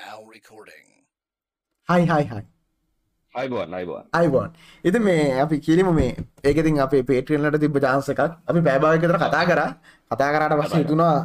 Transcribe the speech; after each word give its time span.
Now 0.00 0.18
recording. 0.34 0.84
හයි 1.88 2.04
හයි 2.10 2.24
හයි 2.32 2.42
අයිබෝන් 4.18 4.50
ඉති 4.84 4.98
මේ 5.06 5.40
අපි 5.44 5.56
කිලිම 5.66 5.88
මේ 5.98 6.10
ඒකතින් 6.48 6.78
අපේ 6.84 7.02
පේට්‍රියන්ලට 7.10 7.58
තිබ 7.64 7.78
ජාන්ස 7.84 8.08
එකක්. 8.14 8.22
අපි 8.50 8.60
පෑභාවකතර 8.68 9.18
කතා 9.24 9.44
කර. 9.50 9.60
කතා 10.10 10.30
කරට 10.34 10.54
පස්ස 10.60 10.74
හිතුනා 10.82 11.16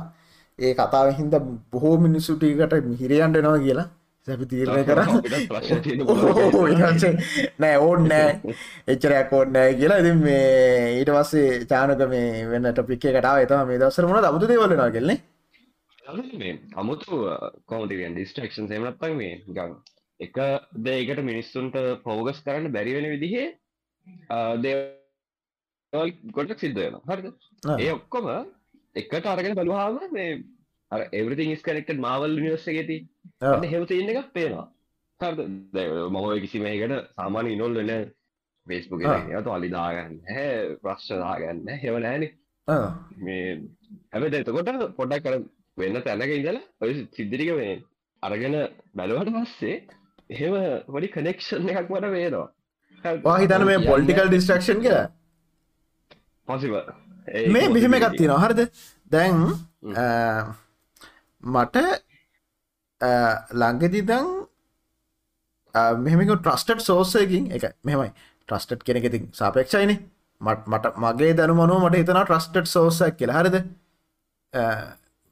ඒ 0.60 0.74
කතාව 0.80 1.08
හින්ද 1.20 1.36
බොහෝ 1.72 1.96
මිනිස්සුටිකට 2.06 2.76
මිහිරියන්ට 2.92 3.42
නවා 3.46 3.64
කියලා. 3.66 3.88
සැපි 4.28 4.46
තීරණය 4.52 4.84
කර. 4.90 5.00
නෑ 7.62 7.76
ඕන් 7.88 8.08
නෑ. 8.12 8.30
එච්චරයක් 8.94 9.34
ඕන්න 9.40 9.52
නෑ 9.58 9.74
කියලා. 9.82 10.00
ඉතින් 10.04 10.24
මේ 10.28 10.46
ඊට 11.00 11.12
පස්සේ 11.18 11.50
චානක 11.74 12.08
මේ 12.14 12.48
වෙන්න 12.54 12.72
ටොපික් 12.72 13.04
කටාව 13.04 13.44
එතම 13.46 13.68
මේ 13.72 13.82
දසර 13.84 14.06
මුණ 14.10 14.30
අමුතු 14.32 14.50
දේවලනවා 14.54 14.90
කෙල්න්නේ 14.98 15.20
අමුතු 16.76 17.18
කෝමටින් 17.66 18.16
ඩිස්ටක්ෂන් 18.16 18.70
සේමනත්තන් 18.70 19.18
මේ 19.18 19.34
ගං 19.50 19.76
එක 20.20 20.38
දේකට 20.86 21.22
මිනිස්සුන්ට 21.24 21.76
පෝගස් 22.06 22.40
කරන්න 22.46 22.72
බැරිවෙන 22.72 23.10
විදිහේ 23.14 23.48
දේ 24.58 24.78
ගොඩක් 26.34 26.60
සිද්ධ 26.60 26.80
වෙන 26.80 26.98
හරිද? 27.06 27.28
ඒ 27.76 27.92
ඔක්කොම 27.92 28.30
එකට 28.96 29.26
අරගෙන 29.26 29.56
බලවාම 29.56 30.00
මේ 30.12 30.40
එවරිතින් 31.14 31.56
ස්කනෙක්ට 31.56 31.94
මවල් 31.98 32.38
නිවස්ස 32.38 32.68
ගෙති 32.70 32.98
හෙවත 33.68 33.92
ඉන්න 33.92 34.14
එකක් 34.14 34.32
පේනවා. 34.34 34.68
හරද? 35.20 35.40
මොහොය 36.10 36.42
කිසිමයකට 36.42 36.96
සාමාන්‍ය 37.16 37.54
ඉනොල් 37.54 37.80
වෙන 37.80 37.94
ෆෙස්බුක 38.68 39.06
තු 39.46 39.52
අලිදාගන්න 39.52 40.20
හැ 40.30 40.50
ප්‍රශ්දාගන්න 40.84 41.72
හෙව 41.78 42.02
නෑන 42.02 42.28
මේ 43.20 43.48
හැබ 44.12 44.30
එතකොට 44.32 44.76
පොඩක් 44.98 45.26
කර 45.26 45.40
වෙන්න 45.80 46.02
තැනක 46.06 46.32
ඉඳලා 46.32 46.66
ඔය 46.82 46.92
සිද්ධිරික 47.16 47.52
වේ 47.60 47.74
අරගෙන 48.24 48.56
බැලුවට 48.96 49.36
පස්සේ 49.36 49.76
එහෙම 50.30 50.56
පොඩි 50.88 51.14
කනෙක්ෂන් 51.16 51.70
එකක් 51.72 51.90
මට 51.90 52.16
වේනවා 52.16 52.48
වාහිතන 53.24 53.66
මේ 53.66 53.80
පොල්ටිකල් 53.82 54.30
ඩිස්ට්‍රක්ෂන් 54.30 54.82
කියලා. 54.82 55.08
පොසිබ 56.48 56.74
මේ 57.48 57.70
මෙහෙම 57.70 57.94
එකත්ති 57.94 58.28
නොහරද 58.28 58.62
දැන් 59.12 59.36
මට 61.44 61.78
ලංගෙදිදං 63.54 64.30
මෙහමක 66.04 66.32
ට්‍රස්ටඩ් 66.36 66.82
සෝසයකින් 66.82 67.52
එක. 67.52 67.64
මෙමයි 67.84 68.10
ට්‍රස්ටඩ් 68.48 68.84
කෙනෙකෙතින් 68.84 69.30
සාපේක්ෂයින. 69.34 69.92
මට 70.42 70.62
මට 70.68 70.96
මගේ 70.98 71.34
දැනුමනුව 71.34 71.86
මට 71.86 72.02
හිතන 72.02 72.22
ට්‍රස්ටඩ් 72.22 72.68
සෝසක් 72.68 73.16
කියලා. 73.18 73.40
හරිද 73.40 73.58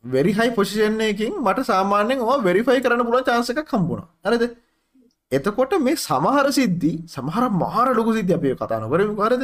වෙරිහයි 0.03 0.51
පොසිෂන්නයකින් 0.51 1.33
මට 1.39 1.65
සාමාන්‍යෙන් 1.65 2.19
වා 2.21 2.37
වෙරිෆයි 2.39 2.79
කරන්න 2.81 3.03
පුළ 3.07 3.23
චාන්සක 3.23 3.59
කම්බුණ 3.65 4.03
හරිද? 4.25 4.43
එතකොට 5.31 5.73
මේ 5.79 5.95
සමහර 5.97 6.47
සිද්ධි 6.51 6.93
සමහර 7.07 7.43
මහර 7.51 7.87
ලොකු 7.95 8.13
සිද්ධ 8.13 8.33
අපේ 8.33 8.55
කතානකරම 8.55 9.13
කරද 9.15 9.43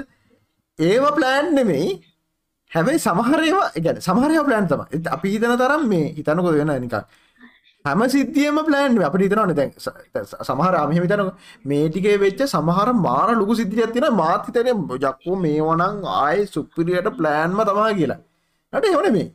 ඒව 0.80 1.06
ප්ලෑන් 1.18 1.56
නෙමෙයි. 1.56 1.90
හැබැයි 2.72 3.00
සමහරේවා 3.00 3.68
ගැන 3.78 4.02
සමහරය 4.02 4.40
ප්ලෑන් 4.48 4.68
තම 4.68 4.82
අපි 5.10 5.28
හිතන 5.34 5.54
තරම් 5.58 5.84
මේ 5.88 6.08
හිතනකො 6.18 6.50
වෙන 6.52 6.73
නිකක් 6.82 6.95
හැම 7.86 8.02
සිද්ධියම 8.08 8.58
ප්ලෑන් 8.67 9.00
අප 9.02 9.16
හිතනවන 9.17 9.54
දැන් 9.54 9.72
සමහර 10.42 10.76
අමහ 10.82 10.94
විතන 10.95 11.23
මේටිකේ 11.66 12.17
වෙච්ච 12.17 12.44
සමහර 12.48 12.90
මාර 13.06 13.28
ලොකු 13.36 13.60
සිද්ධිය 13.62 13.88
තින 13.95 14.08
මාතිතන 14.14 14.70
ජක්කෝ 14.98 15.36
මේ 15.38 15.60
වනං 15.62 16.06
ආය 16.17 16.45
සුපිරියට 16.48 17.10
ප්ලෑන්ම 17.20 17.60
තමා 17.70 17.90
කියලා. 18.00 18.20
ට 18.73 18.94
එවන 18.94 19.10
මේ 19.17 19.28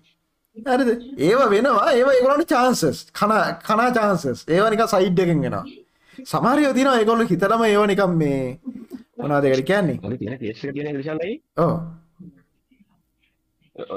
ඇරද 0.64 0.88
ඒව 1.18 1.40
වෙනවා. 1.50 1.92
ඒව 1.92 2.08
ඒගලට 2.10 2.48
චාන්සස් 2.48 3.04
කන 3.12 3.32
කනා 3.60 3.90
චාන්සස් 3.92 4.44
ඒවනික 4.48 4.82
සයිඩ් 4.86 5.18
එකෙන් 5.18 5.42
ගෙනවා 5.42 5.64
සමහරය 6.24 6.72
තින 6.74 6.88
ඒගොල්ල 6.88 7.26
හිතරම 7.26 7.64
ඒව 7.64 7.86
නිකම් 7.86 8.12
මේ 8.16 8.58
මොනා 9.16 9.40
දෙකට 9.40 9.66
කියන්නේ? 9.66 9.98
ඕ 11.58 11.74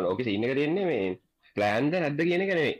ඕක 0.03 0.23
සින්න 0.23 0.43
කරන්නේ 0.43 0.85
මේ 0.85 1.17
ප්ලෑන්ද 1.55 1.93
නැද්ද 1.95 2.21
කියන 2.21 2.45
කනේ 2.45 2.71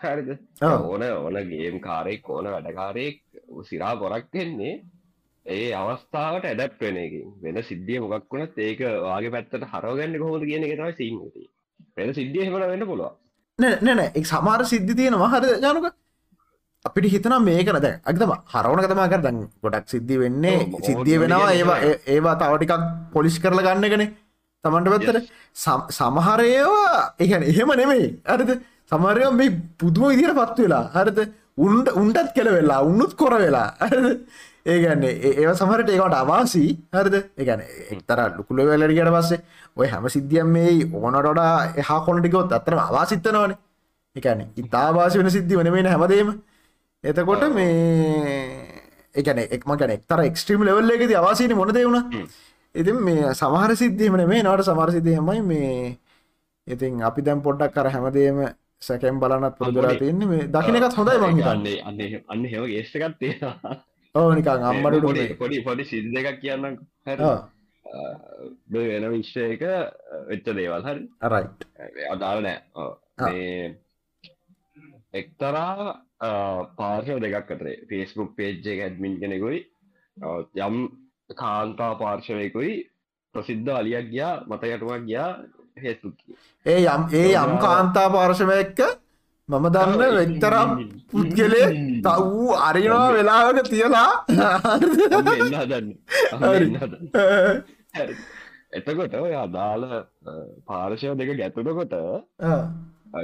හරිද? 0.00 0.28
ඕන 0.62 1.02
ඕන 1.04 1.40
ගේම් 1.48 1.80
කාරෙක් 1.80 2.28
ඕන 2.30 2.46
වැඩකාරයෙක් 2.46 3.22
සිරා 3.64 3.94
ගොරක් 3.96 4.28
වෙන්නේ 4.32 4.74
ඒ 5.46 5.68
අවස්ථාවට 5.74 6.46
ඇඩප් 6.46 6.80
වෙන 6.80 6.96
එක 6.96 7.12
වෙන 7.42 7.62
සිද්ධිය 7.62 8.00
මොකක් 8.02 8.24
වුණත් 8.30 8.56
ඒක 8.58 8.80
වාගේ 9.04 9.34
පැත්තට 9.34 9.68
හරෝගන්න 9.72 10.18
කොහොද 10.18 10.42
කියන 10.42 10.66
එක 10.66 10.74
තමයි 10.74 10.96
සිීනති 10.96 11.44
වෙන 11.96 12.12
සිද්ධිය 12.18 12.44
හෙමට 12.46 12.68
වෙන්න 12.72 12.84
පුළුව 12.90 13.12
නැන 13.86 14.00
එක් 14.18 14.26
සමාර 14.32 14.60
සිද්ධි 14.72 14.94
තියෙනවා. 14.98 15.30
හර 15.34 15.44
ජනක 15.64 15.86
අපිට 16.84 17.06
හිතන 17.14 17.34
මේකන 17.48 17.78
දැ 17.86 17.94
අගතම 18.10 18.32
හරවන 18.52 18.82
කතමා 18.84 19.08
කර 19.12 19.20
දැන් 19.26 19.38
ගොඩක් 19.64 19.86
සිද්ධි 19.94 20.16
වෙන්නේ. 20.22 20.58
සිද්ධිය 20.88 21.18
වෙනවා. 21.22 21.50
ඒවා 21.58 21.78
ඒවා 22.14 22.36
තවටිකක් 22.42 22.84
පොලිස් 23.14 23.38
කරල 23.42 23.60
ගන්නගන 23.66 24.04
තමන්ට 24.64 24.88
පැත්තට. 24.92 25.32
සමහරයවා 25.98 27.00
එකන 27.24 27.42
එහෙම 27.52 27.72
නෙමෙයි. 27.80 28.06
අරද 28.34 28.50
සමරය 28.92 29.24
මේ 29.40 29.56
පුදුම 29.80 30.04
ඉදිර 30.16 30.32
පත් 30.40 30.58
වෙලා. 30.64 30.84
හරද? 30.96 31.18
උන්ට 31.64 31.88
උන්ටත් 32.00 32.30
කෙල 32.36 32.48
වෙලා 32.56 32.80
උන්නුත් 32.88 33.12
කොර 33.20 33.34
වෙලා 33.42 33.68
ඒගන්නේ 34.66 35.12
ඒ 35.32 35.54
සමහරට 35.54 35.90
ඒකට 35.90 36.16
අවාසී. 36.16 36.70
හරද? 36.92 37.14
එකන 37.36 37.60
එක්තර 37.90 38.18
ලුකුල 38.36 38.64
වෙලරියට 38.64 39.12
පස්සේ 39.12 39.40
ඔය 39.76 39.88
හැම 39.88 40.08
සිද්ධියම් 40.08 40.48
මේ 40.48 40.72
ඕනටොඩා 40.94 41.52
එහා 41.76 42.00
කොනටිකොත් 42.02 42.52
අතරම 42.52 42.80
අවාසිත්තනවන 42.80 43.56
එකන 44.16 44.42
ඉතාවාසි 44.56 45.18
වෙන 45.18 45.30
සිද්ධි 45.30 45.56
වන 45.56 45.72
මේන 45.72 45.86
හැමදේම. 45.86 46.34
එතකොට 47.04 47.48
මේ 47.50 48.76
එකන 49.14 49.38
එක්ම 49.48 49.70
ගැන 49.74 49.92
එක්තර 49.92 50.20
එක්ස්ට්‍රීම් 50.22 50.64
ලෙවල්ල 50.64 50.90
එකති 50.90 51.14
අවාසීන 51.14 51.56
මොනද 51.56 51.78
වුණ 51.78 52.26
ඉතින් 52.74 52.98
මේ 53.00 53.34
සමහර 53.34 53.74
සිද්ධීමන 53.74 54.22
මේ 54.24 54.42
නට 54.42 54.64
සමර 54.64 54.92
සිද්ධයමයි 54.92 55.42
මේ 55.44 55.98
ඉතින් 56.66 57.02
අපි 57.02 57.22
දැම් 57.22 57.42
පොඩ්ඩක් 57.42 57.74
කර 57.74 57.88
හැමදේම 57.88 58.40
සැකම් 58.82 59.20
බලනත් 59.20 59.58
පුරදුරා 59.58 59.94
තියන්නේ 59.96 60.28
මේ 60.28 60.48
දකිනකත් 60.48 60.96
හොඳයි 60.96 61.18
මංගන්නේ 61.24 61.76
අන්න 61.84 62.02
අන්න 62.28 62.44
හෙම 62.46 62.66
ගේස්සකත්තේ 62.66 63.34
ඕ 63.42 63.54
නිකන් 64.32 64.64
අම්මට 64.64 65.38
පොඩි 65.38 65.60
පොඩි 65.62 65.84
සිද්ධ 65.84 66.18
එකක් 66.22 66.40
කියන්න 66.40 66.64
වෙන 68.70 69.04
විශ්වයක 69.10 69.62
වෙච්ච 70.28 70.46
දේවල්. 70.52 70.82
හරි. 70.82 71.02
රයි් 71.24 72.08
අදාල 72.08 72.42
නෑ. 72.42 72.58
එක්තරා 75.14 75.72
පාර්ශව 76.74 77.18
දෙකක් 77.20 77.50
අතරේ. 77.50 77.78
ෆේස්බුක් 77.88 78.36
පේජ්ජ 78.36 78.66
ඇඩමින් 78.76 79.18
කෙනෙකුයි 79.20 79.64
යම් 80.60 80.76
කාන්තා 81.36 81.92
පාර්ශවයකුයි 81.96 82.74
ප්‍රසිද්ධ 83.34 83.70
අලියක් 83.70 84.06
ගියා 84.10 84.34
මතයටුවක් 84.46 85.02
ගියා 85.04 85.30
හෙස්බුක් 85.76 86.14
ඒ 86.66 86.80
යම් 86.86 87.02
ඒ 87.12 87.32
යම් 87.34 87.52
කාන්තා 87.58 88.08
පාර්ශවය 88.10 88.56
එක්ක 88.58 88.80
මම 89.48 89.66
දන්න 89.74 90.00
වෙක්තරම් 90.14 90.70
පුද්ගලේ 91.10 91.66
තවූ 92.04 92.46
අරිනවා 92.60 93.12
වෙලාවට 93.12 93.68
තියලා. 93.70 94.10
එතකොට 98.72 99.14
ඔය 99.16 99.34
අදාළ 99.36 99.84
පාර්ශව 100.66 101.14
දෙක 101.20 101.30
ගැතුනකොට 101.40 101.94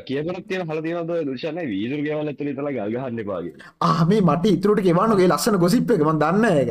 කියපනත් 0.07 0.47
තියෙන 0.47 0.63
හල 0.69 0.81
තියනද 0.87 1.11
දුෂණ 1.27 1.59
වීදුර 1.67 2.01
ගවල 2.07 2.29
ඇතුළ 2.29 2.55
තල 2.55 2.71
ගල්ගහන්න 2.79 3.21
පාගේ 3.27 3.55
ආමේ 3.83 4.23
මට 4.23 4.55
ඉතුරට 4.57 4.85
ගෙවානුගේ 4.87 5.29
ලස්සන 5.29 5.59
ගොසිප් 5.59 5.91
එක 5.91 6.07
ම 6.07 6.23
දන්න 6.23 6.47
එක 6.53 6.71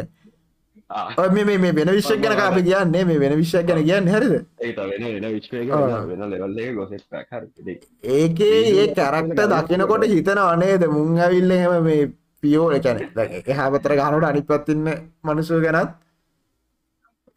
මේ 1.31 1.57
මේ 1.57 1.73
වෙන 1.73 1.89
විශ්ෂ 1.89 2.21
ගැන 2.23 2.39
අප 2.39 2.57
කියන්නේ. 2.59 3.03
මේ 3.05 3.19
වෙන 3.19 3.37
විශ්ෂ 3.37 3.65
ගැන 3.65 3.83
කියන්න. 3.83 4.07
හරිද? 4.07 4.33
ඒකේ 8.13 8.57
ඒ 8.75 8.87
කැරක්ට 8.95 9.45
දකිනකොට 9.53 10.07
හිතන 10.07 10.41
අනේද 10.45 10.83
මුං 10.89 11.19
ඇවිල්ල 11.19 11.51
හෙම 11.55 11.83
මේ 11.83 12.01
පියෝ 12.43 12.69
එකැන 12.71 12.99
එහාපතර 13.47 13.93
ගහනට 13.99 14.29
අනි 14.29 14.41
පත්තින්න 14.43 14.87
මනුසු 15.23 15.59
ගැනත් 15.65 15.91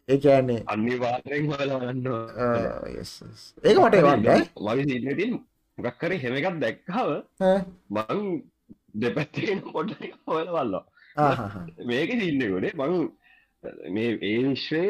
ඒකන්නේ 0.09 0.63
අනිවාරෙන් 0.67 1.45
බලන්න 1.51 2.07
ඒක 3.63 3.77
මට 3.79 3.95
වන්න 4.05 5.37
ගක්කර 5.77 6.11
හෙම 6.23 6.35
එකක් 6.39 6.57
දැක්කාව 6.63 7.09
මං 7.89 8.25
දෙපැත්තෙන 8.95 9.61
පොඩ 9.67 9.93
හොල 10.27 10.49
වල්ලා 10.49 10.83
මේක 11.85 12.09
සින්නකොඩේ 12.15 12.73
මං 12.73 12.93
මේ 13.89 14.17
ඒ 14.23 14.37
විශ්වය 14.45 14.83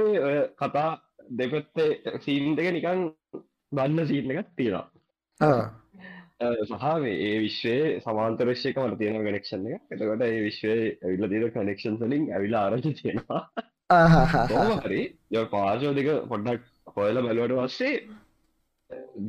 කතා 0.58 0.90
දෙපත්තේ 1.32 2.20
සීන් 2.20 2.56
දෙක 2.58 2.70
නිකන් 2.72 3.02
බන්න 3.72 4.08
සීන 4.08 4.32
එකක් 4.34 4.54
තියෙනවා. 4.56 4.88
සහ 6.64 6.86
ඒ 7.06 7.38
විශ්වය 7.40 7.78
සමාන්තරශ්‍යක 8.02 8.78
මට 8.78 9.00
තියෙන 9.00 9.22
කනෙක්ෂන් 9.22 9.70
එක. 9.70 9.82
එතකොට 9.92 10.22
ඒ 10.24 10.44
විශ්වය 10.44 10.76
ඇවිල්ල 10.98 11.32
දීර 11.32 11.48
කනෙක්ෂන් 11.52 11.98
සලින් 11.98 12.30
ඇවිලා 12.32 12.66
ආරච 12.66 12.88
තියෙනවා 12.94 13.42
හරි 14.84 15.02
ය 15.32 15.46
පාශෝ 15.52 15.94
දෙක 15.94 16.08
පොඩ්ඩක් 16.30 16.64
හොයල 16.96 17.22
බැලුවට 17.22 17.58
වස්සේ 17.60 17.96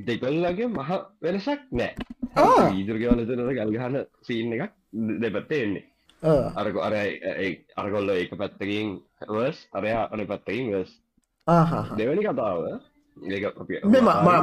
දෙකල්ලගේ 0.07 0.69
මහ 0.69 0.91
වෙනසක් 1.23 1.61
නෑ. 1.73 1.93
ආ. 2.37 2.71
ඊදුර 2.71 2.99
ගෙවලතනද 2.99 3.53
ගල්ගහන 3.59 4.01
සීන් 4.23 4.57
එකක් 4.57 4.73
දෙපැත්තේ 5.23 5.63
එන්නේ 5.63 5.85
ආ, 6.27 6.47
අරක 6.57 6.77
අර 6.81 6.95
අරගොල්ල 7.77 8.11
ඒක 8.13 8.33
පැත්තකින් 8.37 8.89
වර්ස් 9.29 9.59
අරයා 9.73 10.03
අන 10.11 10.27
පැත්තකින් 10.27 10.67
ආහා. 11.47 11.85
දෙවැනි 11.97 12.23
කතාව 12.25 12.59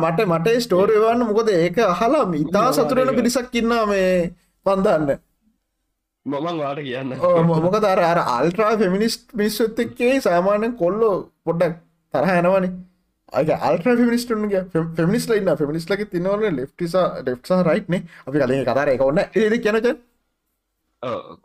මට 0.04 0.26
මට 0.28 0.48
ස්ටෝරය 0.62 0.96
වන්න 1.00 1.28
මොකද 1.28 1.50
ඒක 1.52 1.78
අහලා 1.86 2.24
ඉතා 2.38 2.72
සතුරෙන 2.74 3.16
පිරිසක් 3.16 3.56
ඉන්නා 3.56 3.84
මේ 3.86 4.32
පන්දන්න 4.66 5.12
මමන් 6.26 6.58
වාට 6.58 6.80
කියන්න 6.82 7.14
මොකද 7.62 7.86
අර 7.86 8.00
අර 8.04 8.20
අල්ට්‍රා 8.30 8.72
ෆෙමිනිස්ට් 8.78 9.36
මිස්සුත් 9.36 9.80
එක්කේ 9.80 10.16
සාමාන්‍යෙන් 10.22 10.74
කොල්ලෝ 10.76 11.14
පොඩ්ඩක් 11.44 11.76
තරහ 12.14 12.34
යනවනේ 12.36 12.72
අය 13.34 13.46
අල්ට 13.62 13.86
ෆිනිස්ටුන්ගේ 14.00 14.64
ෆෙමිනිස් 14.96 15.24
ලයින්න 15.28 15.54
ෆෙමිනිස් 15.58 15.86
ලක 15.90 16.08
තිනවන 16.08 16.58
ලෙෆ්ටිස 16.58 16.96
ඩෙක්්සා 17.20 17.62
රයිට්නේ 17.64 18.02
අපි 18.26 18.38
කලින් 18.40 18.66
කතර 18.66 18.90
එක 18.90 19.02
ඔන්න 19.04 19.22
ඒද 19.22 19.56
කියනච 19.60 19.88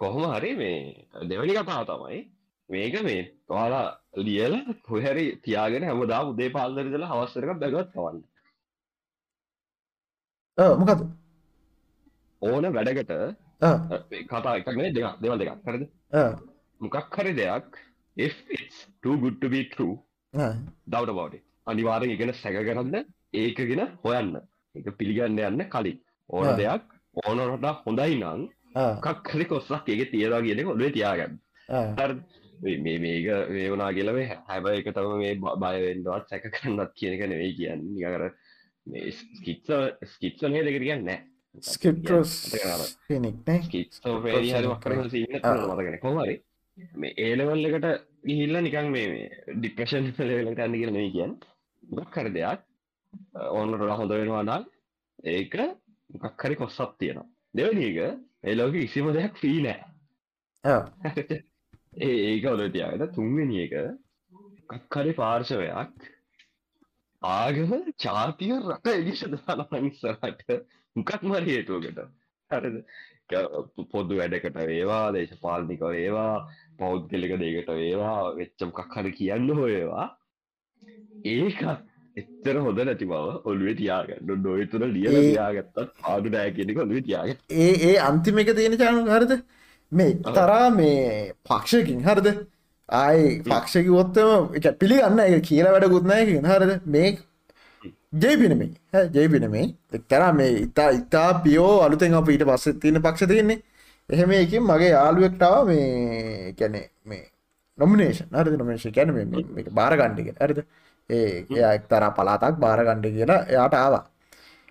කොහොම 0.00 0.24
හරි 0.34 0.50
මේ 0.60 0.76
දෙවැනි 1.30 1.54
කතාව 1.58 1.84
තමයි. 1.90 2.18
මේක 2.68 2.94
මේ 3.08 3.20
ඔයාලා 3.54 3.86
ලියල 4.26 4.54
කොහැරි 4.86 5.24
තියාගෙන 5.44 5.84
හැමදා 5.88 6.22
උදේ 6.30 6.50
පාල්දරදල 6.56 7.04
හවස්සරක 7.12 7.50
බැගත් 7.62 7.90
කවන්න. 7.94 8.18
මොකද 10.80 11.00
ඕන 12.42 12.64
වැඩකට 12.76 13.12
කතා 14.30 14.54
එකනේ 14.60 14.90
දෙක 14.96 15.06
දෙවල් 15.22 15.38
දෙකක්. 15.40 15.58
කරද 15.66 15.82
මොකක් 16.80 17.16
හරි 17.18 17.32
දෙයක් 17.40 17.70
about 21.14 21.34
it. 21.34 21.42
අනිවාර්යෙන් 21.70 22.14
ඉගෙන 22.16 22.32
සැක 22.42 22.56
කරන්න 22.68 22.96
ඒකගෙන 23.40 23.82
හොයන්න. 24.04 24.34
එක 24.78 24.86
පිළිගන්න 24.98 25.40
යන්න 25.48 25.62
කලින්. 25.74 25.98
ඕන. 26.28 26.48
දෙයක් 26.60 26.84
ඕනට 27.24 27.66
හොඳයි 27.86 28.14
නම් 28.20 28.40
කක් 29.02 29.28
හරි 29.30 29.44
කොස්සක් 29.44 29.88
ඒක 29.88 30.10
තියවා 30.12 30.42
කියන 30.42 30.66
ඔොලේ 30.66 30.90
තියාගන්න? 30.92 31.38
මේ- 32.82 33.00
මේක 33.00 33.26
මේ 33.50 33.68
වනා 33.72 33.90
කියලව 33.92 34.18
හැබ 34.48 34.66
එක 34.70 34.88
තම 34.94 35.10
මේ 35.18 35.34
බයවෙන්ඩවත් 35.56 36.28
සැක 36.30 36.44
කරන්නත් 36.54 36.92
කියන 36.94 37.12
එක 37.14 37.22
නෙවෙයි 37.28 37.54
කියන්න 37.56 37.82
නිකර 37.94 38.24
ස්කිත්ස 39.12 39.70
ස්කිත්සනය 40.12 40.62
දෙක 40.64 40.78
කියන්න 40.80 41.04
නෑ 41.04 41.18
ස්කිට්‍රස් 41.64 42.32
නෙක්නේ 43.18 43.58
ස්කිත්සෝපේරි 43.62 44.50
හරි 44.52 44.68
වක්කරන 44.68 45.10
සින්න 45.10 45.38
මතගෙන 45.72 45.98
කොමරි 46.00 46.36
මේ 46.94 47.14
ඒලවල් 47.18 47.64
එකට 47.70 47.86
ගිහිල්ල 48.24 48.56
නිකන් 48.60 48.90
මේ 48.90 49.30
ඩිප්‍රෂන් 49.54 50.10
ලට 50.44 50.60
අන්න 50.60 50.78
කියල 50.80 50.92
නෙයි 50.92 51.12
කියන්න 51.12 51.34
මොකක් 51.82 52.10
කර 52.12 52.28
දෙයක් 52.30 52.60
ඕන්නට 53.50 53.86
හොඳ 53.92 54.10
වෙනවා 54.12 54.42
නම් 54.42 54.64
ඒක 55.28 55.54
මොකක් 56.10 56.44
හරි 56.44 56.56
කොස්සත් 56.56 56.94
තියෙනවා 56.98 57.26
දෙවනි 57.58 57.88
එක? 57.90 58.18
එලෝක 58.44 58.74
කිසිම 58.74 59.10
දෙයක් 59.14 59.34
ෆී 59.36 59.62
නෑ. 59.62 59.80
ඒක 62.02 62.46
ඔල 62.46 62.64
තියාගත 62.68 63.14
තුන්වෙනි 63.14 63.64
එක 63.64 63.74
කක්කරි 64.68 65.12
පාර්ශවයක්. 65.14 66.08
ආගම 67.22 67.76
චාතිය 67.98 68.56
රට 68.56 68.94
එලිෂ 68.94 69.24
දානනිස්සරට 69.28 70.48
මොකක් 70.96 71.22
මර 71.24 71.44
හේතුවකට. 71.44 72.02
හරිද? 72.50 72.82
පොදු 73.90 74.16
වැඩකට 74.16 74.56
වේවා 74.66 75.12
දේශපාලනික 75.12 75.82
වේවා 75.82 76.48
පෞද්ගලික 76.78 77.34
දේකට 77.36 77.70
වේවා 77.72 78.34
වෙච්චම් 78.36 78.70
කක්හර 78.72 79.10
කියන්න 79.12 79.50
හොයවා 79.52 80.06
ඒකත් 81.26 81.87
එච්චර 82.18 82.56
හොඳ 82.66 82.80
නැති 82.80 83.06
බව 83.06 83.24
ඔල්ුවේ 83.44 83.74
තියාගන්න. 83.80 84.20
ඩොය 84.40 84.66
තුර 84.72 84.82
ලියල 84.88 85.14
ඒ- 85.14 85.24
තියාගත්තත් 85.28 85.78
ආඩු 86.04 86.28
ඩෑ 86.28 86.50
කෙනෙක 86.50 86.78
ඔලුව 86.78 87.00
තියාග 87.08 87.30
ඒ 87.62 87.70
ඒ 87.88 87.96
අන්තිම 88.08 88.38
එක 88.38 88.52
තියෙන 88.56 88.76
චානු 88.78 89.04
හරිද? 89.08 89.32
මේ 89.92 90.10
තරා 90.28 90.66
මේ 90.70 91.32
පක්ෂයකින් 91.48 92.04
හරිද? 92.08 92.28
ආයි 92.88 93.24
පක්ෂකිවොත්තම 93.46 94.30
එක 94.58 94.66
පිළිගන්න 94.80 95.24
එක 95.26 95.42
කියලා 95.44 95.72
වැඩ 95.74 95.88
ගුත්නයකින් 95.94 96.46
හරිද? 96.46 96.72
මේ 96.86 97.08
ජය 98.14 98.34
පිනමේ 98.36 98.70
ජය 99.14 99.26
පිනමේ 99.28 99.64
එක්තරා 99.94 100.30
මේ 100.32 100.50
ඉතා 100.66 100.90
ඉතා 101.00 101.30
පියෝ 101.44 101.72
අලුතෙන් 101.80 102.14
අප 102.14 102.28
ඊට 102.28 102.46
පස්සෙත් 102.50 102.80
තියෙන 102.82 103.02
පක්ෂ 103.02 103.28
තියන්නේ. 103.32 103.58
එහෙම 104.08 104.30
එකින් 104.34 104.62
මගේ 104.62 104.90
යාළුවෙක්ටාව 104.90 105.66
මේ 105.66 106.54
කැනෙ 106.58 106.80
මේ 107.04 107.24
නොමිනේෂන් 107.78 108.36
හරි 108.38 108.56
නොමේෂ 108.56 108.86
කැන 108.94 109.10
බාරගණ්ඩික 109.70 110.28
හරිද 110.40 110.60
ඒ 111.10 111.28
එක්තරා 111.74 112.10
පලාතක් 112.10 112.56
බාරගණ්ඩි 112.58 113.10
කියලා 113.10 113.42
එයාට 113.52 113.74
ආවා. 113.74 114.04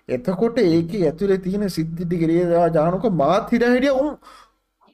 එතකොට 0.08 0.58
ඒක 0.58 0.92
ඇතුළේ 1.02 1.38
තියෙන 1.38 1.70
සිද්ධිටි 1.70 2.16
කරේවා 2.18 2.68
ජානක 2.68 3.04
මාත් 3.12 3.50
හිට 3.52 3.64
හිටිය 3.66 3.94
උන් 4.02 4.08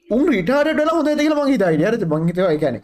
උන් 0.09 0.23
රිටාරටල 0.27 0.89
හොඳ 0.89 1.09
කියලා 1.19 1.43
මං 1.43 1.51
හිතා 1.51 1.69
හිටිය 1.69 1.91
හරි 1.91 2.05
මං 2.05 2.27
හිතුවා 2.27 2.51
ඒ 2.51 2.57
කියන්නේ 2.57 2.83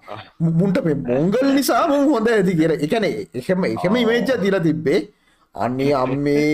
මුන්ට 0.60 0.78
මේ 0.86 0.98
මොංගල් 1.10 1.48
නිසා 1.54 1.88
මුන් 1.88 2.06
හොඳ 2.12 2.30
ඇති 2.30 2.56
කියලා. 2.56 2.80
ඒ 2.84 2.88
කියන්නේ 2.88 3.28
එහෙම 3.34 3.66
එහෙම 3.66 3.96
එකක් 3.96 4.42
දීලා 4.44 4.60
තිබ්බේ. 4.60 5.00
අන්නේ 5.56 5.94
අම්මේ 5.94 6.48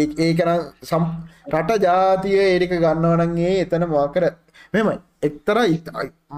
ඒ- 0.00 0.14
ඒකනම් 0.18 0.62
සම් 0.82 1.04
රට 1.52 1.82
ජාතිය 1.82 2.38
ඒරික 2.44 2.72
ගන්නවා 2.76 3.16
නම් 3.16 3.36
ඒ 3.38 3.60
එතන 3.60 3.86
මොකර 3.88 4.24
මෙහෙමයි. 4.72 4.98
එක්තරා 5.22 5.66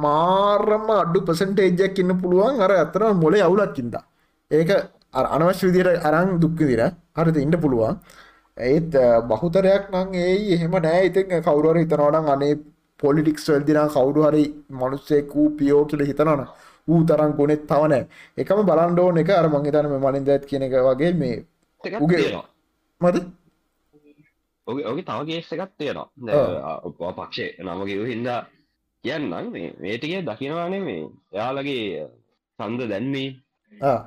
මාරම 0.03 0.87
අඩු 1.03 1.21
පර්සන්ටේජ් 1.21 1.81
එකක් 1.89 1.99
ඉන්න 1.99 2.21
පුළුවන් 2.21 2.61
අර 2.61 2.73
අතන 2.85 3.17
මොලේ 3.23 3.43
අවුලක් 3.43 3.79
ඉඳා. 3.79 4.05
ඒක 4.51 4.71
අනවශ්‍ය 5.15 5.67
විදියට 5.69 6.05
අරන් 6.09 6.39
දුක් 6.41 6.53
විඳින 6.61 6.93
හරිද? 7.17 7.37
ඉන්න 7.37 7.61
පුළුවන්. 7.65 7.97
ඒත් 8.57 8.93
බහුතරයක් 9.29 9.85
නම් 9.93 10.15
ඒයි 10.15 10.55
එහෙම 10.55 10.75
නෑ. 10.87 11.07
ඉතින් 11.09 11.27
කවුරු 11.47 11.69
හරි 11.71 11.81
හිතනවා 11.85 12.11
නම් 12.11 12.27
අනේ 12.35 12.55
පොලිටික්ස් 13.01 13.51
වලදී 13.51 13.77
නම් 13.77 13.89
කවුරු 13.89 14.23
හරි 14.27 14.45
මිනිස්සෙක් 14.81 15.37
ඌ 15.37 15.49
පියෝ 15.59 15.85
කියලා 15.85 16.09
හිතනවා 16.11 16.37
නම් 16.37 16.47
ඌ 16.89 17.01
තරම් 17.09 17.33
ගුණෙත් 17.39 17.63
තව 17.69 17.83
නෑ. 17.93 18.05
එකම 18.39 18.61
බලන්න 18.69 19.01
ඕන 19.01 19.19
එක 19.19 19.31
අර 19.31 19.49
මං 19.49 19.67
හිතන්නේ 19.67 19.91
මේ 19.93 20.03
මනින්දත් 20.05 20.45
කියන 20.49 20.63
එක 20.63 20.75
වගේ 20.89 21.13
මේ 21.13 21.37
උගේ- 22.01 22.45
මද 23.01 23.17
ඔගේ 24.67 24.85
ඔගේ 24.91 25.05
තව 25.09 25.21
ගේස් 25.29 25.53
එකත් 25.53 25.73
තියෙනවා. 25.79 26.09
පක්ෂේ 27.19 27.51
නමගේ 27.61 28.05
හින්දා 28.13 28.41
කියන්නම්. 29.05 29.51
මේ 29.53 29.75
මේටිකේ 29.81 30.23
දකිනවානේ 30.23 30.81
මේ. 30.81 31.03
එයාලගේ 31.33 32.07
සන්ද 32.59 32.81
දැන්වී 32.93 33.29
ආ 33.83 34.01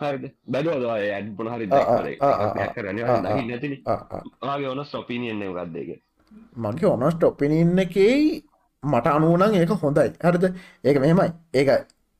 හරිද? 0.00 0.24
බැලුවදවා 0.48 0.98
ඇඩ් 1.08 1.28
පොනහරි 1.36 1.66
ආ, 1.70 1.80
ආ, 1.86 2.30
ආ, 2.34 2.52
ආ, 2.56 2.68
කරන 2.74 2.98
ආ 3.86 4.22
ආගේ 4.44 4.68
ඔන 4.68 4.84
ස්ටොපිනියන්නේ 4.84 5.50
ගත්දේක 5.50 5.90
මගේ 6.58 6.88
ඔනස්ට 6.88 7.24
ඔපිනින්න 7.24 7.78
එකෙයි 7.78 8.44
මට 8.82 9.06
අනුවනං 9.08 9.54
ඒක 9.56 9.72
හොඳයි. 9.78 10.08
හරිද? 10.22 10.44
ඒක 10.84 10.96
මෙහෙමයි. 10.98 11.28
ඒක 11.54 11.68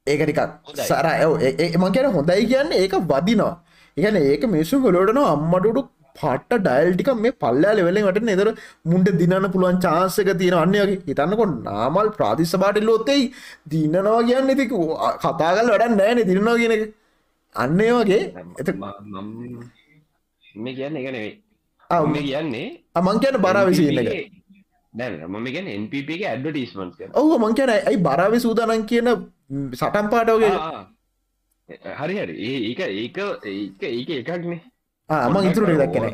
ඒක 0.07 0.21
ටිකක්. 0.23 0.41
සර 0.81 1.07
ඇව 1.07 1.33
මං 1.79 1.93
කියන 1.95 2.13
හොඳයි 2.13 2.47
කියන්න 2.47 2.73
ඒක 2.75 2.95
වදිනවා. 3.07 3.55
එකන 3.97 4.17
ඒක 4.19 4.45
මිසු 4.49 4.81
ගොලොටන 4.83 5.21
අම්මටුඩු 5.25 5.83
පට්ට 6.17 6.61
ඩයිල් 6.61 6.93
ටික 6.95 7.11
මේ 7.17 7.33
පල්ලා 7.35 7.75
ලෙවලෙන් 7.75 8.07
වට 8.07 8.25
නෙදර 8.25 8.49
මුන්ට 8.85 9.11
දිනන්න 9.21 9.47
පුළුවන් 9.53 9.79
චාන්සක 9.81 10.31
තියෙන 10.39 10.57
අන්නයගේ 10.59 10.97
හිතන්නකොට 11.07 11.53
නාමල් 11.67 12.09
ප්‍රාතිශ 12.17 12.55
පාටිල්ලොත්තෙයි 12.63 13.25
දින්නනවා 13.67 14.23
කියන්න 14.23 14.51
ඉති 14.51 14.67
කතාගල් 14.69 15.71
වැඩන්න 15.73 15.97
නෑන 15.97 16.23
දිරනවා 16.31 16.57
කියන 16.57 16.75
අන්නේ 17.55 17.93
වගේ 17.93 18.23
එත 18.59 18.69
මේ 20.55 20.75
කියන්න 20.75 20.97
එක 20.97 21.05
නෙවෙයි. 21.07 21.33
ආ, 21.91 22.03
මේ 22.07 22.23
කියන්නේ 22.23 22.67
අමං 22.95 23.21
කියන 23.21 23.37
බරාවිසින්න 23.39 23.99
එක. 23.99 24.33
මම 25.29 25.47
ගැන 25.47 25.67
NPP 25.77 26.09
ඇඩ්වටස්මන්ස් 26.23 26.97
ඔහු 27.15 27.39
මං 27.39 27.55
කියන 27.55 27.71
ඇයි 27.71 27.99
බරාවි 27.99 28.41
සූදානන් 28.41 28.87
කියන 28.87 29.09
සටම් 29.73 30.07
පාටවගේ 30.11 30.53
හරි 31.99 32.15
හරි. 32.17 32.35
ඒ 32.41 32.59
ඒක 32.69 32.81
ඒක 32.81 33.19
ඒක 33.45 33.83
ඒක 33.83 34.11
එකක්නේ. 34.21 34.61
මං 35.29 35.47
ඉතුරට 35.51 35.71
දක්කන 35.73 36.07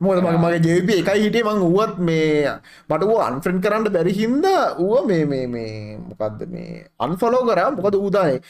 මොද 0.00 0.18
මගේ 0.22 0.60
ජේප 0.64 0.88
එකයි 0.92 1.20
හිටේ 1.24 1.44
මං 1.48 1.60
වුවත් 1.74 1.94
මේ 2.08 2.50
මට 2.88 3.02
වූ 3.10 3.20
අන්ෆ්‍රෙන්් 3.26 3.60
කරන්න 3.64 3.86
බැරි 3.94 4.12
හින්ද 4.18 4.44
ඌව 4.84 5.06
මේ 5.10 5.24
මේ 5.30 5.46
මේ 5.54 5.96
මොකක්ද 6.08 6.40
මේ 6.54 6.72
අන්ෆලෝ 7.04 7.42
කරා. 7.48 7.70
මොකද 7.76 7.94
ූදානේ. 7.96 8.40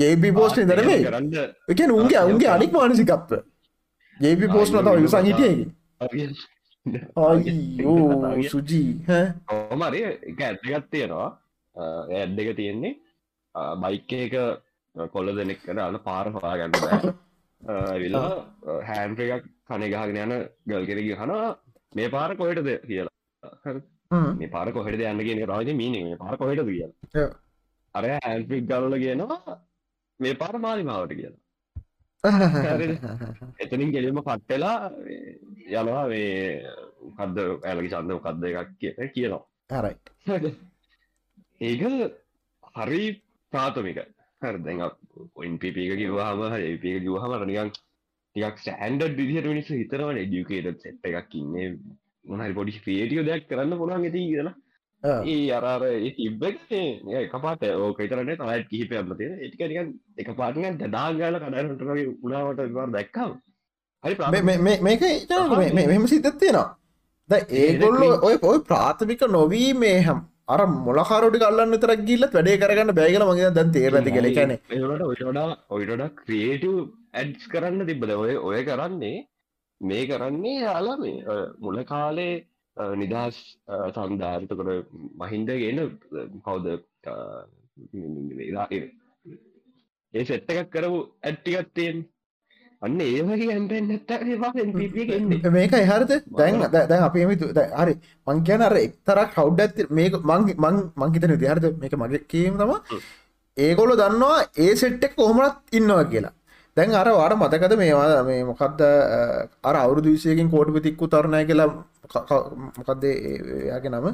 ජේප 0.00 0.24
පෝස්ට 0.38 0.62
දරමේ 0.70 1.00
එක 1.68 1.80
උන්ගේ 1.98 2.22
උන්ගේ 2.30 2.50
අනික් 2.54 2.70
මානසිකත්ව 2.78 3.32
ජේප 4.20 4.42
පෝස්්න 4.54 4.74
තව 4.78 4.96
යුසන් 5.04 5.26
හිටියකි 5.30 5.64
සුජී. 8.50 8.90
හොමරි 9.70 10.00
එක 10.30 10.40
ඇත්තගත් 10.40 10.86
තියෙනවා. 10.90 11.28
ඇඩ් 12.16 12.38
එක 12.38 12.50
තියෙන්නේ. 12.56 12.94
බයික 13.82 14.12
එක 14.24 14.34
කොල්ල 15.14 15.28
දෙනෙක් 15.36 15.60
කරන්න 15.64 15.96
පාර 16.04 16.26
හොයා 16.36 16.56
ගන්න 16.60 16.74
විලා 18.02 18.30
හැන්ප 18.88 19.18
එකක් 19.26 19.44
කන 19.70 19.86
ගහගෙන 19.94 20.20
යන 20.24 20.34
ගල් 20.70 20.84
කෙරග 20.90 21.08
හන 21.20 21.32
මේ 21.98 22.10
පාර 22.16 22.30
කොහෙටද? 22.40 22.70
කියලා. 22.90 23.14
මේ 24.40 24.50
පාර 24.54 24.68
කොහෙට 24.76 25.02
යන්න? 25.10 25.24
කියන 25.26 25.44
රාජ 25.52 25.70
මීන 25.82 25.94
මේ 26.08 26.20
පාර 26.22 26.34
කොහෙටද? 26.40 26.62
ඔව්. 26.64 26.70
කියලා 26.70 27.30
අර 27.94 28.04
හැන්පික් 28.14 28.66
ගල්ල 28.70 28.96
කියනවා 29.04 29.58
මේ 30.20 30.34
පාර 30.42 30.54
මාලිමාවට 30.66 31.14
කියලා. 31.18 31.40
එතනින් 33.64 33.92
ගෙලීම 33.94 34.20
පට්ටලා 34.26 34.76
යනවා 35.80 36.04
මේ 36.12 36.30
කද්ද 37.18 37.38
ඇලගි 37.70 37.92
සන්ද 37.92 38.10
කද්ද 38.26 38.44
එකක් 38.52 38.70
කිය 38.80 38.92
කියනවා. 39.14 39.44
හරයි 39.70 40.50
ඒක 41.60 41.82
හරි 42.76 43.02
ප්‍රාථමික 43.52 43.98
හරදැ 44.42 44.90
පොයින් 45.34 45.54
පිපික 45.62 45.92
කිවවාම 46.00 46.40
ඒපක 46.58 46.84
කිවහම 47.06 47.32
නිකන් 47.50 47.70
ටියක් 48.36 48.56
සෑන්ඩ 48.66 49.02
විදිහට 49.18 49.50
මිනිස 49.52 49.70
හිතරවන 49.74 50.22
එඩියුකේට 50.24 50.82
සෙට් 50.82 51.06
එකක් 51.12 51.34
ඉන්නේ. 51.34 51.68
මොනහරි 52.24 52.58
පොඩි 52.58 52.80
ක්‍රියටියෝ 52.84 53.28
දෙයක් 53.28 53.46
කරන්න 53.48 53.78
පුළුවන් 53.78 54.04
ඇති 54.06 54.26
කියලා. 54.26 54.56
ඒ 55.02 55.50
අරාර 55.58 55.82
තිබ්බ 56.16 56.42
එකපාට 57.20 57.62
ඕක 57.84 58.00
තරන 58.10 58.32
තයිත් 58.32 58.66
කිහිප 58.70 58.92
අමතය 59.00 59.28
ඒටිකනිකන් 59.28 59.94
එක 60.18 60.28
පාටන 60.40 60.76
දදාගල 60.82 61.38
කඩනට 61.44 61.82
උනාවට 62.26 62.74
වාර 62.76 62.90
දැක්කම් 62.96 63.32
හරි 64.04 64.14
මේක 64.82 65.06
මෙම 65.86 66.06
සිතත් 66.06 66.28
තියෙනවා. 66.34 66.68
ද 67.30 67.32
ඒගොල්ල 67.62 68.02
ඔය 68.28 68.36
ඔය 68.42 68.58
ප්‍රාථමික 68.68 69.24
නොවී 69.28 69.72
මේ 69.74 69.98
හම් 70.00 70.20
අර 70.50 70.60
මොලහාරෝඩි 70.86 71.40
කල්ලන්න 71.40 71.78
තරක් 71.78 72.04
ගිල්ලත් 72.06 72.36
වැඩේ 72.36 72.60
කරගන්න 72.60 72.92
බෑගල 72.94 73.24
මගේ 73.26 73.50
දැන් 73.56 73.72
තේරති 73.72 74.12
කල 74.12 74.28
කැන 74.36 74.52
ඒට 74.54 75.04
ඔයටඩා 75.08 75.48
ඔයිටඩ 75.70 76.04
ක්‍රියටව් 76.20 76.76
ඇඩ්ස් 77.14 77.50
කරන්න 77.52 77.88
තිබ්බද 77.88 78.14
ඔය 78.16 78.34
ඔය 78.48 78.60
කරන්නේ 78.64 79.18
මේ 79.80 80.06
කරන්නේ 80.06 80.56
යාලා 80.60 80.96
මේ 80.98 81.36
මුල 81.58 81.82
කාලේ 81.84 82.34
නිදහස් 82.94 83.38
සන්ධාර්තකොට 83.94 84.70
මහින්ද 85.20 85.50
ගෙන 85.56 85.80
කවුද 86.40 86.66
ඒ 90.14 90.24
සෙට්ට 90.24 90.50
එකක් 90.52 90.72
කරපු 90.72 91.00
ඇට්ටිකත්තයෙන් 91.22 91.96
අන්න 92.82 92.96
නැත්ත 95.30 95.50
මේක 95.50 95.72
එහරද 95.74 96.12
දැන් 96.32 96.60
දැන් 96.72 97.02
අපි 97.02 97.24
හරි. 97.24 97.94
මං 98.26 98.38
කියන 98.42 98.62
අර 98.62 98.74
එක්තරක් 98.78 99.32
කවුඩ් 99.34 99.60
ඇති 99.60 99.86
මේක 99.90 100.14
මං 100.22 100.46
මං 100.56 100.76
මංහිතන 100.96 101.34
විදිහරද 101.34 101.66
මේක 101.78 101.94
මගේ 101.94 102.22
කීම් 102.26 102.56
තම 102.56 102.72
ඒගොලො 103.56 103.96
දන්නවා 103.96 104.38
ඒ 104.58 104.72
සෙට්ටක් 104.76 105.16
කොහොමත් 105.16 105.56
ඉන්නවා 105.72 106.04
කියලා. 106.04 106.32
දැන් 106.76 106.94
අර 106.94 107.08
වාට 107.10 107.36
මතකද 107.36 107.76
මේවා 107.76 108.22
මේ 108.22 108.40
මොකක්ද 108.44 108.80
අර 109.62 109.76
අවුරුදු 109.76 110.08
විසයකින් 110.10 110.50
කෝටු 110.50 110.72
පිතික්කු 110.72 111.04
තරණය 111.06 111.44
කියලා 111.44 111.68
මොකක්ද 112.78 113.04
යාගේ 113.66 113.90
නම? 113.90 114.06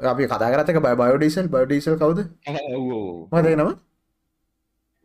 අපි 0.00 0.22
කදාගරතක 0.26 0.80
බයි 0.80 0.96
බයෝඩීසල් 0.96 1.46
බයෝඩීසල් 1.48 1.96
කවුද? 1.96 2.18
මතක 3.32 3.54
නම 3.54 3.70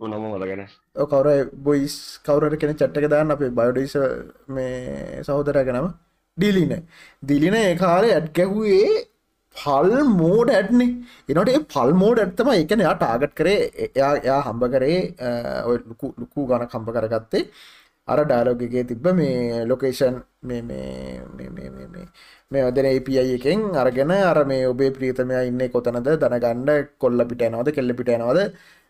නම 0.08 0.26
මලගෙන 0.34 0.64
කවර 1.12 1.28
බොයිස් 1.68 1.96
කවර 2.26 2.58
කෙන 2.62 2.74
චට්ටක 2.74 3.10
දාන්න 3.14 3.36
අපේ 3.36 3.52
බයෝඩීස 3.60 3.96
මේ 4.48 5.24
සහෝදරයගනම 5.28 5.88
ඩිලින. 6.38 6.74
දිලින 7.24 7.56
ඒ 7.56 7.76
කාලේ 7.76 8.14
ඇඩ් 8.16 8.30
ගැහුවේ 8.40 9.06
පල් 9.56 9.92
මෝඩ 10.22 10.50
ඇඩ්නි. 10.52 10.88
එනට 11.30 11.52
ඒ 11.54 11.62
පල් 11.74 11.94
මෝඩ 12.02 12.24
ඇත්තම 12.24 12.50
එකන 12.56 12.84
යා 12.88 12.96
ටාගට් 12.96 13.36
කරේ 13.40 13.60
එයා 13.88 14.14
එයා 14.26 14.42
හම්බ 14.48 14.64
කරේ 14.74 15.00
ලුකු 16.22 16.48
ගන 16.50 16.68
කම්ප 16.74 16.98
කරගත්තේ. 16.98 17.46
අර 18.08 18.20
ඩාලෝගගේ 18.26 18.88
තිබ්බ 18.90 19.06
මේ 19.20 19.66
ලොකේෂන් 19.72 20.16
මේ 20.50 20.62
මේ 22.52 22.64
ඔදන 22.70 22.88
API 22.94 23.18
එකෙන් 23.38 23.60
අරගෙන 23.84 24.12
අර 24.12 24.40
මේ 24.52 24.68
ඔබේ 24.74 24.92
ප්‍රීතමය 24.98 25.42
ඉන්න 25.50 25.64
කොතනද? 25.76 26.10
දනගණ්ඩ 26.24 26.94
කොල්ල 27.04 27.26
පිටයනවද 27.32 27.76
කෙල්ල 27.78 27.94
පිටයනවද 28.00 28.40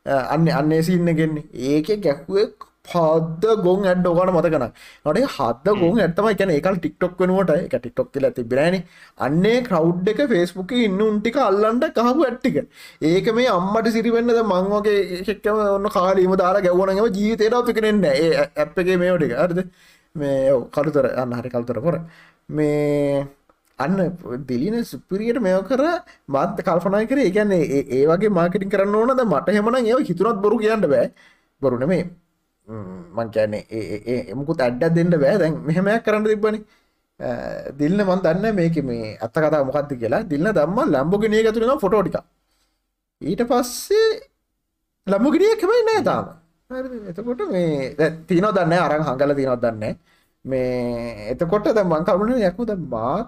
අන්න 0.05 0.51
අන්නේ 0.60 0.81
සින්නගෙන්නේ 0.84 1.48
ඒක 1.72 1.89
ගැක්ුවක් 2.03 2.67
පද්ද 2.84 3.55
ගොන් 3.63 3.84
ඇඩ් 3.86 4.08
ඕකට 4.10 4.31
මතකන 4.36 4.63
නොටේ 5.05 5.27
හද 5.36 5.74
ගොන් 5.81 6.00
ඇත්තම 6.01 6.29
එකන 6.31 6.53
එකල් 6.55 6.77
ටික්ටොක් 6.77 7.13
වෙනුවට. 7.22 7.51
එක 7.65 7.75
ටික්ටොක් 7.75 8.10
කියල 8.13 8.25
තිබෙනන 8.38 8.77
අන්නේ 9.20 9.62
කරව් 9.67 10.10
එක 10.13 10.22
ෆෙස්බුක 10.31 10.74
ඉන්න 10.79 11.01
උන්ටික 11.08 11.38
අල්ලන්ට 11.38 11.86
කහපු 11.98 12.25
ඇට්ටික 12.25 12.58
ඒක 13.01 13.29
මේ 13.36 13.48
අම්මට 13.50 13.91
සිරිවෙන්නද 13.96 14.41
මංවගේ 14.43 15.22
එක්කම 15.36 15.62
ඔන්න 15.77 15.89
කාලීම 15.98 16.36
දාලා 16.43 16.65
ගැවනගම 16.67 17.13
ජීවිතයට 17.20 17.65
පිකරෙන්න 17.70 18.03
ඒ 18.05 18.29
ඇප් 18.41 18.77
එක 18.84 18.91
මේෝටික 19.03 19.38
අරද 19.46 19.63
මේ 20.15 20.51
කළුතර. 20.75 21.05
අන්න 21.22 21.38
හරි 21.39 21.50
කල්තර 21.50 21.81
පොර 21.86 21.96
මේ 22.50 23.27
අන්න 23.84 24.00
දිලින 24.50 24.78
සුපිරියට 24.92 25.40
මෙය 25.46 25.56
කර 25.70 25.84
මත් 26.34 26.58
කල්පනය 26.68 27.06
කර. 27.12 27.20
ඒගැන්නේ 27.28 27.84
ඒ 27.98 28.04
වගේ 28.12 28.36
මාර්කටින් 28.40 28.74
කරන්න 28.74 28.98
ඕනද 29.02 29.24
මට 29.28 29.56
හෙමන 29.58 29.80
ඒ 29.82 30.02
හිතුරත් 30.10 30.42
බොරු 30.46 30.58
කියන්න 30.64 30.90
බෑ. 30.94 31.08
බොරුන 31.62 31.86
මේ 31.94 32.04
මං 33.18 33.32
කියන්නේ 33.36 33.64
ඒ 33.80 34.20
එමුකුත් 34.34 34.62
අඩ්ඩ 34.68 34.96
දෙන්න 35.00 35.14
බෑ. 35.24 35.38
දැන් 35.44 35.58
මෙහෙමයක් 35.70 36.04
කරන්න 36.08 36.30
තිබ්බනි. 36.34 36.60
දිල්න්න 37.80 38.02
මන් 38.08 38.22
දන්න 38.26 38.56
මේක 38.60 38.78
මේ 38.90 39.16
අත්ත 39.26 39.36
කතා 39.46 39.64
මොකක්ද 39.70 39.92
කියලා. 40.04 40.22
දිල්න්න 40.32 40.54
දම්ම 40.58 40.80
ලම්බෝගෙනිය 40.94 41.44
ගතුරෙන 41.48 41.82
ෆොටෝටික 41.86 42.18
ඊට 43.22 43.42
පස්සේ 43.50 44.06
ලම්බෝගෙනිය 45.08 45.54
කමයි 45.62 45.84
නෑ 45.90 46.06
තාම. 46.10 46.26
එතකොට 47.12 47.42
මේ 47.52 48.10
තිනෝ 48.30 48.52
දන්න 48.58 48.74
අරං 48.86 49.04
හඟල 49.08 49.36
තිනොත් 49.40 49.62
දන්න 49.64 49.96
මේ 50.46 51.30
එතකොට 51.34 51.68
ද 51.78 51.84
මංකරුණ 51.92 52.42
යකුද 52.50 52.72
මාත් 52.94 53.28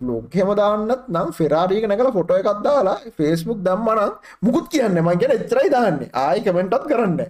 ලෝකෙම 0.00 0.54
දාන්නත් 0.56 1.08
නම් 1.08 1.28
ෆෙරාරීක 1.32 1.86
නැකල 1.88 2.10
ෆොටෝ 2.12 2.38
එකක් 2.38 2.62
දාලා 2.62 2.98
ෆේස්බුක් 3.18 3.60
දම්මනම් 3.66 4.12
මුකුත් 4.42 4.66
කියන්න 4.68 4.98
මං 5.00 5.20
ගැන 5.20 5.36
එච්චරයි 5.38 5.70
දාන්නේ. 5.70 6.10
ආයි 6.14 6.42
කමෙන්ටත් 6.42 6.90
කරන්න. 6.90 7.22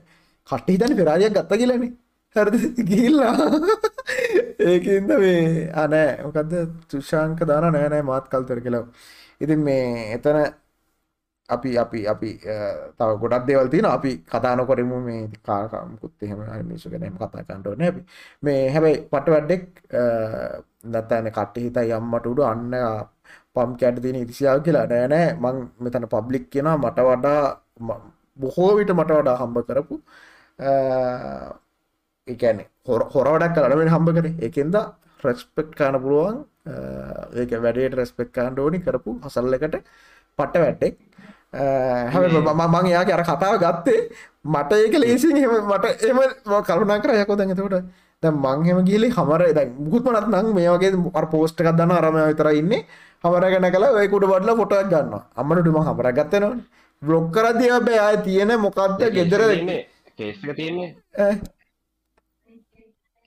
කට 0.48 0.66
හිතන 0.68 0.96
පෙරාරියක් 0.96 1.34
ගත්ත 1.34 1.60
කියලන. 1.60 1.84
හරි 2.36 2.84
ගිල්ලා 2.84 3.34
ඒකන්ද 4.60 5.10
මේ 5.22 5.70
අනෑ 5.74 6.08
මොකක්ද 6.24 6.54
තුෂාංක 6.90 7.40
දාන 7.50 7.66
නෑනෑ 7.74 8.02
මාත් 8.02 8.26
කල්තර 8.32 8.60
කියලව 8.64 8.86
ඉතින් 9.40 9.60
මේ 9.60 9.84
එතන 10.16 10.38
අපි 11.48 11.70
අපි 11.78 11.98
අපි 12.08 12.30
තව 12.98 13.10
ගොඩක් 13.22 13.44
දෙවල් 13.48 13.68
තින 13.68 13.84
අපි 13.84 14.10
කතාන 14.24 14.60
කොරමු 14.68 14.96
මේ 15.06 15.28
කාකාමුකුත් 15.46 16.22
එහෙම 16.24 16.40
මිසු 16.68 16.88
ගැනීම 16.92 17.16
කතා 17.16 17.44
කන්ටෝන 17.48 17.82
ඇපි 17.82 18.00
මේ 18.42 18.60
හැබැයි 18.74 18.98
පට 19.12 19.26
වැඩ්ඩෙක් 19.34 19.64
දත්තන 20.92 21.26
කට 21.36 21.56
හිතයි 21.64 21.92
යම්මට 21.98 22.26
උඩු 22.32 22.42
අන්න 22.52 22.72
පම් 23.54 23.70
කැට 23.80 23.98
තින 24.04 24.16
ඉතිසියාව 24.24 24.58
කියලා. 24.66 24.86
නෑනෑ 24.92 25.26
මං 25.42 25.56
මෙතන 25.84 26.06
පබ්ලික් 26.14 26.44
කියෙන 26.52 26.68
මට 26.82 26.98
වඩා 27.08 27.42
බොහෝ 28.40 28.70
විට 28.78 28.90
මට 28.98 29.10
වඩා 29.20 29.36
හම්බ 29.42 29.58
කරපු 29.68 29.94
එකන 32.28 32.58
හොර 32.88 33.02
හොරවඩක් 33.14 33.54
කරනවෙන් 33.56 33.92
හම්බ 33.94 34.08
කර. 34.16 34.26
එකෙන්ද 34.48 34.76
රෙස්පෙක්් 35.24 35.68
කාන 35.78 35.96
පුළුවන්. 36.04 36.36
ඒක 37.40 37.52
වැඩේට 37.64 37.98
රෙස්පෙක් 38.00 38.30
කාන්ඩ 38.32 38.58
ඕනි. 38.64 38.78
කරපු 38.86 39.10
හසල්ල 39.24 39.56
එකට 39.58 39.76
පට්ට 40.38 40.62
වැට්ටෙක් 40.64 40.94
හැ 41.54 42.26
මං 42.74 42.86
යාක 42.94 43.10
අර 43.16 43.22
කතාව 43.28 43.54
ගත්තේ. 43.62 44.08
මට 44.44 44.72
ඒක 44.84 44.94
ලේසි 45.02 45.28
මට 45.32 45.84
එම 46.10 46.18
කරුණා 46.66 47.00
කර. 47.02 47.10
යකො 47.22 47.36
දැඟතකොට 47.38 47.84
ද 48.22 48.30
මංහෙම 48.30 48.78
ගිලි 48.88 49.08
හමර 49.16 49.42
ද 49.56 49.60
මුකුත්මනත් 49.78 50.28
නං 50.32 50.46
මේ 50.56 50.70
වගේ 50.74 50.92
අර 51.18 51.26
පෝස්ට 51.32 51.60
එකක් 51.60 51.76
දන්න 51.78 51.92
අරම 51.98 52.16
විතර 52.30 52.48
ඉන්නේ. 52.60 52.86
හමරගෙන 53.24 53.66
කල 53.74 53.84
ඔයකුට 54.00 54.24
බඩල 54.30 54.56
පොටක් 54.60 54.88
ගන්න 54.92 55.12
අම්මටම 55.40 55.78
හමර 55.88 56.08
ගත්තනවා 56.18 56.56
බ්ලොග් 57.02 57.26
කරදිය 57.34 57.74
බෑ. 57.88 58.16
තියෙන 58.26 58.50
මොකක්ද 58.64 59.00
ගෙදර 59.16 59.42
කේස්ක 60.18 60.48
තියන්නේ. 60.56 60.90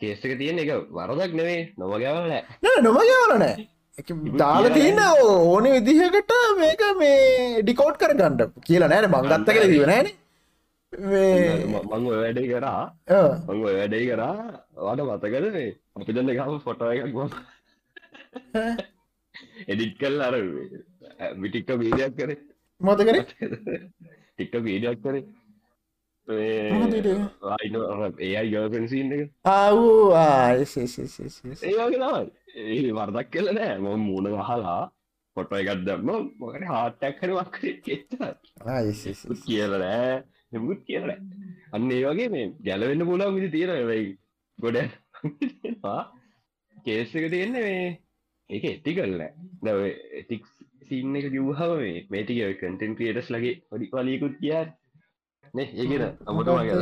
කේස්සක 0.02 0.32
තියෙන 0.42 0.60
එක 0.64 0.70
වරදක් 0.98 1.32
නෙවේ 1.40 1.62
නොමගවල 1.78 2.30
නෑ. 2.30 2.44
නොමගවලනෑ 2.86 3.56
දාල 3.98 4.66
තියන්න 4.74 5.00
ඕන 5.02 5.66
විදිහකට 5.76 6.32
මේක 6.60 6.82
මේ 7.00 7.62
ඩිකෝට් 7.64 7.98
කර 8.02 8.14
ගණ්ඩ 8.14 8.42
කියලා 8.68 8.90
නෑන. 8.92 9.10
මංගත්ත 9.10 9.50
කළ 9.56 9.70
දීවනෑන 9.74 10.08
මං 10.94 12.04
වැඩ 12.10 12.40
කරා. 12.52 12.84
මං 13.48 13.64
වැඩේ 13.64 14.06
කරා. 14.10 14.38
වාට 14.86 15.02
මතකද 15.08 15.46
මේ 15.56 15.72
අපි 15.96 16.14
දන්න 16.14 16.30
එකම 16.34 16.60
ෆොටෝ 16.68 16.92
එකක් 16.94 17.12
ගොම 17.16 17.32
එඩිට් 19.68 19.98
කල් 20.02 20.22
අර 20.28 20.36
විටික්ක 21.42 21.70
වීඩයක් 21.82 22.14
කර. 22.20 22.32
මතකර 22.82 23.18
ටික්ක 24.36 24.54
වීඩයක් 24.68 25.02
කරේ 25.04 25.24
ඒයි 28.20 28.50
ගල්පෙන්සින්න 28.52 29.12
එක 29.16 29.30
ආවූ 29.46 30.12
ඒ 32.58 32.92
වර්දක් 32.92 33.30
කෙල 33.32 33.48
නෑ 33.52 33.78
ම 33.78 33.88
මූුණ 34.02 34.28
වහලා 34.34 34.82
පොට 35.38 35.54
එකත් 35.54 35.86
දම්ම 35.86 36.26
මොකට 36.40 36.66
හාටක් 36.68 37.22
හරවක් 37.22 37.56
කියල 39.46 39.78
නෑ 39.78 40.16
එමුත් 40.54 40.82
කියල 40.86 41.08
අන්න 41.74 41.92
ඒ 41.92 42.02
වගේ 42.06 42.30
මේ 42.30 42.48
ගැලවෙන්න 42.62 43.08
පුලාව 43.10 43.32
විදි 43.36 43.50
තියෙන 43.52 43.88
වෙයි 43.88 44.10
ගොඩ 44.60 44.78
කේස්සක 46.76 47.24
තියෙන්නේ 47.28 47.64
මේ 47.64 47.86
ඒක 48.50 48.66
එට්ටි 48.66 48.98
කරල 48.98 49.24
දැව 49.64 49.80
එටික් 50.20 50.44
සින්න 50.90 51.16
එක 51.16 51.30
කිව්හම 51.30 51.72
මේ 51.78 52.04
මේටික 52.10 52.60
කටන් 52.60 52.98
ක්‍රියටස් 52.98 53.32
ලගේ 53.32 53.56
ොඩි 53.72 53.90
වලිකුත් 53.94 54.36
කියා 54.42 54.66
ඒගෙන 55.56 56.18
අමට 56.26 56.50
මගේ 56.50 56.76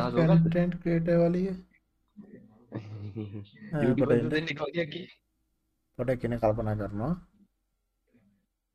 ක්‍රේට 0.82 1.08
වලිය. 1.22 1.54
පොට 5.98 6.12
කෙන 6.20 6.36
කල්පනා 6.36 6.76
කරනවා. 6.76 7.16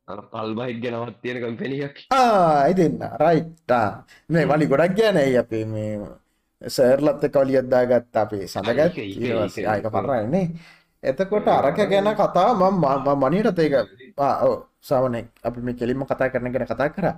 පල්බහික් 0.08 0.82
ගැනවත් 0.82 1.22
තියෙන 1.22 1.38
කම්පැනියක්. 1.38 1.96
ආයි 2.10 2.74
දෙන්න. 2.74 2.98
රයිට්ටා 3.16 4.04
මේ 4.28 4.46
වලි 4.46 4.66
ගොඩක් 4.66 4.96
ගැනයි 4.96 5.36
අපේ 5.36 5.66
මේ 5.66 6.00
සර්ලත්ත 6.62 7.28
කවලියද්දා 7.28 7.86
ගත්ත 7.86 8.16
අපේ 8.16 8.46
සඳගත් 8.46 8.94
ආයක. 9.66 9.86
පරන්නේ 9.86 10.50
එතකොට 11.02 11.48
අරක 11.48 11.82
ගැන 11.82 12.14
කතා 12.14 12.52
ම 12.52 12.84
මනීට 13.16 13.58
ඒක 13.58 13.88
සාවනෙක් 14.80 15.26
අපි 15.42 15.60
මේ 15.60 15.74
කෙලින්ම 15.74 16.04
කතා 16.04 16.28
කරන 16.28 16.52
ගැන 16.52 16.66
කතා 16.66 16.88
කර 16.88 17.14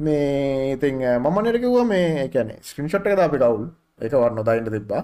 මේ 0.00 0.72
ඉතින් 0.74 0.96
මමනටකිව්ව 1.18 1.76
මේ 1.86 2.08
එකැන 2.24 2.50
ස්ක්‍රීන්ෂොට් 2.62 3.06
එක 3.06 3.18
අපි 3.20 3.38
කවුල්? 3.38 3.64
එක 4.00 4.12
වන්න 4.14 4.36
නොදයින්ට 4.36 4.70
තිබ්බා. 4.70 5.02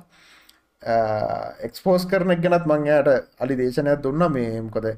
එක්ස්පෝස් 1.62 2.06
කරන 2.06 2.32
ගැනත් 2.38 2.66
මංයාට 2.66 3.10
අලි 3.40 3.54
දේශනයක් 3.56 4.02
දුන්න. 4.02 4.22
මේ 4.30 4.60
මොකද 4.62 4.88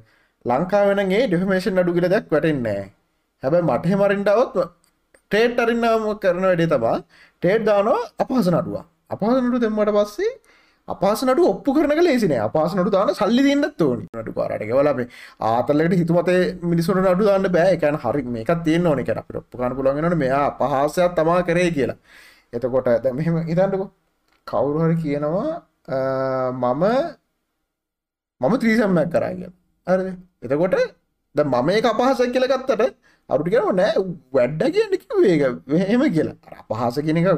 ලංකාවෙනගේ 0.44 1.22
ඩිෆමේෂන් 1.26 1.80
අඩු 1.80 1.92
කියල 1.92 2.08
දැක් 2.08 2.26
වැටෙන්නේ 2.30 2.82
හැබැයි 3.42 3.66
මටහෙ 3.68 3.96
මරින්ටාවත් 3.96 4.56
ටේට් 5.30 5.58
අරින්නාම 5.58 6.04
කරන 6.18 6.44
වැඩේ 6.44 6.68
තබා 6.68 6.96
ටේට් 7.42 7.64
දානවා 7.64 8.00
අපහස 8.18 8.48
නඩුව 8.48 8.76
අපහසනටු 9.10 9.58
දෙම්මට 9.58 9.92
පස්සේ 9.96 10.30
අපහසනට 10.88 11.40
ඔප්පු 11.44 11.74
කරන 11.76 11.92
ලේසින. 12.00 12.32
අපහසනට 12.40 12.90
දාන 12.94 13.10
සල්ලි 13.14 13.42
දන්නත් 13.46 13.80
ඕනි. 13.82 14.04
නටු 14.14 14.32
පාරට 14.32 14.64
වලබේ 14.72 15.06
ආතල්ලට 15.42 15.94
හිතුමතේ 16.00 16.40
මිනිසුට 16.64 17.06
අඩු 17.12 17.24
දාන්න 17.24 17.48
බෑ. 17.50 17.74
එකැන 17.76 17.96
හරි 17.98 18.22
මේක 18.28 18.50
තියෙන් 18.64 18.86
ඕන. 18.86 19.04
කැන 19.04 19.18
අපිට 19.22 19.40
ඔප්පු 19.42 19.58
කන 19.58 19.76
පුළන්ගෙනට 19.78 20.18
මෙයා 20.24 20.42
අපහසයක් 20.50 21.14
තමා 21.16 21.40
කරේ 21.44 21.70
කියලා. 21.70 21.98
එතකොට 22.52 22.86
ඇද 22.88 23.06
මෙහෙම 23.12 23.36
ඉතන්නක 23.46 23.82
කවුරු 24.46 24.78
හරි 24.84 24.96
කියනවා 25.02 25.48
අ, 25.88 25.98
මම 26.52 26.84
මම 28.40 28.54
ත්‍රීසම්මයක් 28.60 29.08
කරා 29.12 29.32
කිය 29.34 29.48
හරි 29.86 30.10
එතකොට 30.44 30.74
ද 31.34 31.38
මම 31.44 31.68
ඒ 31.70 31.80
අපහස 31.90 32.20
කියල 32.34 32.46
ගත්තට 32.52 32.82
අරුට 33.28 33.48
කියනව 33.52 33.70
නෑ 33.74 33.94
වැඩ්ඩ 34.34 34.62
කියන්න 34.74 34.94
කිවේක 35.02 35.42
එහෙම 35.80 36.02
කියලා. 36.14 36.36
අර 36.46 36.54
අපහස 36.62 36.98
කියන 37.06 37.18
එක 37.20 37.28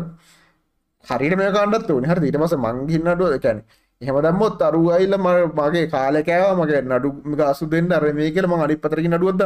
හරිට 1.04 1.37
මේ 1.37 1.50
කණ්ඩත් 1.50 1.90
වනි 1.90 2.09
හරි 2.09 2.26
ඊට 2.26 2.38
පස 2.38 2.54
මංගින්නඩුව 2.57 3.37
එකැන 3.38 3.59
එහෙම 4.00 4.16
දම්මොත් 4.19 4.61
අරු 4.61 4.83
අයිල්ල 4.90 5.14
ම 5.16 5.26
මගේ 5.59 5.87
කාලකෑව 5.88 6.59
මගේ 6.61 6.80
නඩු 6.83 7.09
ගසු 7.33 7.64
දෙන්න 7.66 7.92
අර 7.92 8.04
මේ 8.12 8.30
කියල 8.35 8.47
ම 8.47 8.54
අනි 8.57 8.76
පතරකි 8.76 9.09
නඩුවද 9.09 9.42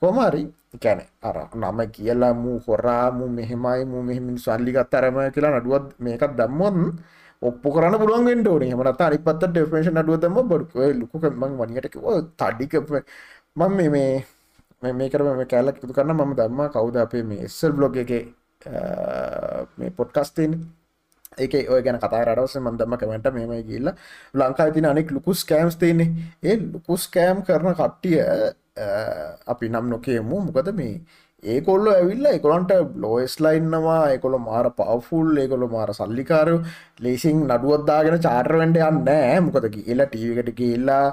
කොමරි 0.00 0.42
එකැන 0.76 1.00
අර 1.22 1.36
නම 1.54 1.78
කියලා 1.90 2.34
මූ 2.34 2.58
හොරා 2.60 3.06
මු 3.10 3.24
මෙහෙමයි 3.28 3.82
මු 3.84 3.98
මෙහෙමින් 4.02 4.36
සල්ලිගත් 4.38 4.94
අරම 4.94 5.16
කියලා 5.34 5.56
නඩුවත් 5.56 5.86
මේකත් 5.98 6.32
දම්මොන් 6.38 6.76
ඔප්පු 7.42 7.68
කරන්න 7.72 7.96
පුළුවන් 7.96 8.28
ෝන 8.46 8.62
හමනත් 8.64 9.00
අනිපත් 9.00 9.28
ඩෙෆේෂන් 9.42 9.96
අඩුව 9.96 10.16
දම 10.18 10.36
බොඩ්. 10.44 10.68
ලොකුක 11.00 11.24
මං 11.32 11.52
වනියට 11.60 11.88
තඩික 12.36 12.74
මං 13.56 13.70
මේ 13.70 13.88
මේ 13.88 14.10
මේ 14.82 14.92
මේකර 14.92 15.20
මේ 15.30 15.46
කෑල්ලක් 15.46 15.76
එකතු 15.76 15.94
කරන්න 15.94 16.16
මම 16.16 16.32
දම්ම 16.36 16.60
කවුද 16.68 16.96
අපේ 16.96 17.24
මේ 17.24 17.44
එස්සල් 17.46 17.72
බ්ලොග් 17.72 17.96
එක 17.96 18.12
මේ 19.78 19.90
පොඩ්කස්තේන 19.92 20.52
ඒක 21.38 21.54
ඔය 21.70 21.82
ගැන 21.82 21.98
කතාරටවස 21.98 22.56
මන්දම 22.58 22.96
කමට 23.00 23.32
මෙම 23.32 23.52
ගිල්ල 23.68 23.88
ලංකා 24.34 24.70
තින 24.74 24.86
අනෙක් 24.86 25.10
ලුකුස් 25.10 25.44
කෑම්ස් 25.44 25.76
තියන්නේ. 25.76 26.08
ඒ 26.42 26.56
ලුකුස් 26.72 27.08
කෑම් 27.08 27.42
කරන 27.42 27.74
කට්ටිය 27.74 28.18
අපි 29.46 29.68
නම් 29.68 29.86
නොකයමු. 29.90 30.36
මොකද 30.46 30.68
මේ 30.74 31.00
ඒකොල්ල 31.42 31.86
ඇවිල්ල 31.88 32.26
එකොලන්ට 32.28 32.72
ලෝස්ලයින්නවා 32.96 34.02
එකොළ 34.16 34.36
මාර 34.38 34.66
පවෆුල් 34.72 35.38
ඒකොළ 35.38 35.64
මාර 35.68 35.94
සල්ලිකාරය. 35.94 36.56
ලේසින් 37.00 37.46
නඩුවත්දාගෙන 37.46 38.20
චාර්ටවෙන්ට 38.20 38.76
යන්න 38.76 39.46
මොකද 39.46 39.70
කියලා 39.76 40.10
ටීවකට 40.10 40.52
කියල්ලා 40.60 41.04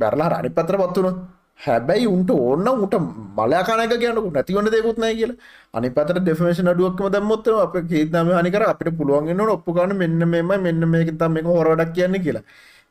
බැරලා 0.00 0.28
රනි 0.34 0.50
පත්‍ර 0.50 0.82
පත්වුණු 0.82 1.37
හැබැයි 1.60 2.06
උන්ට 2.06 2.30
ඕන්න 2.32 2.68
උට 2.84 2.94
මලයකනක 3.38 3.94
කියනකු 4.02 4.30
නැතිවන්න 4.30 4.70
දෙකුත්නය 4.74 5.10
කියලා. 5.14 5.36
අනි 5.74 5.90
පතර 5.90 6.18
ඩෙෆමේෂන් 6.20 6.70
අඩුවක්ම 6.72 7.12
දම්මොත්ත 7.14 7.48
අප 7.64 7.74
කේතම 7.90 8.30
හනිකර 8.38 8.64
අපිට 8.64 8.90
පුළුවන්ගෙන 8.98 9.40
ඔප්පුකාන 9.48 9.94
මෙන්න 9.96 10.18
මෙම 10.26 10.50
මෙන්න 10.66 10.82
මේක 10.88 11.10
තම 11.18 11.32
මේ 11.34 11.46
හොරඩක් 11.50 11.94
කියන්න 11.94 12.18
කියලා. 12.24 12.44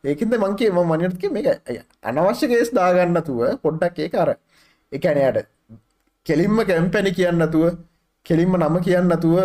ඒකද 0.04 0.34
මංකේ 0.38 0.72
ම 0.72 0.80
මනිටක 0.84 1.24
මේක 1.32 1.48
අනවශ්‍ය 2.04 2.48
කේස් 2.48 2.70
දාගන්නතුව 2.72 3.40
පොඩ්ඩක් 3.64 4.00
ඒ 4.00 4.10
අර 4.16 4.30
එකනයට 4.92 5.48
කෙලින්ම 6.26 6.58
කැම්පැනි 6.70 7.12
කියන්නතුව 7.12 7.66
කෙලින්ම 8.26 8.54
නම 8.58 8.76
කියන්නතුව 8.82 9.36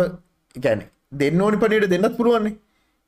ගැන 0.55 0.83
දෙන්න 1.13 1.41
ඕනි 1.41 1.57
පනිට 1.57 1.89
දෙන්නත් 1.89 2.17
පුළුවන්නේ. 2.17 2.55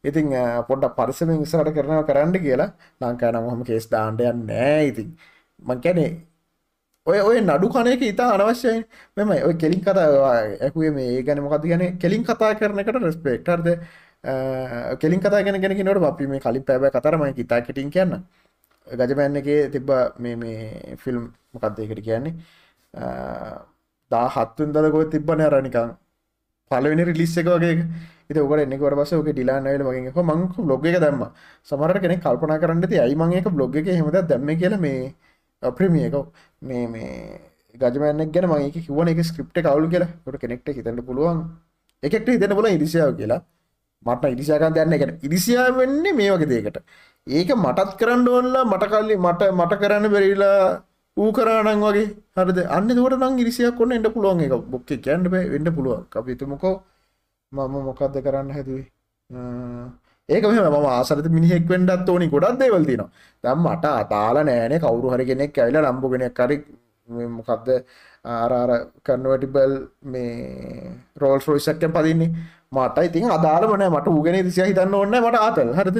ඉතින් 0.03 0.27
පොඩ්ඩ 0.67 0.95
පරිසම 0.97 1.29
ඉසට 1.37 1.71
කරනව 1.75 2.01
කරන්න 2.09 2.35
කියලා 2.39 2.69
ලංකාන 3.01 3.35
හොම 3.45 3.63
කේස් 3.63 3.87
දාණ්ඩයන් 3.87 4.45
නෑ 4.47 4.83
ඉතින්. 4.89 5.09
මංකැනේ 5.59 6.11
ඔය 7.07 7.19
ඔය 7.21 7.37
නඩු 7.41 7.67
කනයක 7.69 8.01
ඉතා 8.01 8.29
අනවශ්‍යයි. 8.35 8.85
මෙම 9.17 9.29
ඔය 9.47 9.53
කෙලින් 9.63 9.81
කතා 9.81 10.07
ඇකුවේ 10.65 10.91
මේ 10.91 11.09
ඒ 11.17 11.21
ගැන 11.23 11.41
මොකද 11.43 11.65
ගැන 11.71 11.83
කෙලින් 11.99 12.23
කතා 12.23 12.53
කරනකට 12.59 12.97
රෙස්පෙක්ටර්ද 13.03 13.67
කෙලින් 15.01 15.19
කතා 15.19 15.43
ගැන 15.45 15.61
ගෙන 15.61 15.85
නොට 15.85 16.03
අපි 16.11 16.27
මේ 16.27 16.39
කලින් 16.39 16.63
පැබ 16.69 16.83
කතරමයි 16.95 17.33
ඉතා 17.43 17.61
කෙටින් 17.67 17.89
කියන්න. 17.91 18.13
ගජමෑන්න 18.87 19.37
එක 19.41 19.47
තිබ්බ 19.73 19.89
මේ 20.19 20.35
මේ 20.35 20.95
ෆිල්ම් 21.03 21.23
මොකක්දයකට 21.53 22.01
කියන්නේ? 22.07 22.33
දා 24.11 24.27
හත්තුන් 24.35 24.73
දකො 24.73 25.03
තිබ්බන 25.13 25.41
අරනිකං 25.41 25.95
පලවෙනි 26.71 27.03
රිලිස් 27.09 27.37
එක 27.37 27.47
වගේ 27.47 27.73
ඉත 28.29 28.37
ඔකට 28.37 28.61
එන්නෙකට 28.65 28.97
පස 28.99 29.13
ක 29.27 29.29
ඩිලාන්නයිල 29.29 29.83
මගේ 29.87 30.23
මංක 30.23 30.55
බ්ලොග් 30.65 30.85
එක 30.85 30.99
දැම්ම. 31.05 31.23
සමරට 31.69 32.01
කෙනෙ 32.03 32.17
කල්පනා 32.25 32.59
කරන්න 32.61 32.89
ති 32.91 32.99
අයි 33.05 33.15
මංඒක 33.15 33.47
බ්ලොග් 33.55 33.75
එක 33.81 33.87
හෙමද 33.99 34.19
දැම්ම 34.31 34.49
කියල 34.63 34.77
මේ 34.87 35.13
ප්‍රමියක 35.79 36.15
මේ 36.69 36.85
මේ 36.93 37.11
ගජමනක් 37.75 38.31
ගැන 38.35 38.47
මගේ 38.51 38.85
කිවන 38.87 39.11
එක 39.13 39.21
ස්ක්‍රප්ට 39.29 39.57
කවුල් 39.65 39.85
කියලා. 39.93 40.11
ට 40.23 40.41
කෙනෙක්ට 40.43 40.67
හිතට 40.77 41.05
පුළුවන්. 41.09 41.39
එකට 42.03 42.27
හිතන 42.33 42.55
පුල 42.59 42.67
ඉරිසියාව 42.77 43.11
කියලා. 43.19 43.41
මට 44.05 44.33
ඉරිසියාකන් 44.35 44.73
දන්න 44.75 44.95
එකට 44.97 45.23
ඉරිසියා 45.27 45.67
වෙන්නේ 45.79 46.13
මේ 46.19 46.31
වගේ 46.33 46.49
දේකට 46.53 46.77
ඒක 47.27 47.49
මටත් 47.63 47.91
කරන්න 47.99 48.27
ඕන්නලා 48.33 48.65
මට 48.71 48.91
කල්ලි 48.91 49.15
මට 49.25 49.41
මට 49.59 49.79
කරන්න 49.81 50.11
බැරිලා 50.13 50.59
ඌ 51.17 51.29
කරානං 51.37 51.81
වගේ. 51.85 52.07
හරිද? 52.37 52.59
අන්න 52.77 52.89
දුවට 52.97 53.19
නං 53.19 53.39
ඉරිසියක් 53.43 53.75
කොන්න 53.79 53.95
එන්න 53.97 54.07
පුළුවන් 54.15 54.41
එක 54.45 54.53
බොක්ක 54.73 54.89
කියන්න 55.05 55.29
බෑ 55.33 55.45
වෙන්න 55.53 55.75
පුළුවන්. 55.77 56.03
අපිතුමකෝ 56.19 56.75
මම 57.51 57.75
මොකක්ද 57.87 58.15
කරන්න 58.25 58.49
හැදුවේ? 58.55 58.87
ඒක 60.29 60.43
මෙම 60.45 60.71
ම 60.73 60.87
ආසරත 60.87 61.27
මිනිහෙක් 61.29 61.65
වෙන්ඩත් 61.65 62.09
ඕනි 62.09 62.27
ගොඩක් 62.27 62.57
දේවල් 62.57 62.83
තිනවා 62.83 63.09
දම් 63.43 63.59
මට 63.65 63.85
අතාල 63.95 64.37
නෑනේ 64.43 64.79
කවුරු 64.79 65.13
හරි 65.13 65.25
කෙනෙක් 65.25 65.57
ඇවිල 65.57 65.77
ලම්බුගෙනෙක් 65.83 66.33
කරි 66.33 66.57
මොකක්ද 67.29 67.67
ආරාර 68.25 68.71
කරනවටිබල් 68.99 69.73
මේ 70.03 70.97
රෝල් 71.15 71.39
ෆෝයිසක්කෙන් 71.39 71.91
පදින්නේ. 71.91 72.31
මට 72.71 72.97
ඉතින් 72.99 73.29
අදාරමන 73.29 73.83
මට 73.87 74.07
උගෙන 74.09 74.35
ඉරිසිය 74.35 74.65
හිතන්න 74.65 74.93
ඔන්න 74.95 75.15
මට 75.17 75.37
ආතල් 75.37 75.69
හරිද? 75.73 75.97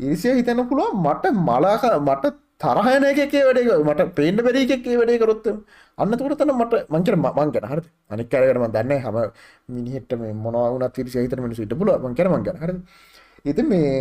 ඉරිසිය 0.00 0.34
හිතන්න 0.34 0.66
පුළුව 0.68 0.94
මට 0.96 1.32
මලාක 1.40 1.84
මට 2.00 2.34
තරහයන 2.58 3.04
එකේ 3.06 3.44
වැඩේ 3.46 3.78
මට 3.84 4.08
පේන්න 4.14 4.38
බැරි 4.38 4.64
එකේ 4.68 4.96
වැඩේ 4.96 5.18
කරොත් 5.18 5.46
අන්න 5.98 6.12
තුකට 6.14 6.38
තන 6.38 6.52
මට 6.54 6.82
මංකර 6.90 7.16
මංගන 7.18 7.68
හර 7.70 7.80
අනික් 8.10 8.28
කරම 8.28 8.66
දන්න 8.68 8.98
හම 8.98 9.18
මිනිහෙට 9.68 10.12
මේ 10.16 10.34
මොනවුනත් 10.36 10.98
ඉරිසිය 10.98 11.22
හිතන 11.24 11.44
මිනිසු 11.44 11.62
ඉට 11.62 11.76
පුල 11.76 11.92
මංකර 12.00 12.28
මංගන 12.28 12.58
හර 12.58 12.72
ඉති 13.44 13.62
මේ 13.62 13.92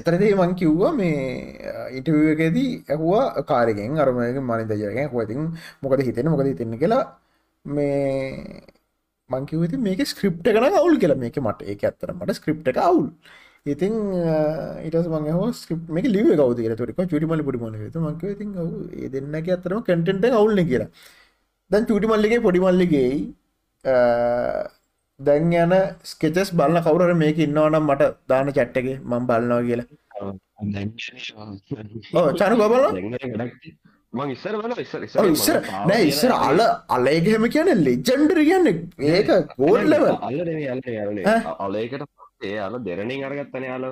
එතරදේ 0.00 0.34
මං 0.34 0.54
කිව්වා 0.60 0.92
මේ 1.00 1.16
ඉටකදී 1.98 2.70
ඇහවා 2.94 3.44
කාරගෙන් 3.50 3.98
අරමක 4.04 4.38
මනිදජරගෙන් 4.50 5.08
හොතින් 5.14 5.40
මොකද 5.82 6.00
හිතෙන 6.08 6.30
මොකද 6.34 6.46
හිතන්න 6.50 6.78
කියලා 6.82 7.04
මේ 7.64 8.62
මංකිවති 9.30 9.76
මේක 9.86 10.00
ස්ක්‍රප්ට 10.12 10.46
කන 10.56 10.76
අවුල් 10.80 10.98
කියලා. 11.02 11.20
මේක 11.24 11.36
මට 11.46 11.62
ඒක 11.72 11.82
ඇත්තර 11.88 12.12
මට 12.18 12.36
ස්ක්‍රප්ට 12.38 12.68
එක 12.72 12.78
අවුල්. 12.88 13.06
ඉතින් 13.72 13.94
ඉටස් 14.86 15.08
මං 15.14 15.26
හෝ 15.38 15.48
ස්ක්‍රප් 15.62 15.82
මේක 15.96 16.06
ලිව 16.14 16.28
කවද 16.40 16.76
තුරක 16.80 16.96
චුටිමල 17.12 17.42
පුඩිමල 17.48 17.76
මක 18.06 18.22
ඉතින් 18.34 18.50
ඒ 19.02 19.08
දෙන්න 19.14 19.34
ඇතරම 19.40 19.82
කටෙන්ට 19.88 20.24
අවුල්න 20.40 20.62
කියලා. 20.70 20.90
දැන් 21.70 21.86
චුටිමල්ලිගේ 21.90 22.40
පොඩිමල්ලිගේ 22.46 23.10
දැන් 25.26 25.52
යන 25.54 25.74
ස්කෙචස් 26.10 26.50
බලන්න 26.58 26.84
කවුර 26.86 27.14
මේක 27.22 27.38
ඉන්නවනම් 27.46 27.84
මට 27.90 28.10
දාන 28.28 28.48
චට්ටගේ 28.56 28.98
මං 29.10 29.26
බලන්නවා 29.28 29.62
කියලා. 29.68 29.86
චනු 32.40 32.56
ගබල? 32.60 32.84
ඉස්සර 34.32 34.54
බල 34.62 34.72
ඉස්සර 34.84 35.02
ඉස්සර 35.06 35.58
නෑ 35.90 36.02
ඉස්සර 36.10 36.32
අල 36.48 36.60
අලේගහෙම 36.96 37.44
කියන 37.54 37.70
ලෙජන්ඩර 37.86 38.38
කියන්න. 38.48 38.66
ඒක 39.12 39.30
ගෝල්ලව? 39.58 40.04
අලේකට 41.66 42.02
ඒ 42.44 42.58
අල 42.66 42.74
දෙරනින් 42.86 43.24
අරගත්තන 43.26 43.64
යාල 43.68 43.84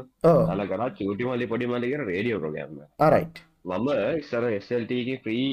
අල 0.52 0.60
කර 0.70 0.82
චූටි 0.98 1.24
මලි 1.28 1.46
පොඩි 1.52 1.66
මලිකර 1.72 2.00
රේඩියෝ 2.10 2.40
ප්‍රගම්ම 2.44 2.80
ආරයි් 3.06 3.26
මම 3.70 3.88
ඉස්සර 4.22 4.44
එස්ල්ටගේ 4.50 5.20
්‍රී 5.26 5.46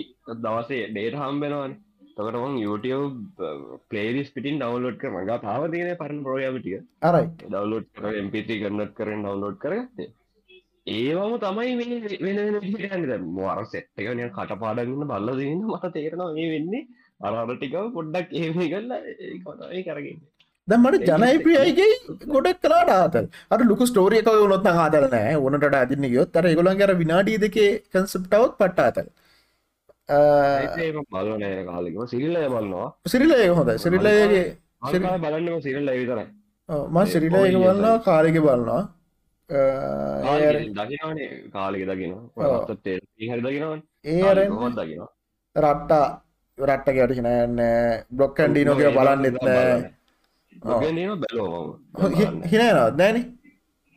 දවසේ 0.46 0.88
ඩේට 0.92 1.18
හම්බෙනවන් 1.22 1.74
තකටමන් 2.18 2.56
YouTube 2.66 3.18
පලේරිස් 3.92 4.30
පිටින් 4.36 4.62
ඩවලෝඩ් 4.62 5.02
කර. 5.02 5.10
මඟ 5.14 5.44
පාවතින 5.48 5.92
පරන 6.04 6.24
ප්‍රෝයාමටික 6.28 6.86
ආරයි් 7.10 7.28
ඩවලෝඩ් 7.44 7.90
කර 7.98 8.14
MP3 8.24 8.62
කරනත් 8.64 8.96
කරෙන් 9.00 9.26
ඩවලෝඩ් 9.26 9.60
කරගත්තේ 9.66 10.14
ඒවම 10.88 11.34
තමයි 11.44 11.74
වෙන 11.80 12.40
වෙන 13.10 13.28
මොර 13.38 13.60
සෙට් 13.74 13.90
එක 14.00 14.08
නිකන් 14.20 14.32
කටපාඩම්ගෙන 14.38 15.12
බලලා 15.12 15.38
දෙන්න 15.40 15.68
මට 15.74 15.94
තේරෙනවා 15.98 16.34
මේ 16.38 16.50
වෙන්නේ. 16.54 16.88
අර 17.26 17.34
අර 17.42 17.54
ටිකම 17.54 17.94
පොඩ්ඩක් 17.98 18.34
කරලා 18.74 19.00
ඒක 19.28 19.46
තමයි 19.46 19.84
කරගන්නේ. 19.88 20.20
දැන් 20.68 20.82
මට 20.84 21.10
ජනප්‍රියයිගේ 21.10 21.92
ගොඩක් 22.34 22.62
කලාට 22.64 22.92
ආතල්. 22.96 23.28
අර 23.54 23.60
ලොකු 23.72 23.90
ස්ටෝරිය 23.92 24.22
එක 24.24 24.30
වුණොත් 24.34 24.66
නම් 24.66 24.82
ආතල් 24.86 25.08
නෑ. 25.16 25.36
ඕනට 25.44 25.78
අදින්න 25.82 26.10
ගියොත් 26.14 26.40
අර 26.42 26.46
ඒගොල්ලන්ගේ 26.52 26.88
අර 26.88 26.96
විනාඩි 27.04 27.38
දෙකේ 27.46 27.70
කන්සෙප්ට් 27.94 28.38
එකක් 28.40 28.58
පට්ට 28.62 28.86
ආතල්. 28.88 29.08
ඒක 29.08 29.27
බලන 30.08 31.40
නෑ 31.42 31.64
කාලෙකම 31.70 32.04
සිරිල්ලය 32.14 32.42
බලනවා. 32.54 32.90
සිරිලය 33.14 33.40
හොඳ 33.58 33.70
සිරිලයගේ 33.84 34.46
අනිකාල 34.82 35.20
බලන්නම 35.24 35.60
සිරිල්ලය 35.66 35.94
විතරයි. 36.02 36.28
ම 36.94 36.98
සිරිලය 37.14 37.30
බලන්නවා 37.32 37.98
කාලෙක 38.08 38.36
බලනවා 38.46 38.84
දකිනනේ 40.78 41.30
කාලෙක 41.56 41.84
දකිනවා. 41.90 43.78
ඒ 44.06 44.22
අර 44.32 44.38
රට්ටා 45.56 46.06
රට්ට 46.58 46.88
ගැට 46.98 47.14
හිනයන්න 47.18 47.56
බ්ලොක් 48.18 48.40
ඇන්ඩි 48.40 48.66
නොකිය 48.66 48.90
බලන්නෙත් 48.98 49.38
නෑ. 49.48 49.76
නීම 50.98 51.12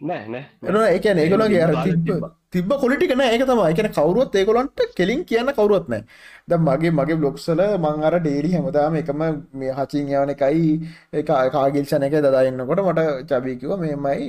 බැලෝම 0.00 0.24
හිනයනත් 0.26 0.30
නෑන 0.30 0.30
නෑ 0.32 0.72
නෑ 0.72 0.92
එන 0.92 0.98
එකන 0.98 1.18
ඒගොලගේ 1.18 1.62
අර 1.62 1.72
තිබ්බ 1.84 2.24
තිබ 2.50 2.72
කොලිටික 2.82 3.12
නෑ. 3.16 3.34
ඒක 3.34 3.44
තමයි. 3.46 3.66
එකන 3.72 3.88
කවරුවත් 3.96 4.34
ඒගොලන්ට 4.34 4.80
කෙලින් 4.96 5.24
කියන්න 5.24 5.52
කවරුවත් 5.52 5.88
නෑ. 5.88 6.02
ද 6.48 6.52
මගේ 6.58 6.90
මගේ 6.90 7.18
බ්ලොක්සල 7.20 7.60
මං 7.78 8.02
අර 8.02 8.14
ඩේරි 8.20 8.52
හැමදාම 8.54 8.96
එකම 9.02 9.22
මේ 9.54 9.72
හචින් 9.72 10.08
යවන 10.08 10.34
එකයි 10.34 10.72
කාගිල්ෂණ 11.54 12.08
එක 12.08 12.18
දදාන්නකොට 12.18 12.82
මට 12.86 13.00
චබිකිව 13.30 13.76
මෙමයි 13.78 14.26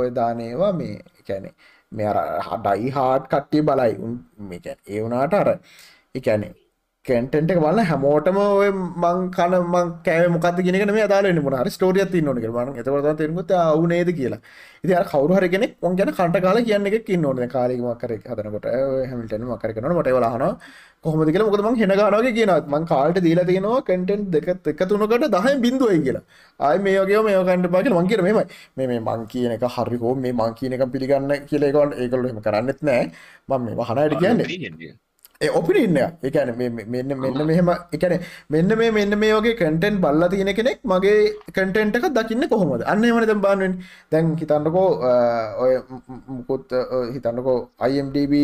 ඔය 0.00 0.08
දානේවා 0.10 0.72
මේ 0.72 0.96
එකැනේ 1.20 1.54
මේ 1.92 2.06
අර 2.06 2.18
හඩයි 2.48 2.90
හාට් 2.90 3.28
කට්ටිය 3.28 3.62
බලයි. 3.62 3.94
ඒ 4.88 5.00
වුනාට 5.02 5.34
අර 5.34 5.48
එකැනේ 6.14 6.54
කැන්ටෙන්ට 7.10 7.52
එක 7.54 7.60
බලන්න 7.64 7.88
හැමෝටම 7.90 8.40
ඔය 8.42 8.70
මං 9.04 9.20
කන 9.36 9.54
මං 9.74 9.92
කෑ 10.08 10.26
මොකද 10.34 10.60
ගෙනගෙන 10.66 10.92
මේ 10.96 11.06
අදාලන්න 11.08 11.40
මොන 11.46 11.56
හරි 11.60 11.70
ස්ටෝරියක් 11.76 12.10
තින්න 12.14 12.28
ඕන 12.30 12.42
කියලා. 12.44 12.66
මම 12.66 12.80
එතකොට 12.82 13.18
තේරුම්ගොත් 13.20 13.52
ආ 13.60 13.86
නේද 13.92 14.10
කියලා. 14.20 14.40
ඉතින් 14.84 14.96
අර 15.00 15.06
කවුරු 15.12 15.34
හරි 15.38 15.48
කෙනෙක් 15.54 15.72
මං 15.82 15.96
ගැන 15.98 16.12
කන්ට 16.18 16.42
කාලා 16.46 16.66
කියන්න 16.68 16.86
එකක් 16.90 17.10
ඉන්න 17.16 17.26
ඕනේ. 17.30 17.40
දැන් 17.42 17.52
කාලෙක 17.56 17.80
මක් 17.86 17.98
කරේ 18.02 18.20
හදනකොට. 18.32 18.66
ඔය 18.94 19.04
හැමිල්ටන් 19.10 19.44
මක් 19.48 19.58
කරේ 19.62 19.74
කරනකොට 19.76 19.98
මට 19.98 20.12
ඒවල 20.12 20.26
අහනවා 20.30 20.52
කොහොමද 21.04 21.32
කියලා? 21.34 21.48
මොකද 21.50 21.64
මං 21.66 21.76
හෙන 21.82 21.92
ගන්නවා 21.92 22.20
වගේ 22.22 22.34
කියනවා. 22.38 22.60
මං 22.74 22.88
කාලට 22.92 23.20
දීලා 23.26 23.46
තියෙනවා 23.50 23.82
කන්ටෙන්ට් 23.88 24.30
දෙක 24.36 24.48
එක 24.72 24.82
තුනකට 24.90 25.28
10 25.36 25.60
බිඳුවයි 25.66 26.00
කියලා. 26.06 26.24
ආයි 26.60 26.82
මේ 26.86 26.96
වගේම 27.02 27.28
මේව 27.28 27.44
කන්න 27.50 27.70
බා 27.74 27.84
කියලා 27.84 28.00
මං 28.00 28.10
කියන 28.10 28.24
මෙහෙමයි. 28.28 28.46
මේ 28.76 28.88
මේ 28.92 29.02
මං 29.08 29.28
කියන 29.34 29.58
එක 29.58 29.68
හරි 29.76 30.00
හෝ 30.04 30.14
මේ 30.24 30.34
මං 30.40 30.56
කියන 30.58 30.78
එක 30.78 30.86
පිළිගන්න 30.96 31.36
කියලා 31.50 31.70
ඒගොල්ලෝ 31.70 32.00
ඒගොල්ලෝ 32.02 32.32
එහෙම 32.32 32.42
කරන්නෙත් 32.48 32.82
නෑ. 32.90 33.04
මම 33.48 33.62
මේ 33.66 33.78
වහනයිට 33.82 34.18
කියන්නේ. 34.24 35.09
ඔපිනින්න 35.40 35.96
එකන 36.22 36.50
මෙන්න 36.56 37.12
මෙන්න 37.16 37.46
මෙහෙම 37.46 37.68
එකන 37.92 38.12
මෙන්න 38.50 38.72
මේ 38.78 38.90
මෙන්න 38.90 39.18
මේ 39.18 39.32
වගේ 39.32 39.54
කටෙන්් 39.54 39.94
බල්ල 39.98 40.28
තියෙන 40.28 40.52
කෙනෙක් 40.54 40.80
මගේ 40.84 41.32
කටෙන්ට් 41.48 41.96
එක 41.96 42.08
දකින්න 42.12 42.48
කොහොමද? 42.48 42.82
අන්න 42.84 43.04
එමන 43.04 43.40
බානුවෙන් 43.40 43.80
දැන් 44.12 44.36
හිතන්නකෝ 44.36 44.88
ඔය 45.58 45.72
මුකුත් 46.28 46.68
හිතන්නකෝ 47.14 47.58
IMDB 47.88 48.34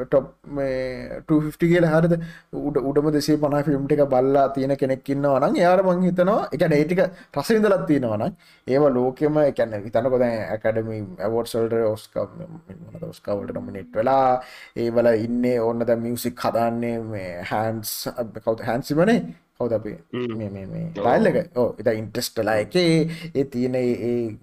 ටොප් 0.00 0.26
මේ 0.50 1.22
250 1.22 1.70
කියල 1.72 1.86
හරිද? 1.86 2.14
උඩ 2.60 2.76
උඩම 2.82 3.08
දෙසේ 3.10 3.38
පනා 3.38 3.62
ෆිල්ම්ට 3.62 3.92
එක 3.92 4.04
බල්ලා 4.06 4.46
තියෙන 4.50 4.76
කෙනෙක් 4.76 5.08
ඉන්නවනම් 5.08 5.56
යාර 5.56 5.82
මං 5.84 6.04
හිතනවා 6.06 6.38
එක 6.52 6.66
ඒටික 6.70 7.02
රසවිඳලත් 7.34 7.84
තියෙනවනම් 7.86 8.36
ඒව 8.66 8.86
ලෝකෙම 8.90 9.40
එකන්න 9.42 9.74
හිතනකොද 9.80 10.24
ඇකඩමි 10.28 11.00
ඇවෝඩ්සල්ට 11.18 11.76
ඔස්කා 11.88 12.26
ඔස්කාවලට 13.08 13.54
නොමිනිට් 13.54 13.92
වෙලා 13.94 14.40
ඒවල 14.76 15.12
ඉන්නේ 15.18 15.58
ඕන්න 15.60 15.84
ද 15.84 15.98
මියසික් 15.98 16.46
හදන්නේ 16.46 16.96
මේ 17.04 17.30
හැන්ස් 17.50 17.92
කවුත 18.38 18.60
හැන්සිමනේ 18.62 19.20
කවුද 19.58 19.72
අපි? 19.72 19.92
ටයිල් 20.94 21.28
එක. 21.30 21.38
ඕ 21.56 21.68
එත 21.78 21.88
ඉන්ට්‍රස්ටලා 21.92 22.58
එකේ 22.64 22.92
ඒ 23.34 23.44
තියෙන 23.46 23.74
ඒ 23.80 24.38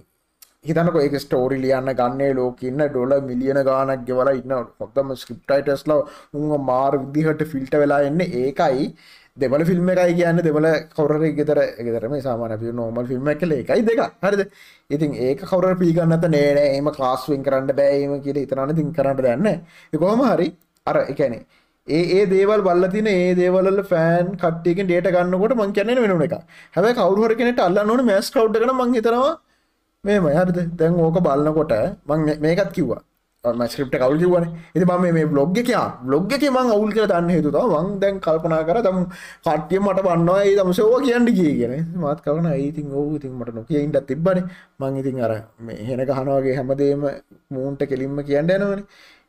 හිතනක 0.66 0.98
ඒක 1.00 1.18
ස්ටෝරි 1.20 1.58
ලියන්න 1.58 1.92
ගන්නේ 1.96 2.32
ලෝකන්න 2.34 2.82
ඩොල 2.86 3.14
මිලියන 3.24 3.60
ගානක් 3.64 4.06
ගෙවල 4.06 4.32
ඉන්න. 4.34 4.56
හොත්තම 4.80 5.14
ස්ක්‍රප්ටයිටස්ලා 5.16 6.00
උන් 6.36 6.58
මාර් 6.64 6.94
විදිහට 6.98 7.46
ෆිල්ට 7.48 7.76
වෙලා 7.76 8.02
එන්න? 8.04 8.20
ඒකයි. 8.40 8.90
දෙවල 9.38 9.66
ෆිල්ම් 9.66 9.90
එකයි 9.90 10.14
කියන්න 10.16 10.42
දෙවල 10.42 10.66
කවර 10.92 11.24
ගෙතර 11.34 11.60
ගෙතරම 11.80 12.14
සාමාන 12.22 12.56
පි 12.58 12.72
නෝමල් 12.74 13.08
ෆිල්ම් 13.08 13.28
එක 13.28 13.42
එකයි 13.44 13.82
දෙක 13.84 14.02
හරිද? 14.22 14.44
ඉතින් 14.90 15.20
ඒක 15.22 15.42
කවර 15.44 15.76
පිගන්නත 15.76 16.26
නේන 16.30 16.58
ඒම 16.60 16.88
කාස්වෙන් 16.94 17.44
කරන්න 17.44 17.76
බෑම 17.76 18.16
කියල 18.24 18.38
ඉතනන 18.38 18.76
තින් 18.76 18.94
කරන්න 18.94 19.20
දන්න 19.20 20.00
කොහම 20.00 20.24
හරි 20.26 20.48
අර 20.88 20.98
එකනේ 21.06 21.46
ඒ 21.88 22.04
ඒ 22.14 22.26
දේවල් 22.28 22.62
බල්ල 22.62 22.88
තින 22.90 23.08
ඒ 23.08 23.36
දේවල 23.36 23.82
ෆෑන් 23.86 24.32
කට්ටියක 24.36 24.80
ඩේට 24.84 25.12
ගන්නකොට 25.14 25.56
මං 25.56 25.74
කියන්න 25.74 25.92
වෙන 25.98 26.24
එක 26.24 26.38
හැබ 26.74 26.88
කවරුහර 26.96 27.36
කෙනට 27.36 27.60
අල්ල 27.60 27.82
නොන 27.84 28.06
මැස් 28.06 28.32
කව් 28.32 28.48
කන 28.56 28.74
මං 28.76 28.96
හිතනවා 28.96 29.34
මේම 30.06 30.30
හරිද? 30.30 30.60
දැන් 30.80 30.94
ඕක 31.00 31.18
බලන්නකොට 31.26 31.76
මං 32.08 32.20
මේකත් 32.42 32.72
කිව්වා. 32.72 33.02
මස්ක්‍රප්ට 33.44 33.96
කවල් 34.02 34.18
කිවන 34.20 34.46
එති 34.76 34.86
මම 34.86 35.06
මේ 35.14 35.26
බ්ලොග් 35.26 35.58
එක 35.58 35.70
බ්ලොග් 36.02 36.34
එක 36.34 36.44
මං 36.48 36.72
අවුල් 36.76 36.92
කර 36.92 37.06
දන්න 37.08 37.30
හේතුත 37.30 37.58
මං 37.74 37.88
දැන් 38.02 38.20
කල්පනා 38.20 38.62
කර 38.68 38.78
තම 38.82 39.00
කට්ටිය 39.46 39.80
මට 39.80 40.06
බන්නවා 40.08 40.40
ඒ 40.44 40.56
තම 40.60 40.72
සෝව 40.74 40.94
කියන්න 41.06 41.28
කිය 41.30 41.52
කියෙන 41.58 41.74
මත් 41.96 42.20
කවන 42.26 42.48
ඒතින් 42.54 42.88
ඔහු 42.92 43.16
ඉතින් 43.18 43.34
මට 43.40 43.56
නොකිය 43.56 43.84
ඉන්ට 43.84 44.00
තිබ්බන. 44.10 44.40
මං 44.80 44.98
ඉතින් 45.02 45.22
අර 45.22 45.34
හෙන 45.90 46.02
ගහනවාගේ 46.10 46.56
හැමදේම 46.60 47.06
මූන්ට 47.50 47.82
කෙලින්ම 47.92 48.18
කියන්න 48.30 48.50
යනවන. 48.50 48.82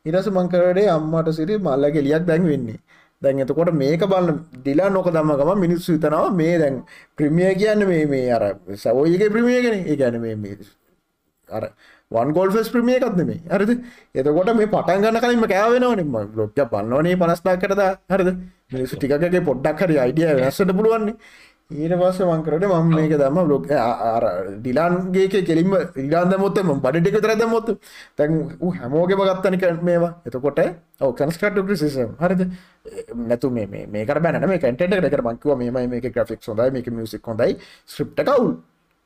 ඉරස 0.05 0.27
මංකරඩේ 0.29 0.89
අම්මට 0.89 1.29
සිරි 1.39 1.57
මල්ල 1.59 1.85
කෙලියක් 1.95 2.25
දැන් 2.29 2.43
වෙන්නේ. 2.51 2.79
දැන් 3.21 3.39
එතකොට 3.39 3.71
මේක 3.73 4.01
බලන්න 4.03 4.39
දිලා 4.65 4.89
නොක 4.89 5.07
දමගම 5.09 5.59
මිනිස්සු 5.59 5.95
හිතනවා 5.95 6.31
මේ 6.31 6.57
දැන් 6.59 6.75
ප්‍රමිය 7.17 7.53
කියන්න 7.55 7.87
මේ 7.87 8.05
මේ 8.05 8.31
අර 8.31 8.43
සවෝයගේ 8.77 9.29
ප්‍රමියගෙන 9.29 9.77
ඒ 9.83 9.95
ගැන 9.95 10.19
මේ 10.21 10.57
අර 11.49 11.63
වන් 12.11 12.33
ගෝල් 12.33 12.51
ෆෙස් 12.51 12.69
ප්‍රමිය 12.69 12.97
එකත් 12.97 13.15
නෙමේ 13.15 13.39
හරිද? 13.51 13.71
එතකොට 14.15 14.53
මේ 14.55 14.67
පටන් 14.67 15.01
ගන්න 15.03 15.19
කලින්ම 15.19 15.47
කෑවෙනවනේ 15.47 16.03
මම 16.03 16.31
බ්ලොග් 16.33 16.51
එක 16.55 16.69
බලනවනේ 16.71 17.17
50ක් 17.17 17.57
කරදා 17.63 17.91
හරිද? 18.09 18.29
මිනිස්සු 18.71 18.95
ටිකකගේ 18.95 19.41
පොඩ්ඩක් 19.41 19.81
හරි 19.81 19.99
අයිඩියා 19.99 20.37
වෙනස්සට 20.39 20.71
පුළුවන් 20.71 21.11
ඊට 21.69 21.93
පස්සේ 21.99 22.25
මං 22.25 22.43
කරේ 22.43 22.67
මම 22.67 22.93
මේක 22.95 23.13
දැම්ම 23.19 23.39
බ්ලොග්. 23.45 23.65
අර 23.69 24.23
ඩිලාන්ගේ 24.57 25.25
එකේ 25.27 25.43
කෙලින්ම 25.43 25.73
ඩිලාන් 25.95 26.29
දැම්මොත් 26.31 26.59
මම 26.63 26.79
බඩ 26.79 27.01
ටික 27.01 27.15
විතර 27.15 27.35
දැම්මොත්. 27.35 27.67
දැන් 28.17 28.31
ඌ 28.61 28.71
හැමෝගෙම 28.71 29.19
ගත්තනික 29.21 29.65
මේවා. 29.83 30.13
එතකොට 30.25 30.59
ඔව් 31.01 31.11
කන්ස්ට්‍රක්ටිව් 31.13 31.65
ක්‍රිටිසිසම් 31.65 32.15
හරිද? 32.21 32.41
නැතු 33.27 33.49
මේ 33.49 33.67
මේ 33.67 33.85
මේකට 33.87 34.21
බෑ 34.23 34.31
නේද 34.31 34.47
මේ 35.57 35.71
මං 35.71 35.89
මේකේ 35.89 36.11
ග්‍රැෆික්ස් 36.11 36.47
හොඳයි 36.47 36.71
මේකේ 36.71 36.93
මියුසික් 36.93 37.27
හොඳයි. 37.27 37.57
ස්ක්‍රිප්ට් 37.85 38.19
එක 38.19 38.29
අවුල්. 38.29 38.53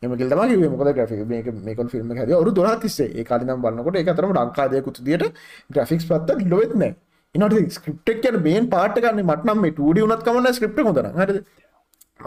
එම 0.04 0.16
කිල් 0.18 0.30
තමයි 0.30 0.48
කිව්වේ. 0.52 0.70
මොකද 0.70 0.94
ග්‍රැෆික් 0.98 1.26
මේක 1.28 1.48
මේකන් 1.68 1.90
ෆිල්ම් 1.90 2.12
හැදුවා 2.12 2.38
අවුරුදු 2.38 2.62
12ක් 2.62 2.82
තිස්සේ. 2.82 3.10
ඒ 3.10 3.24
කාලේ 3.24 3.50
නම් 3.50 3.62
බලනකොට 3.64 3.96
ඒක 3.96 4.14
අතරම 4.14 4.36
ලංකාදේකුත් 4.38 5.02
විදියට 5.02 5.34
ග්‍රැෆික්ස් 5.74 6.06
පැත්ත 6.06 6.30
ලොවෙත් 6.54 6.76
නැහැ. 6.76 6.96
ඊනොට 7.36 7.74
ස්ක්‍රිප්ට් 7.78 8.14
එක 8.14 8.22
කියන්නේ 8.22 8.46
මේන් 8.48 8.70
පාර්ට් 8.70 9.02
එක 9.02 9.06
ගන්න 9.08 9.26
මට 9.26 9.50
නම් 9.50 9.62
මේ 9.66 9.76
2D 9.80 10.06
උනත් 10.06 10.24
කමන්න 10.28 10.58
ස්ක්‍රිප්ට් 10.60 10.80
එක 10.80 10.90
හොඳ 10.90 11.02
නම්. 11.04 11.20
හරිද 11.22 11.42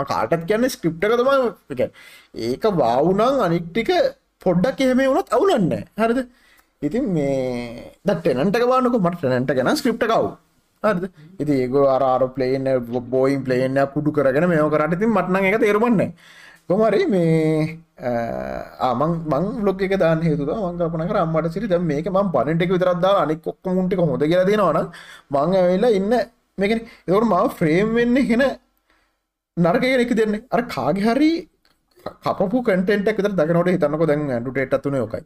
කාටත් 0.02 0.46
කියන්න 0.48 0.68
ස්ක්‍රිප්ට 0.68 1.04
එක 1.04 1.14
තමයි 1.20 1.88
ඒක 2.48 2.64
වාවුනං 2.82 3.24
අනික් 3.46 3.66
ටික 3.70 3.90
පොඩ්ඩක් 4.44 4.80
එහෙම 4.80 5.02
වුණත් 5.08 5.34
අවුලන්න 5.36 5.72
හරිද? 5.96 6.20
ඉතින් 6.82 7.04
මේ 7.16 7.92
දටනට 8.04 8.58
ගවානක 8.62 8.98
මට 9.00 9.22
නැට 9.24 9.54
ගැන 9.58 9.76
ස්ක්‍රිප්ට 9.76 10.06
කව් 10.12 10.24
හරිද? 10.82 11.04
ඉති 11.40 11.52
ඒක 11.64 11.74
අර 11.96 12.28
පලේන 12.36 12.70
බෝයින් 13.10 13.44
පලේන 13.46 13.78
කුඩු 13.94 14.12
කරගෙන 14.12 14.48
මේ 14.48 14.70
කරට 14.74 14.98
තින් 15.00 15.14
මටන 15.16 15.50
එක 15.50 15.60
තේරමන්න 15.60 16.12
කොමරි 16.68 17.06
මේ 17.06 17.78
ආමං 18.88 19.10
මං 19.32 19.44
ලොක 19.66 19.82
එක 19.82 19.96
දාන 19.98 20.22
හේතු 20.22 20.44
මංකල්පන 20.44 21.08
කර 21.10 21.18
අම්මට 21.22 21.52
සිරි 21.54 21.66
දැ 21.68 21.78
මේක 21.78 22.06
ම 22.06 22.30
පනටෙක් 22.34 22.70
විතරදා 22.76 23.14
අනික් 23.24 23.42
කොක්කමුන්ටි 23.42 23.96
හොඳ 24.00 24.22
කියලා 24.22 24.48
දෙනවන 24.50 24.78
මං 25.30 25.54
ඇවෙලා 25.60 25.96
ඉන්න 25.98 26.12
මේකන. 26.58 26.80
එතකට 27.08 27.26
මාව 27.32 27.48
ෆ්‍රේම් 27.58 27.94
වෙන්න 27.94 28.16
හෙන 28.30 28.42
නරකගෙන 29.56 30.00
එක 30.00 30.14
දෙන්නේ. 30.16 30.42
අර 30.50 30.62
කාගේ 30.64 31.04
හරි 31.06 31.48
කපපු 32.24 32.62
කටෙන්ට 32.62 33.08
එක 33.08 33.18
දකනට 33.18 33.68
හිතන්නක 33.68 34.06
දැන් 34.06 34.30
ඇඩුටේට 34.30 34.82
තුන 34.82 34.94
යෝකයි 34.94 35.22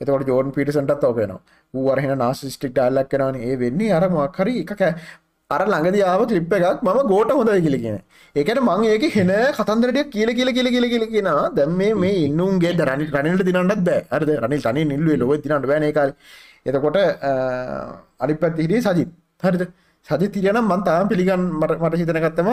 එතකට 0.00 0.28
ජෝන් 0.28 0.52
පිටිසටත් 0.52 1.04
ඕකන 1.04 1.34
වූවරහෙන 1.74 2.18
නාසිස්ටික් 2.18 2.72
ඩල්ලක් 2.72 3.10
කෙනවන 3.10 3.36
ඒ 3.40 3.58
වෙන්නේ 3.58 3.92
අර 3.92 4.08
මක්හරි 4.08 4.54
එක 4.62 4.72
අර 5.50 5.62
ළඟදියාව 5.66 6.22
කලිප් 6.28 6.54
එකක් 6.54 6.82
මම 6.82 7.00
ගෝට 7.10 7.32
හොඳයි 7.32 7.60
කියලගෙන 7.66 7.98
ඒකට 8.36 8.62
මං 8.62 8.84
ඒක 8.86 9.04
හෙන 9.16 9.32
කතන්දරට 9.58 10.10
කියල 10.14 10.30
කියල 10.38 10.50
කියල 10.56 10.68
කියල 10.74 10.86
කියල 10.92 11.06
කියෙන 11.12 11.30
දැම් 11.56 11.76
මේ 11.76 12.14
ඉන්නුන්ගේ 12.26 12.72
රනි 12.80 13.10
රනිට 13.16 13.44
දිනන්නත් 13.48 13.84
බෑ. 13.88 14.00
අරද 14.10 14.30
රනිල් 14.38 14.62
තනි 14.66 14.84
නිල්ුවේ 14.86 15.18
ලොව 15.18 15.34
තිනට 15.42 15.66
බෑනකාර 15.66 16.10
එතකොට 16.66 16.98
අනි 18.20 18.34
පැත්තිහිරේ 18.42 18.80
සජිත්. 18.80 19.10
හරිද? 19.42 19.62
සජි 20.08 20.28
තිරනම් 20.36 20.66
මන්තාම 20.72 21.08
පිළිගන් 21.12 21.42
මට 21.60 21.80
මට 21.84 22.00
හිතනගත්තම 22.02 22.50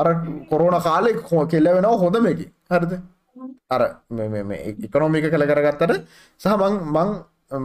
අර 0.00 0.06
කොරෝන 0.50 0.76
කාලෙ 0.88 1.10
කෙල්ල 1.52 1.68
වෙනව 1.76 1.94
හොඳ 2.04 2.18
මේකි. 2.26 2.46
හරිද? 2.72 2.92
අර 3.74 3.82
ඉකොනොමික 4.86 5.26
කළ 5.32 5.46
කරගත්තට 5.52 5.92
සහ 6.40 6.54
මං 6.62 6.74
මං 6.96 7.10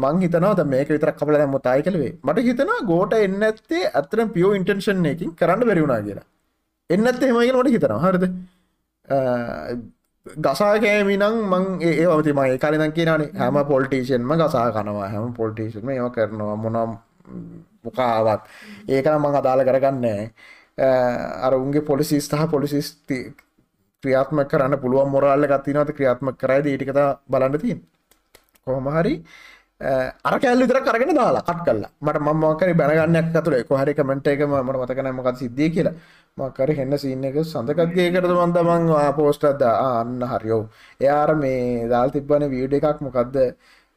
මං 0.03 0.21
හිතනවද 0.23 0.62
මේක 0.73 0.89
විතර 0.95 1.12
කපල 1.19 1.38
දැම 1.41 1.55
තායි 1.67 1.86
කලවේ 1.88 2.12
මට 2.27 2.45
හිතනවා 2.49 2.81
ගෝට 2.91 3.13
එන්න 3.19 3.47
ඇත්තේ 3.49 3.84
අතරම් 4.01 4.29
පියෝ 4.36 4.51
ඉන්ටෙන්ෂන් 4.60 5.05
එකින් 5.13 5.31
කරන්න 5.39 5.65
බැරිවුණා 5.69 6.01
කියලා. 6.07 6.27
එන්න 6.89 7.07
ඇත්තේ 7.12 7.31
හෙමගෙන 7.31 7.60
ොට 7.62 7.71
හිතනවා. 7.75 8.03
හරද? 8.05 8.25
ගසා 10.45 10.73
කෑමිනං 10.84 11.25
මං 11.51 11.65
ඒ 11.89 12.05
අවති 12.15 12.34
මයි 12.39 12.62
කලිදන් 12.63 12.93
කියනනේ 12.97 13.31
හැම 13.41 13.57
පොල්ටේෂන්ම 13.71 14.34
ගසා 14.43 14.67
කනවා. 14.77 15.10
හැම 15.13 15.34
පොල්ටේෂන්ම 15.39 15.89
ඒව 15.95 16.10
කරනවා. 16.17 16.55
මොනම් 16.65 16.91
මොකාවත්. 17.86 18.41
ඒකන 18.88 19.15
මං 19.22 19.39
අදාළ 19.41 19.62
කරගන්නේ 19.70 20.22
අර 21.46 21.54
උන්ගේ 21.62 21.88
පොලිසිස් 21.91 22.26
සහ 22.32 22.50
පොලිසිස් 22.56 22.88
ක්‍රියාත්ම 24.04 24.38
කරන්න 24.52 24.82
පුළුවන් 24.84 25.10
මොරල්ල 25.13 25.48
ගත්තිනවත 25.52 25.96
ක්‍රියාත්ම 25.98 26.28
කරයි 26.41 26.70
ඊටිකත 26.74 27.02
බලන්න 27.32 27.60
තින් 27.63 27.80
කොහොම 28.65 28.88
හරි 28.96 29.13
අර 30.30 30.36
කැල්ලි 30.41 30.65
තර 30.70 30.80
කරගෙන 30.88 31.12
දාලා 31.20 31.44
කට් 31.50 31.62
කල්ලා 31.67 31.91
මට 32.06 32.17
මමකරි 32.26 32.74
බැනගන්නක් 32.80 33.36
ඇතුළ. 33.38 33.58
කොහරි 33.70 33.94
කමෙන්ට 34.00 34.28
එක 34.34 34.41
මට 34.48 34.78
මතකන 34.82 35.10
මොකත් 35.20 35.38
සිද්ධිය 35.41 35.70
කියලා. 35.76 35.96
මකර 36.38 36.70
හෙන්න 36.80 36.98
සින්න 37.04 37.24
එක 37.30 37.38
සඳකත්ගේකරද 37.44 38.32
මන්දමං 38.41 38.86
පෝස්ටත්ද 39.20 39.63
අන්න 39.67 40.22
හරියෝ 40.32 40.63
එයාර 41.04 41.32
මේ 41.44 41.88
දල් 41.91 42.10
තිබ්බන 42.15 42.46
වීඩ 42.54 42.74
එකක්. 42.80 43.02
මොකක්ද 43.06 43.36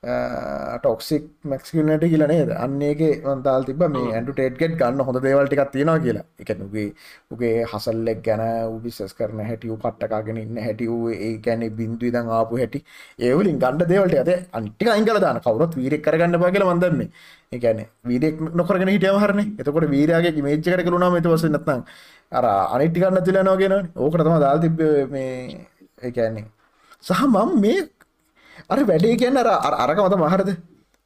ටොක්සික් 0.04 1.24
මැක්ස්කනට 1.44 2.04
කියල 2.04 2.24
නේද? 2.28 2.50
අන්නේගේ 2.56 3.12
වන්තාල් 3.24 3.64
තිබ 3.64 3.82
මේ 3.86 4.10
ඇන්ඩු 4.10 4.32
ටේට්ගෙට් 4.32 4.74
ගන්න 4.76 5.00
හොඳ 5.00 5.18
දේවල්ටිකක් 5.22 5.70
තියෙනවා 5.72 5.98
කියලා. 5.98 6.24
එකනුගේ 6.38 6.86
උගේ 7.30 7.64
හසල්ලෙක් 7.64 8.20
ගැන 8.22 8.42
උබිසස් 8.68 9.14
කරන 9.18 9.40
හැටියු 9.40 9.76
පට්ටකාගෙන 9.76 10.40
ඉන්න 10.44 10.58
හැටියූ 10.58 11.10
ඒ 11.18 11.32
ගැන 11.38 11.62
බින්දුව 11.78 12.12
දං 12.12 12.28
ආපු 12.30 12.60
හැටි. 12.62 12.84
ඒවලින් 13.20 13.58
ගණඩ 13.58 13.88
දේවල්ට 13.88 14.18
ඇද 14.18 14.32
අන්ටික 14.52 14.88
අංගල 14.88 15.20
දාන 15.20 15.40
කවුරත් 15.40 15.78
වීරෙක් 15.80 16.02
කරගන්න 16.02 16.38
බාගල 16.38 16.66
වන්දන්න 16.70 17.08
ඒකැන 17.52 17.80
වීරෙක් 18.04 18.42
නොකරගෙන 18.52 18.92
හිටියව 18.94 19.20
හරන. 19.22 19.40
එතකොට 19.60 19.88
වීරයාගේ 19.90 20.42
මේච්ච 20.42 20.66
කර 20.66 20.82
කරුණා 20.82 21.12
මත 21.12 21.26
වස 21.26 21.46
නත්නම් 21.48 21.80
අර 22.32 22.44
අනිටිකන්න 22.74 23.24
තිලනෝගෙන 23.24 23.78
ඕකටතම 23.96 24.36
දාල් 24.44 24.60
තිබ 24.60 24.84
මේ 25.10 25.32
ඒකැන්නේ 26.02 26.46
සහ 27.02 27.22
මම් 27.24 27.50
මේ 27.60 27.80
අර 28.70 28.78
වැඩේ 28.90 29.16
කියන්න 29.16 29.40
අර 29.42 29.48
අරක 29.84 29.98
මත 30.04 30.20
මහරද 30.22 30.50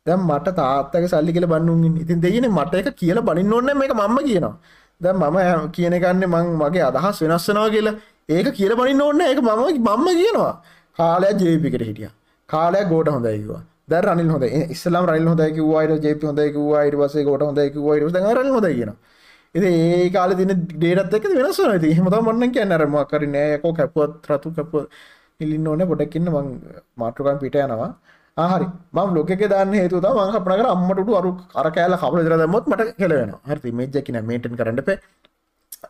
දැම් 0.07 0.21
මට 0.29 0.57
තාත්තක 0.61 1.09
සල්ලි 1.12 1.33
කියල 1.37 1.47
බන්නුන්ගින් 1.47 1.97
ඉතින් 2.03 2.21
දෙයන 2.21 2.49
මට 2.51 2.75
එක 2.83 2.90
කියල 2.97 3.21
බනින්න 3.21 3.53
ඕන්න 3.53 3.71
මේ 3.81 3.88
මම 3.90 4.18
කියනවා. 4.29 4.55
දැ 5.01 5.12
මම 5.14 5.73
කියනකන්න 5.77 6.23
මං 6.35 6.47
මගේ 6.62 6.85
අදහස් 6.90 7.23
වෙනස්සනවා 7.25 7.71
කියලා. 7.75 7.97
ඒක 8.29 8.47
කියල 8.59 8.73
බනින්න 8.81 9.03
ඕන්න 9.03 9.27
එක 9.33 9.40
මම 9.40 9.64
මම්ම 9.88 10.09
කියනවා. 10.21 10.55
කාලයක් 10.99 11.37
ජේපිකට 11.42 11.88
හිටිය. 11.88 12.11
කාලයක් 12.49 12.87
ගෝට 12.92 13.11
හොඳයිවා 13.16 13.62
ද 13.90 14.01
රනිල් 14.05 14.31
හොද 14.35 14.44
ඉස්ලාම් 14.75 15.05
රයිල් 15.11 15.29
හොදයික 15.33 15.59
වයිට 15.68 16.03
ජේපි 16.07 16.25
හොදයික 16.31 16.57
වයිට 16.64 16.97
වසේ 17.01 17.25
ගොට 17.29 17.42
හොදයික 17.49 17.77
වයිට 17.87 18.18
රල් 18.37 18.51
හොද 18.57 18.66
කියන 18.79 18.90
ඉති 19.55 19.68
ඒ 19.85 20.11
කාල 20.16 20.35
තින 20.40 20.53
ඩේටත් 20.73 21.14
එක 21.18 21.29
වෙනස් 21.38 21.61
ති 21.85 21.92
හමත 21.99 22.16
මන්න 22.27 22.53
කියන්න. 22.57 22.75
අරම 22.77 22.97
කරි 23.11 23.29
නෑයකෝ 23.37 23.73
කැපුවත් 23.79 24.29
රතු 24.31 24.53
කැපුව 24.57 24.85
ඉලින්න 25.40 25.66
ඕන. 25.66 25.83
පොඩක්කින්න 25.90 26.29
මං 26.29 26.46
මාට්‍රකන් 27.01 27.38
පිට 27.42 27.57
යනවා. 27.57 27.90
ආහරි 28.37 28.66
මම 28.92 29.14
ලොක 29.16 29.31
දාන්න 29.53 29.72
හේතු 29.72 30.01
මං 30.01 30.37
අපනකර 30.38 30.66
අම්මට 30.74 31.12
අරු 31.20 31.31
අර 31.61 31.66
කෑල 31.77 31.94
කබල 32.03 32.20
දර 32.27 32.38
දමොත් 32.42 32.66
මට 32.70 32.96
කෙලවෙන 33.01 33.33
හරි 33.51 33.72
මේජකින 33.81 34.18
මේටන් 34.31 34.57
කරන්න 34.61 34.81
පේ 34.88 34.98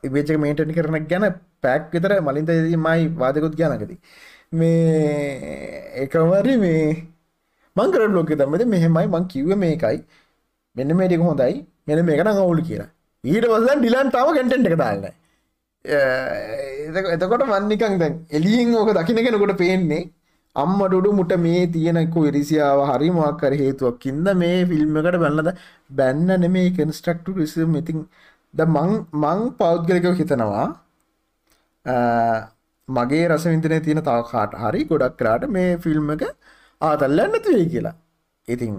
ඉබේචක 0.06 0.40
මේටන් 0.44 0.72
කරන 0.78 1.06
ගැන 1.12 1.26
පැක් 1.64 1.88
විතර 1.94 2.12
මලින්ද 2.28 2.50
මයි 2.86 3.08
වාදකුත් 3.22 3.56
ගැනකති 3.60 3.96
මේ 4.52 5.94
එකවරි 6.04 6.56
මේ 6.64 6.84
මංකර 7.76 8.02
ලොක 8.18 8.32
දමද 8.40 8.68
මෙහෙමයි. 8.74 9.06
මං 9.14 9.24
කිව්ව 9.32 9.56
මේකයි. 9.64 9.98
මෙන්න 10.76 10.96
මේටික 11.00 11.24
හොඳයි. 11.28 11.54
මෙන 11.88 12.04
මේකන 12.10 12.28
අවුලු 12.34 12.62
කියලා. 12.68 12.90
ඊට 13.24 13.46
වසන් 13.52 13.80
ඩිලන් 13.80 14.12
තාව 14.16 14.28
කැටෙන්ට 14.36 14.70
එක 14.70 14.78
දාන්නයි 14.84 15.12
එතකොට 15.88 17.44
මන්නිකං 17.46 17.98
දැන් 17.98 18.14
එලියෙන් 18.30 18.74
ඕක 18.74 18.90
දකින 18.94 19.18
කෙනකොට 19.18 19.54
පේන්නේ 19.56 20.02
අම්මටුඩු 20.56 21.12
මුට 21.12 21.32
මේ 21.38 21.62
තියෙනකු 21.68 22.26
ඉරිසියාව 22.30 22.80
හරි 22.90 23.08
මොක්කර 23.10 23.52
හේතුවක් 23.54 23.96
කින්ද 23.98 24.28
මේ 24.34 24.58
ෆිල්ම්මකට 24.66 25.18
බැන්නද 25.18 25.50
බැන්න 25.92 26.26
නෙමේ 26.36 26.68
කන්ස්ට්‍රක්ටු 26.72 27.36
රිසම් 27.36 27.76
ඉතින් 27.76 28.04
ද 28.54 28.66
මං 28.66 28.92
මං 29.14 29.40
පෞද්ගලිකව 29.56 30.14
හිතනවා 30.14 30.66
මගේ 32.88 33.24
රසවින්තනය 33.28 33.80
තියෙන 33.80 34.02
තාව 34.02 34.22
කාට 34.30 34.52
හරි 34.56 34.84
ගොඩක් 34.84 35.16
කරාට 35.18 35.48
මේ 35.48 35.70
ෆිල්ම් 35.78 36.10
එක 36.10 36.22
ආතල්ලන්න 36.80 37.32
නැතිවේ 37.32 37.66
කියලා. 37.66 37.96
ඉතින් 38.48 38.74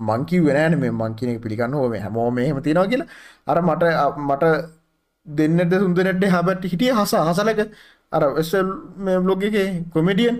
මංකි 0.00 0.38
වෙනෑන 0.40 0.78
මේ 0.78 0.92
මංකිනෙ 0.92 1.38
පිළිගන්න 1.38 1.74
හෝම 1.74 1.94
හැමෝ 1.96 2.30
මෙහෙම 2.30 2.58
තියෙනවා 2.62 2.88
කියලා. 2.88 3.08
අර 3.46 3.58
මට 3.62 3.84
මට 4.20 4.44
දෙන්නට 5.26 5.74
සුන්දරට 5.76 6.24
හැබට 6.26 6.64
හිටිය 6.64 6.92
හස 6.92 7.14
හසලක. 7.22 7.60
අර 8.12 8.22
එස්සල් 8.36 8.68
බ්ලොග් 9.18 9.44
එක 9.44 9.56
කොමඩියන් 9.92 10.36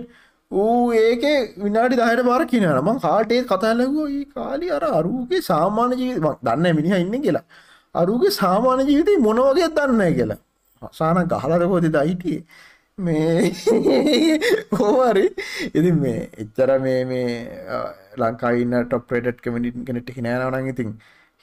ඌ 0.51 0.91
ඒක 0.93 1.23
විනාඩි 1.57 1.95
දහයට 1.95 2.23
බාර 2.25 2.41
කියනන 2.45 2.67
මං 2.81 2.99
කාටේ 2.99 3.43
කතාලගෝ 3.43 4.07
ඒ 4.09 4.25
කාලි 4.33 4.71
අර 4.71 4.83
අරුගේ 4.91 5.41
සාමාන්‍ය 5.43 5.95
ජීවිත 5.95 6.43
දන්න 6.43 6.75
මිනිහ 6.75 6.95
ඉන්න 6.97 7.21
කියලා. 7.21 7.45
අරුගේ 7.95 8.31
සාමාන්‍ය 8.33 8.83
ජීවිතය 8.89 9.17
මොනවගේ 9.19 9.69
දන්න 9.71 10.15
කියලා. 10.15 10.39
හසාන 10.81 11.27
ගහලරකෝති 11.27 11.89
දයිටියේ 11.89 12.43
මේ 12.97 13.51
හෝමරි 14.77 15.25
ඉතින් 15.69 15.95
මේ 16.03 16.19
එච්චර 16.35 16.69
මේ 16.79 17.01
මේ 17.05 17.27
ලංකායින්න 18.17 18.75
ටොප්පේට් 18.83 19.41
කමිටි 19.43 19.85
කෙනෙට 19.87 20.09
හිනෑනවනන් 20.17 20.69
ඉතින් 20.69 20.89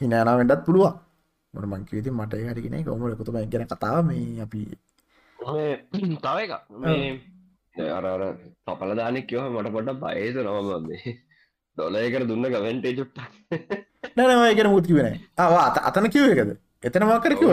හිනෑනාවෙන්ටත් 0.01 0.65
පුළුවන්. 0.67 0.95
මොට 1.55 1.67
මංකිවිති 1.73 2.11
මට 2.11 2.43
හරිගෙන 2.51 2.77
කොමල 2.87 3.15
එකතුම 3.15 3.39
ගැන 3.53 3.71
කතාව 3.73 4.01
මේ 4.09 4.43
අපි 4.45 4.61
තව 5.39 6.37
එක 6.45 6.53
මේ 6.83 7.05
අරර 7.97 8.23
තපල 8.67 8.91
දානෙක් 8.99 9.27
කියව 9.29 9.45
මට 9.55 9.73
පොඩ 9.77 9.89
බයේද 10.03 10.37
නවමන්නේ 10.43 11.15
දොලයකට 11.77 12.27
දුන්න 12.31 12.47
ගවෙන්ටේ 12.55 12.95
චුට්ට 12.99 13.19
නැනවායගෙන 14.17 14.71
මුත්කි 14.75 14.95
වෙන 14.99 15.17
ආවා 15.39 15.65
අතන 15.89 16.07
කිව 16.15 16.25
එකද? 16.33 16.51
එතන 16.83 17.05
මක්කර 17.09 17.35
කිව 17.41 17.51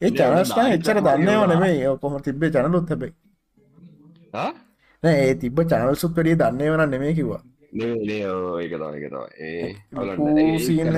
ඒ 0.00 0.10
චනස්න 0.10 0.66
එච්චර 0.74 0.98
දන්නව 1.06 1.42
නෙමේ 1.52 1.94
කොම 2.02 2.14
තිබේ 2.24 2.50
චනලුත් 2.54 2.90
හැබයි. 2.90 3.12
ඒ 5.02 5.32
තිබ 5.40 5.58
චනල් 5.70 5.96
සුප්පරිය 6.02 6.36
දන්නේ 6.40 6.70
වන 6.72 6.84
නෙමේ 6.90 7.14
කිවා 7.18 7.42
ඒක 7.72 8.72
ඒ 9.38 10.58
සීන 10.58 10.90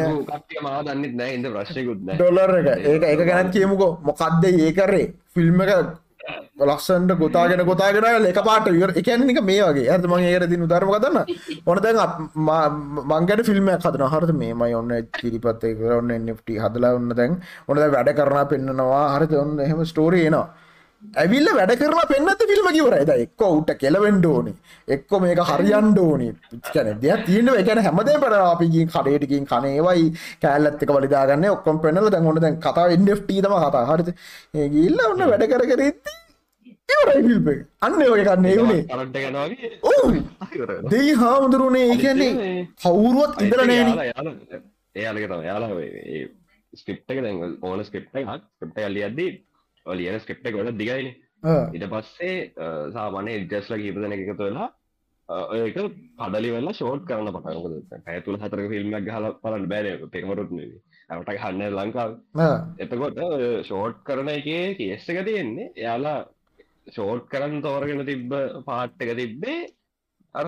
මාව 0.63 0.85
දන්නෙත් 0.87 1.15
නෑ 1.15 1.35
ඉද 1.37 1.49
ප්‍රශ්යකුත් 1.53 1.99
ඩොලර් 2.01 2.55
එක. 2.61 2.69
ඒක 2.85 3.03
එක 3.05 3.27
ගැනත් 3.29 3.53
කියමුකෝ. 3.53 3.99
මොකක්ද 4.03 4.45
ඒ 4.49 4.73
කරේ? 4.73 5.13
ෆිල්ම් 5.35 5.61
එක 5.61 5.71
ලක්සන්ට 6.63 7.13
ගොතාගෙන 7.19 7.65
ගොතාගෙන 7.67 8.27
එක 8.27 8.41
පාට 8.41 8.71
විර 8.71 8.91
එකනික 8.97 9.43
මේ 9.45 9.63
වගේ. 9.63 9.91
ඇත 9.91 10.09
මං 10.09 10.25
ඒර 10.25 10.47
දින 10.49 10.65
ධර්ම 10.65 10.91
කතන්න 10.95 11.19
ඕන 11.67 11.83
දැන් 11.85 11.99
මංගට 13.13 13.45
ෆිල්ම් 13.45 13.69
හදන 13.69 14.09
හරත 14.09 14.33
මේමයි 14.33 14.75
ඔන්න 14.75 14.93
කිරිපත්තේ 15.13 15.77
කරන්න 15.77 16.29
එට 16.29 16.49
හදලා 16.65 16.97
ඔන්න 16.97 17.13
දැන්. 17.13 17.41
ඔොනද 17.69 17.85
වැඩ 17.97 18.15
කරනා 18.17 18.49
පෙන්න්නනවා 18.49 19.07
හරත 19.17 19.37
ඔන්න 19.45 19.61
එහෙම 19.61 19.85
ස්ටෝරයනවා 19.85 20.47
ඇවිල්ල 21.03 21.49
වැඩ 21.57 21.73
කරලා 21.81 22.07
පෙන්න්නත 22.11 22.43
ෆිල්ම 22.51 22.69
කිවරයිද 22.77 23.11
එක්ක 23.15 23.43
උට 23.47 23.71
කෙලවෙන්ඩ 23.83 24.27
ඕනි. 24.27 24.53
එක්කො 24.89 25.21
මේක 25.25 25.41
හරියන්ඩ 25.51 25.99
ඕනි. 25.99 26.29
කන 26.75 26.91
දෙයක් 27.03 27.25
තියෙන 27.27 27.51
එකන 27.63 27.83
හැමදේ 27.87 28.17
පට 28.25 28.41
අපිගින් 28.53 28.89
කඩේටකින් 28.95 29.47
කනේවයි 29.53 30.09
කෑල්ලත්තක 30.45 30.95
වලිදාගන්න 30.97 31.47
ඔක්කොම් 31.57 31.83
පෙනල 31.85 32.11
දැන් 32.15 32.29
හොට 32.31 32.43
දැන් 32.47 32.59
කතා 32.67 32.89
එන්ඩට 32.97 33.27
තම 33.29 33.57
කතා. 33.65 33.85
හරිත 33.91 34.09
ඒගිල්ල 34.55 35.07
ඔන්න 35.11 35.25
වැඩ 35.33 35.47
කර 35.53 35.67
කරෙත්ති 35.73 36.19
ිල්ප 37.21 37.49
අන්න 37.81 38.03
ඔය 38.09 38.25
කන්නේ. 38.25 38.57
වුණේ. 38.59 38.83
දෙයි 40.91 41.15
හාමුදුරුණේ 41.23 41.87
ඒකන්නේ 41.93 42.67
කවුරුවත් 42.83 43.43
ඉදර 43.47 43.61
නෑන. 43.67 43.89
එයාලක 44.95 45.25
තම 45.31 45.47
යාලා 45.51 45.71
ස්ක්‍රප්ක 46.73 47.09
දැන් 47.25 47.57
ඕන 47.63 47.85
ස්ක්‍රප්ට 47.85 48.15
එකක්. 48.21 48.31
ස්ක්‍රප්ට 48.55 48.87
අල්ලි 48.89 49.03
අද්දී 49.09 49.33
ලියන 49.87 50.21
ස්ක්‍රප්ට 50.21 50.53
ගොඩ 50.53 50.79
දිගයින. 50.79 51.11
ඉට 51.77 51.85
පස්සේ 51.93 52.53
සාමානය 52.95 53.33
ඉජස්ල 53.39 53.75
කීපදන 53.81 54.15
එකතු 54.17 54.39
වෙලා 54.39 54.69
ඒක 55.57 55.77
පඩලි 56.19 56.51
වෙල්ලා 56.55 56.75
ෂෝට් 56.75 57.07
කරන්න 57.09 57.33
පටනක 57.35 58.03
පැතුළ 58.07 58.39
හතර 58.43 58.63
ෆිල්ම්ක් 58.73 59.09
හල 59.15 59.27
පලන් 59.43 59.67
බෑනක 59.73 60.05
පෙකමරුත් 60.15 60.53
ඇට 61.11 61.43
හන්න 61.45 61.79
ලංකාව? 61.79 62.13
එතකොට 62.79 63.19
ෂෝට් 63.69 63.99
කරන 64.07 64.31
එක 64.37 64.47
කියස්ස 64.79 65.09
එක 65.09 65.25
තියෙන්නේ. 65.29 65.73
එයාලා 65.77 66.21
ෂෝට් 66.89 67.27
කරන්න 67.33 67.65
තෝරගෙන 67.67 68.05
තිබ්බ 68.07 68.33
පාට්ටක 68.69 69.17
තිබ්බේ 69.21 69.59
අර 70.35 70.47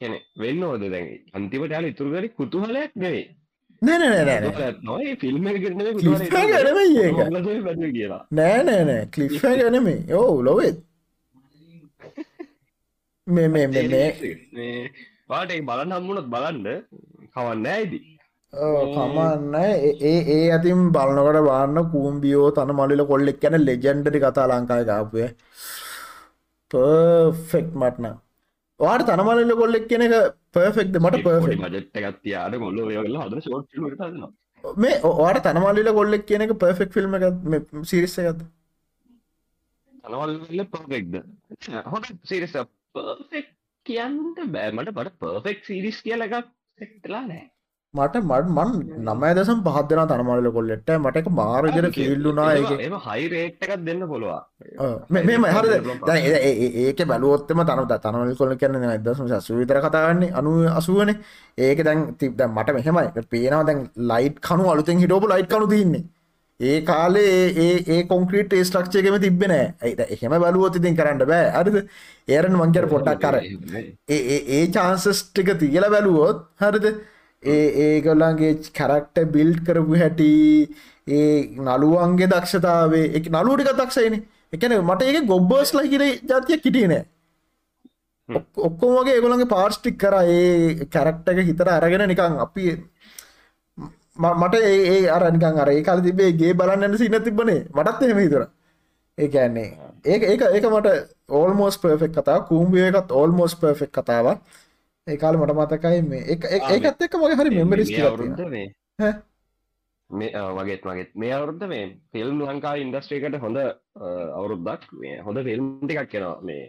කෙනෙ 0.00 0.18
වෙන්න 0.36 0.62
ඕද 0.68 0.84
දැන්. 0.94 1.08
අන්තිමට 1.32 1.74
යාල 1.76 1.90
ඉතුරුගරි 1.92 2.28
කුතුහලයක් 2.40 2.92
නෙවේ 2.96 3.24
නෑ 3.86 4.70
නොයි 4.82 5.14
ෆිල්ම් 5.20 5.44
ගැනම 5.46 5.88
කියලා. 7.86 8.22
නෑ 8.32 8.60
නෑ 8.62 8.82
නෑ. 8.84 9.04
කලිෆ 9.12 9.42
ගැනමේ 9.42 9.98
යෝ 10.08 10.30
ලොවෙත් 10.42 10.78
මේ 13.26 13.48
මේ 13.48 13.66
මේ 13.68 14.08
පාට 15.28 15.52
බලන්න 15.68 15.94
හම්මුණත් 15.96 16.28
බලන්න. 16.28 16.66
කවන්න 17.34 17.66
ඇයිදි 17.68 17.98
කමන්න 18.52 19.54
ඒ 19.60 20.18
ඒ 20.34 20.42
ඇතින් 20.50 20.82
බලනකට 20.96 21.40
බාන්න 21.48 21.78
කූම්බියෝ 21.92 22.50
තන 22.56 22.72
මලිල 22.78 23.02
කොල්ලෙක් 23.06 23.40
ගැන 23.42 23.56
ලෙජෙන්ඩරි 23.68 24.18
කතා 24.24 24.46
ලංකාය 24.50 24.84
ගාපුය 24.90 25.26
පෆෙක්් 26.70 27.68
මටන 27.74 28.06
වාට 28.80 29.06
තනමලිල 29.08 29.52
කොල්ලෙක් 29.60 29.86
කෙන 29.90 30.04
එක 30.54 30.62
පර්ෆෙක්ද 30.72 30.98
මට 30.98 31.16
මජට් 31.58 32.00
එකත්තියාට 32.00 32.58
කොල්ල 32.58 32.80
ල 32.80 33.16
හද 33.18 33.40
ෂෝට් 33.40 33.68
මේ 34.78 35.00
ඕට 35.04 35.40
තනමලිල 35.42 35.90
කොල්ලෙක් 35.92 36.26
කියන 36.26 36.42
එක 36.42 36.54
පර්ෆෙක් 36.58 36.92
ෆිල්ම් 36.92 37.18
එක 37.18 37.24
සිරිස්ස 37.84 38.18
එකත් 38.20 38.44
තනවල්ල 40.04 40.64
පර්ෆෙක්ද 40.68 41.18
හොඳ 41.86 42.12
සිරිස 42.24 42.56
පර්ෆෙක් 42.94 43.50
කියන්නට 43.86 44.44
බෑමට 44.50 44.92
බට 44.92 45.18
පර්ෆෙක් 45.20 45.64
සිරිස් 45.64 46.00
කියල 46.02 46.22
එකක් 46.22 46.52
සෙක්ටලා 46.78 47.24
නෑ 47.24 47.44
මට 47.94 48.16
මට 48.20 48.48
මන් 48.50 48.70
නමය 49.06 49.28
දසම් 49.34 49.58
පහත් 49.64 49.88
දෙෙන 49.90 50.08
තනමලිල 50.08 50.48
කොල්ලෙට 50.50 50.88
මට 50.94 51.20
එක 51.20 51.28
මාරජර 51.32 51.86
කිල්ලුනා 51.90 52.46
එම 52.80 52.96
හයි 53.00 53.28
රේට් 53.28 53.62
එකක් 53.64 53.74
දෙන්න 53.80 54.02
පුළුව. 54.04 54.32
මේ 55.08 55.36
හර 55.48 55.66
ඒක 56.80 57.04
බැලුවොත්තම 57.04 57.62
තන 57.62 57.84
තනවල 57.98 58.34
කොල 58.34 58.56
කරන 58.56 58.88
දසම 59.04 59.30
සසු 59.36 59.60
විතර 59.60 59.80
කතාගන්නේ 59.80 60.32
අනු 60.32 60.56
අසුවන. 60.72 61.14
ඒක 61.58 61.84
දැන් 61.84 62.02
තිබ 62.16 62.42
මට 62.48 62.74
මෙහෙමයි. 62.74 63.24
පේනවා 63.28 63.62
දැන් 63.64 63.86
ලයිට් 64.04 64.42
කනු 64.42 64.68
අලුතෙන් 64.68 64.98
හිටෝපු 64.98 65.28
ලයිට් 65.28 65.50
කනු 65.50 65.68
තින්නේ 65.68 66.04
ඒ 66.60 66.80
කාලේ 66.82 67.30
ඒ 67.88 68.02
කොන්ක්‍රීට 68.06 68.52
ඒ 68.52 68.64
ස්ට්‍රක්ෂයකම 68.64 69.20
තිබෙන 69.20 69.54
ඇයිද 69.54 70.04
එහෙම 70.08 70.38
බලුවොත් 70.40 70.76
ඉතින් 70.76 70.96
කරන්න 70.96 71.26
බෑ. 71.26 71.48
අරිද 71.52 71.76
ඒරන් 72.28 72.54
මංකර 72.56 72.86
පොට්ටක් 72.88 73.24
කර 73.24 73.34
ඒ 74.10 74.38
ඒ 74.52 74.62
චාන්සස් 74.72 75.24
ටික 75.24 75.58
තියල 75.58 75.90
බැලුවොත් 75.90 76.46
හරිද 76.60 76.86
ඒ 77.46 77.66
ඒගොල්ලන්ගේ 77.84 78.52
කැරක්ට 78.72 79.24
බිල්් 79.30 79.50
කරපු 79.60 79.94
හැටි 79.96 80.30
ඒ 81.08 81.34
නළුවන්ගේ 81.58 82.28
දක්ෂතාවේ 82.28 83.10
එක 83.12 83.26
නලුටික 83.30 83.74
දක්ෂයින. 83.74 84.16
එකන 84.52 84.74
මට 84.80 85.02
ඒක 85.04 85.26
ගොබ්බර්ස් 85.26 85.70
ලහිර 85.74 86.02
ජාතිය 86.24 86.58
කිටියනෑ 86.58 87.04
ඔක්කොමගේ 88.58 89.14
ඒගොළන්ගේ 89.14 89.48
පාර්ස්ටික් 89.48 89.96
කර 89.98 90.16
ඒ 90.26 90.88
කැරක්ට 90.88 91.28
එක 91.28 91.40
හිතර 91.42 91.70
අරගෙන 91.70 92.04
නිකං 92.08 92.36
අපි 92.40 92.66
මට 94.18 94.54
ඒ 94.62 94.98
අර 95.08 95.24
නිකං 95.30 95.58
අර 95.58 95.68
ඒ 95.68 95.82
කාල 95.82 96.02
තිබේ 96.02 96.32
ගේ 96.34 96.54
බලන්න 96.54 96.96
සින්න 96.96 97.18
තිබනේ 97.20 97.60
මටත් 97.70 98.02
එහෙම 98.02 98.18
හිතර 98.18 98.44
ඒකන්නේ 99.18 99.68
ඒක 100.06 100.22
ඒක 100.24 100.44
ඒක 100.50 100.68
මට 100.70 100.94
ඕල්මෝස් 101.30 101.78
පර්ෆෙක් 101.78 102.12
කතා 102.12 102.38
කූම්බිය 102.42 102.86
එකත් 102.86 103.12
ඕල්මෝස් 103.12 103.56
පර්ෆෙක් 103.56 103.92
කතාවක් 103.92 104.38
ඒ 105.06 105.16
කාල 105.16 105.36
මට 105.36 105.54
මතකයි 105.54 106.02
මේ 106.04 106.22
ඒකත් 106.26 107.02
එක්ක 107.04 107.14
මගේ 107.14 107.36
හරි 107.38 107.50
මෙමරිස් 107.52 107.90
මේ 110.10 110.30
වගේත් 110.58 110.82
මගේත් 110.82 111.10
මේ 111.14 111.32
අවුරුද්ද 111.32 111.64
මේ 111.66 111.82
ෆිල්ම් 112.12 112.38
ලංකා 112.42 112.74
ඉන්ඩස්ට්‍රේකට 112.76 113.36
හොඳ 113.38 113.58
අවුරුද්දක්? 114.34 114.86
මේ 114.94 115.16
හොඳ 115.20 115.40
ෆිල්ම් 115.42 115.66
ටිකක් 115.82 116.08
කෙනවා 116.08 116.38
මේ 116.42 116.64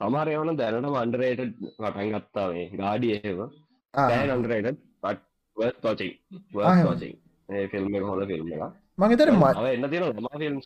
සමහර 0.00 0.32
යවන 0.32 0.58
දැනට 0.58 0.90
මන්ඩරේට 0.90 1.40
වටන් 1.78 2.12
ගත්තා 2.14 2.46
මේ 2.50 2.66
ගාඩි 2.74 3.14
එහෙම. 3.14 3.40
දැන් 3.94 4.34
අන්ඩරේට 4.34 4.82
පත් 5.02 5.20
වචින් 5.84 6.12
වචින් 6.52 7.16
ඒ 7.48 7.64
ෆිල්ම් 7.68 7.88
හොඳ 8.02 8.26
ෆිල්ම් 8.26 8.52
එක 8.52 8.62
මගේතර 8.98 9.32
ම 9.32 9.46
එන්න 9.70 9.88
තියෙන 9.88 10.04
ම 10.18 10.28
ෆිල්ම් 10.36 10.60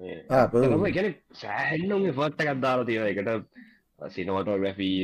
එහෙම 0.00 0.88
ගැන 0.92 1.12
සෑහන්නුම් 1.36 2.10
ෆට් 2.10 2.38
එකක් 2.42 2.60
දාලා 2.62 2.86
තියෙන 2.86 3.06
එකට 3.12 3.72
සිනවටෝග්‍රෆී 3.98 4.96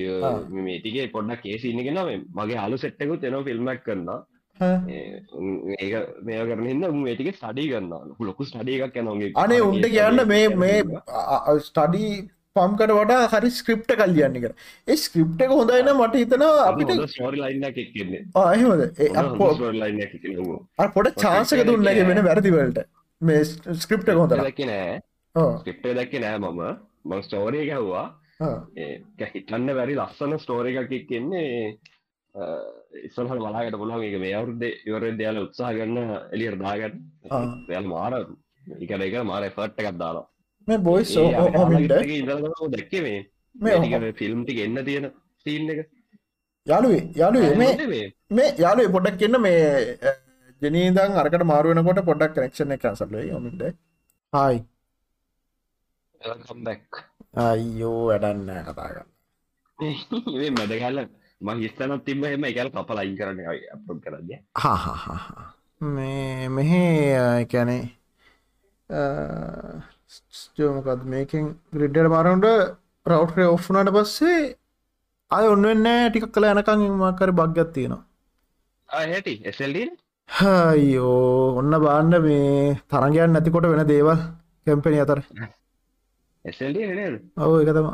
මේටිගේ 0.61 1.07
පොඩ්ඩක් 1.09 1.43
කේසින්නගෙන 1.45 2.01
මගේ 2.35 2.59
අලු 2.59 2.79
සෙට්ටකුත් 2.79 3.25
එන 3.25 3.39
ෆිල්ම්මක් 3.45 3.85
කරන්න 3.85 4.11
ඒක 5.81 5.95
මේ 6.23 6.43
කරන 6.47 6.67
හිද 6.67 6.85
මේටික 6.99 7.31
ස්ටඩි 7.35 7.69
කරන්න 7.69 8.19
ලොකු 8.23 8.45
ස්ටඩිය 8.45 8.83
එකක් 8.83 9.01
යනගේ 9.03 9.33
අනේ 9.37 9.63
උන්ට 9.63 9.89
කියන්න 9.89 10.27
මේ 10.27 10.45
මේ 10.57 10.83
ස්ටඩී 11.63 12.13
පම්කට 12.57 12.93
වඩා 12.93 13.27
හරි 13.33 13.51
ස්ක්‍රප්ට 13.53 13.93
කල්ලියන්න 13.97 14.39
කර 14.39 14.53
ඒ 14.89 14.97
ස්ක්‍රප්ට 14.99 15.45
එක 15.45 15.53
හොඳයින 15.53 15.91
මට 15.95 16.23
හිතන 16.23 16.47
අපිට 16.47 16.91
ලයින්න 17.39 17.67
ආහෙමද 18.37 18.83
පොට 20.95 21.13
චාසක 21.19 21.63
දුන්නගේ 21.67 22.09
වෙන 22.09 22.23
වැරදිවලට 22.25 22.83
මේ 23.21 23.45
ස්ක්‍රප්ට 23.79 24.15
හොඳ 24.15 24.35
දැක්ක 24.35 24.65
නෑ. 24.67 25.01
ස්ක්‍රප්ට 25.59 25.93
දැක්ක 25.95 26.17
නෑ 26.21 26.39
මම. 26.41 26.63
මං 27.05 27.23
ස්ටෝරිය 27.23 27.67
ගැහ්වා 27.67 28.07
හිටන්න 28.41 29.75
වැරි 29.75 29.97
ලස්සන 29.97 30.39
ස්ටෝර 30.39 30.67
එකක් 30.67 30.93
කියන්නේ 31.07 31.79
ඉස්සල්හට 33.01 33.39
බලාගට 33.39 33.77
පුළන් 33.77 34.03
එක 34.03 34.17
මේ 34.19 34.35
අවුරුද්ද 34.35 34.63
ඉවර 34.63 35.07
දයාල 35.15 35.43
උත්සාහ 35.43 35.73
ගන්න 35.75 36.11
එලියර් 36.31 36.57
දාගන්න 36.57 36.97
යල් 37.71 37.87
මාර 37.87 38.19
එක 38.79 38.91
එක 38.99 39.17
මාර 39.25 39.49
ෆට් 39.49 39.79
එකක් 39.83 39.99
දාලා 39.99 40.27
මේ 40.69 40.79
බොයිස් 40.81 41.15
දැක්ක 42.75 42.97
මේ 43.05 43.21
මේ 43.57 44.13
ෆිල්ම්ටි 44.15 44.63
එන්න 44.63 44.85
තියෙන 44.85 45.11
සීන් 45.47 45.71
එක 45.75 45.87
යාළුවේ 46.67 47.05
යාළුවේ 47.17 47.55
මේ 47.57 48.03
මේ 48.31 48.49
යාළුවේ 48.59 48.93
පොඩක් 48.93 49.19
කියන්න 49.19 49.41
මේ 49.41 49.61
ජනීදන් 50.63 51.17
අරකට 51.17 51.45
මාරුවනකොට 51.45 52.03
පොඩක් 52.05 52.35
කනෙක්ෂණ 52.35 52.77
එක 52.77 52.91
සල්ලේ 52.95 53.27
යොමින්ට 53.27 53.63
හයි 54.33 54.59
කම්බැක් 56.45 57.03
අයියෝ 57.35 58.01
වැඩන්න 58.07 58.51
කතාගන්න 58.69 59.09
ඒ 60.39 60.51
මැදගල්ල 60.51 61.01
මහිස්තනත් 61.41 62.05
තිබ 62.05 62.25
එම 62.27 62.45
එකල් 62.45 62.71
කපල 62.71 62.99
අයින් 62.99 63.17
කරන්න 63.17 63.41
අප 63.75 63.87
කරද 64.05 64.31
හා 64.57 65.53
මේ 65.81 66.49
මෙහෙ 66.51 66.83
එකැනේ 67.39 67.83
ස්ටෝමකත් 70.11 71.05
මේකින් 71.07 71.45
ග්‍රිඩ්ඩට 71.73 72.11
මාරුන්ට 72.11 72.47
රවට්‍රේ 73.07 73.49
ඔෆ්නට 73.49 73.93
පස්සේ 73.93 74.41
අය 75.31 75.47
ඔන්නවෙන්න 75.47 75.89
ටික 76.07 76.27
කළ 76.29 76.47
යනකං 76.47 76.83
මකර 76.93 77.33
බග්ගත් 77.33 77.73
තියෙනවා. 77.73 78.03
හැටි 78.89 79.35
එසල්ඩ 79.45 79.95
හයෝ 80.29 81.57
ඔන්න 81.59 81.79
බාන්න 81.81 82.13
මේ 82.21 82.77
තරගයන් 82.89 83.33
නැතිකොට 83.33 83.67
වෙන 83.67 83.87
දේවල් 83.87 84.19
කැම්පෙන 84.67 85.01
අතර 85.01 85.23
ඔව 87.37 87.53
එක 87.61 87.71
තම 87.71 87.89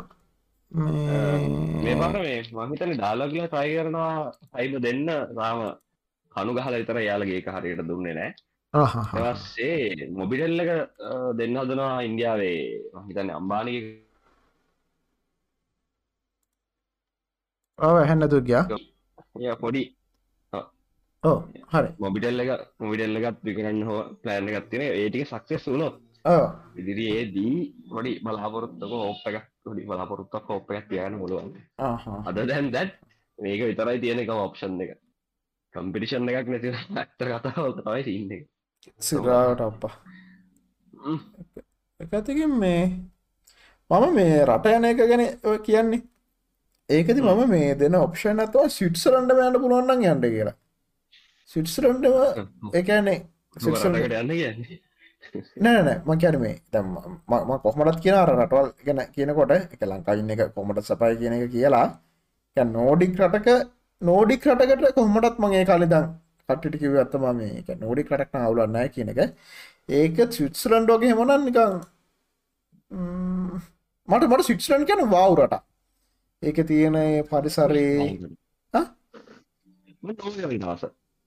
මේ 1.81 1.95
බර 1.95 2.15
මේ 2.17 2.39
මහිතන 2.61 2.93
ඩාලගල 2.93 3.39
ට්‍රයි 3.43 3.75
කරනවා 3.75 4.31
අයිබ 4.53 4.73
දෙන්න 4.79 5.07
රාම 5.33 5.59
කනු 6.31 6.51
ගහල 6.53 6.75
විතර 6.75 6.99
යාලගේ 7.01 7.41
හරියට 7.55 7.83
දුන්නේ 7.83 8.15
නෑ 8.15 8.31
පස්සේ 9.33 10.09
මොබිටෙල්ලක 10.11 10.71
දෙන්න 11.35 11.57
හදනවා 11.57 12.03
ඉන්දියාවේ 12.03 12.59
මහිතන්න 12.97 13.29
අම්බානක 13.31 13.85
ඔව 17.79 17.95
හැන්නතු 18.03 18.41
ගියා 18.41 19.55
පොඩි 19.57 19.83
ඕ 21.23 21.37
හරි 21.71 21.89
මොබිටෙල්ල 21.99 22.39
එක 22.39 22.51
මොවිටෙල්ලගත් 22.79 23.39
විකරන්න 23.43 23.79
හෝ 23.83 24.01
ප්ලෑන්න 24.21 24.49
ගත්තින 24.49 24.83
ඒටික 24.83 25.25
සක්සෙස් 25.27 25.65
වුණොත් 25.65 25.95
ඉදිරි 26.79 27.05
ඒදී 27.17 27.57
පොඩි 27.89 28.11
බලාපොරොත්තක 28.23 28.93
ඕප් 28.99 29.27
එක 29.29 29.37
ොඩි 29.65 29.87
බලාපොරොත්තක් 29.89 30.35
එකක් 30.77 30.87
තියන 30.89 31.17
මුළුවන් 31.21 31.53
අද 32.27 32.39
දැන් 32.49 32.71
දැත් 32.71 32.91
මේක 33.39 33.61
විතරයි 33.61 33.99
තියෙන 34.01 34.19
එක 34.19 34.29
ඔප්ෂන් 34.29 34.81
එක. 34.81 34.91
කම්පිටිෂන් 35.73 36.29
එකක් 36.29 36.49
නැති 36.51 36.73
ඇත්තර 36.73 37.27
කතාව 37.33 37.71
තමයි 37.77 38.03
සින්න 38.03 38.45
සිරාට 38.99 39.61
අප්පා. 39.61 39.93
එකතිකින් 41.99 42.53
මේ 42.59 42.83
මම 43.89 44.15
මේ 44.15 44.45
රට 44.45 44.75
යන 44.77 44.87
එක 44.91 44.97
ගැන 45.01 45.23
කියන්නේ. 45.65 46.01
ඒකති 46.89 47.21
මම 47.21 47.43
මේ 47.49 47.75
දෙන 47.75 47.95
ඔප්ෂන් 47.95 48.39
ඇතුව 48.39 48.69
සිට්සරන්ඩ 48.69 49.31
යන්න 49.35 49.61
පුළුවන්න්න 49.61 50.09
යන්න 50.11 50.33
කියලා. 50.35 50.57
සිට්සරන්ඩම 51.51 52.73
එකනේ 52.73 53.19
සිටකට 53.57 53.85
යන්න 53.85 54.33
කියන්නේ 54.33 54.79
නෑනෑ 55.63 55.97
ම 56.05 56.11
කියන 56.21 56.37
මේ 56.43 56.55
දැම් 56.73 56.87
ම 57.29 57.51
කොහමටත් 57.65 57.99
කියන 58.03 58.17
රටවල් 58.29 58.69
ගැන 58.87 59.01
කියනකොට 59.15 59.51
එක 59.55 59.81
ලංකායින්න 59.91 60.33
එක 60.33 60.41
කොමට 60.55 60.79
සපයි 60.89 61.15
කියන 61.21 61.35
එක 61.37 61.51
කියලා. 61.55 61.87
නෝඩික් 62.57 63.13
රටක 63.19 63.47
නෝඩික් 64.01 64.47
රටකට 64.47 64.95
කොහමටත් 64.97 65.39
මගේ 65.43 65.65
කාලෙදම් 65.69 66.07
කට්ටිට 66.49 66.79
කිව 66.81 66.97
ඇත්තම 67.01 67.25
මේ 67.39 67.51
එක 67.61 67.69
නෝඩික් 67.83 68.11
රටක් 68.11 68.35
අවුලන්නෑ 68.41 68.89
කියන 68.95 69.09
එක. 69.13 69.19
ඒක 69.91 70.17
සිට්ස්ලන්ඩෝගේ 70.37 71.11
හෙමනන් 71.11 71.45
නිකං 71.45 71.73
මට 74.07 74.23
මට 74.31 74.47
සිට්ස්ලන් 74.49 74.87
කියන 74.89 75.03
වවුරට 75.13 75.55
ඒක 76.41 76.57
තියෙන 76.69 76.97
පරිසරේ 77.29 77.93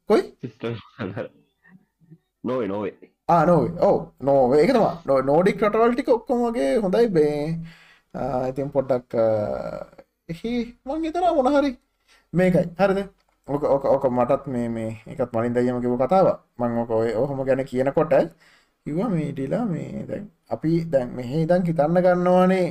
කොයි? 0.09 0.23
නොවේ 2.45 2.69
නොවේ 2.69 3.10
ආනෝ 3.31 3.61
ඕ 3.81 3.97
නෝ 4.21 4.41
ඒකතම 4.55 4.85
නෝඩික් 5.29 5.63
රටවල්ටික 5.65 6.09
ඔක්කොමගේ 6.11 6.71
හොඳයි 6.83 7.07
බේ 7.17 7.37
ඉතින් 8.51 8.69
පොඩ්ඩක් 8.75 9.13
එහි 10.31 10.53
මං 10.87 11.05
හිතන 11.05 11.27
මොනහරි 11.39 11.71
මේකයි 12.33 12.65
හරිද 12.81 12.99
ඕක 13.49 13.63
ඕක 13.67 13.85
ඕක 13.87 14.05
මටත් 14.11 14.45
මේ 14.47 14.69
මේ 14.69 14.91
එකත් 15.07 15.31
මලින් 15.35 15.53
දයම 15.57 15.79
කිව 15.85 15.95
කතාව 16.03 16.29
මං 16.59 16.79
ඕක 16.81 16.91
ඔය 16.93 17.11
ඔහොම 17.15 17.41
ගැන 17.47 17.63
කියනකොට 17.71 18.13
කිව 18.87 18.99
මේටිලා 19.15 19.65
මේ 19.67 20.05
දැන් 20.09 20.25
අපි 20.51 20.73
දැන් 20.93 21.09
මෙහෙ 21.17 21.37
ඉදන් 21.45 21.63
හිතන්න 21.69 21.99
ගන්නවානේ 22.05 22.67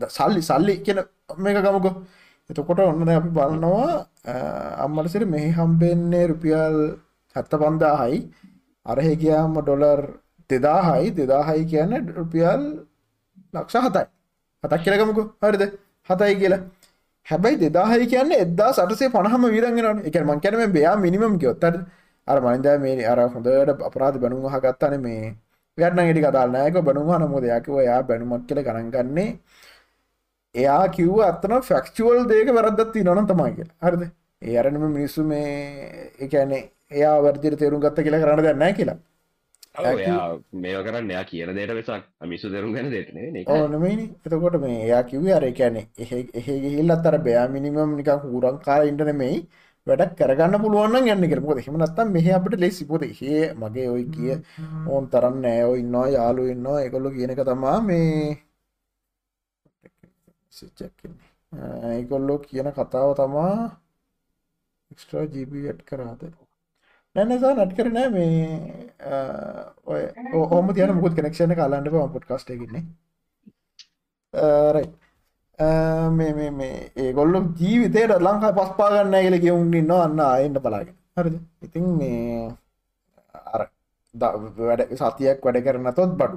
ද- 0.00 0.10
සල්ලි 0.10 0.42
සල්ලි 0.42 0.74
කියන 0.84 0.98
මේක 1.38 1.56
ගමකො 1.58 1.90
එතකොට 2.50 2.80
ඔන්න 2.82 3.04
දැන් 3.06 3.18
අපි 3.20 3.30
බලනවා 3.30 3.92
අම්මටසිර 4.84 5.24
මෙහි 5.26 5.48
හම්බෙන්නේ 5.58 6.24
රුපියල් 6.28 6.76
හැත්ත 7.36 7.52
පන්දාහයි 7.62 8.18
අරහෙ 8.86 9.14
ගියාම 9.16 9.54
ඩොලර් 9.58 10.00
දෙදාහයි. 10.50 11.08
දෙදාහයි 11.18 11.64
කියන්න 11.70 11.92
රුපියල් 12.18 12.62
ලක්ෂ 13.54 13.76
හතයි. 13.86 14.04
හතක් 14.64 14.80
කියලගමකු 14.84 15.22
හරිද? 15.42 15.62
හතයි 16.08 16.34
කියලා. 16.40 16.62
හැබැයි 17.26 17.60
දෙදාහයි 17.64 18.06
කියන්න 18.12 18.32
එදදා 18.44 18.70
සටසේ 18.72 19.12
පණහම 19.14 19.44
විරගෙන 19.54 19.98
එක 20.08 20.16
මං 20.28 20.40
කැනම 20.44 20.72
බයා 20.76 20.96
මිනිමම් 21.04 21.34
කියොත්තට 21.40 21.76
අර 22.28 22.38
මනින්ද 22.40 22.66
මේ 22.84 23.06
අර 23.12 23.18
හොඳට 23.34 23.82
අපරාධ 23.88 24.18
බැනුම් 24.22 24.46
හගත්තන 24.54 24.94
මේ. 25.06 25.34
ගන්න 25.78 26.08
ටි 26.12 26.22
කතාල්නයක 26.24 26.74
බැනුවා 26.86 27.18
නමුද 27.20 27.44
යකව 27.48 27.76
එයා 27.84 28.00
බැනුමක් 28.08 28.42
කියල 28.48 28.58
ගණන්ගන්නේ 28.66 29.28
එයා 30.54 30.84
කිව්ව 30.96 31.20
අත්තන 31.30 31.54
ෆැක්චුවල් 31.68 32.26
දේක 32.30 32.48
වැරදත්ති 32.56 33.04
නොන 33.04 33.26
තමයි 33.30 33.52
කිය 33.56 33.68
හරිද? 33.84 34.02
ඒ 34.42 34.56
අරනම 34.60 34.84
මිනිස්සු 34.96 35.22
මේ 35.24 36.10
එකනේ 36.24 36.62
එයා 36.92 37.16
වර්දිර 37.22 37.56
තේරුම් 37.56 37.80
ගත්ත 37.80 38.04
කියලා 38.04 38.22
කරන්න 38.22 38.44
දන්න 38.44 38.74
කියලා. 38.74 38.98
මේව 40.54 40.80
කරන්න 40.86 41.10
එයා 41.10 41.24
කියන 41.24 41.54
දේට 41.54 41.72
වෙසක්. 41.72 42.04
මිසු 42.24 42.50
දෙරුම් 42.50 42.72
ගැන 42.74 42.90
දෙටනේ 42.90 43.44
ඕනමනි 43.48 44.06
එතකොට 44.26 44.56
මේ 44.60 44.78
එයා 44.86 45.02
කිව්වේ 45.04 45.34
අර 45.34 45.44
එකැනෙ 45.44 45.82
එහෙ 45.98 46.54
ගිහිල් 46.62 46.90
අත්තර 46.90 47.18
බෑ 47.20 47.48
මිනිමම් 47.48 47.96
නික 47.96 48.10
හුරන් 48.24 48.58
කාර 48.60 48.80
ඉන්ටනෙමයි 48.84 49.36
වැඩක් 49.86 50.12
කරගන්න 50.18 50.62
පුළුවන් 50.62 51.08
යන්න 51.08 51.30
කරපොද 51.30 51.58
හෙමනත්තම් 51.60 52.12
මෙහ 52.14 52.26
අපට 52.34 52.54
ලෙසි. 52.56 52.84
පොද 52.86 53.02
හේ 53.12 53.42
මගේ 53.54 53.88
ඔයි 53.88 54.06
කිය 54.14 54.32
ඕන් 54.88 55.04
තරන්න 55.10 55.44
ඇයෝ 55.46 55.74
ඉන්නවා 55.76 56.08
යාලු 56.10 56.42
ඉන්නවා. 56.48 56.84
එකොල්ලො 56.86 57.08
කියනක 57.10 57.40
තමා 57.48 57.78
මේ 57.82 58.36
ඒකොල්ලෝ 61.90 62.38
කියන 62.40 62.68
කතාව 62.72 63.10
තමා 63.16 63.56
එක්ස්ට්‍රා 64.90 65.24
ජීබට 65.26 65.82
කරාද 65.84 66.22
නැනසා 67.16 67.52
නට් 67.54 67.72
කරනෑ 67.76 68.08
මේ 68.16 68.40
ඔය 69.86 70.02
ඕම 70.34 70.66
තියන 70.74 70.94
මුකුත් 70.96 71.14
කනෙක්ෂණ 71.16 71.56
කාලාන්ට 71.60 71.88
පොට් 72.14 72.28
කස්ටයකින්නේ 72.28 72.84
රයි 74.74 74.88
මේ 76.10 76.32
මේ 76.34 76.50
මේ 76.50 76.90
ඒගොල්ලු 76.96 77.38
ජීවිතයට 77.60 78.12
ලංකා 78.20 78.52
පස්පාගන්න 78.52 79.16
කියල 79.16 79.36
කියවුන් 79.40 79.74
ඉන්න 79.74 79.90
අන්න 79.92 80.20
අයින්ට 80.20 80.58
බලාගෙන. 80.58 80.96
හරිද? 81.16 81.36
ඉතින් 81.62 81.84
මේ 81.98 82.50
අර 83.52 83.62
වැඩ 84.14 84.82
සතියක් 85.00 85.44
වැඩ 85.44 85.64
කරන 85.66 85.88
තොත් 85.94 86.12
බඩු. 86.20 86.36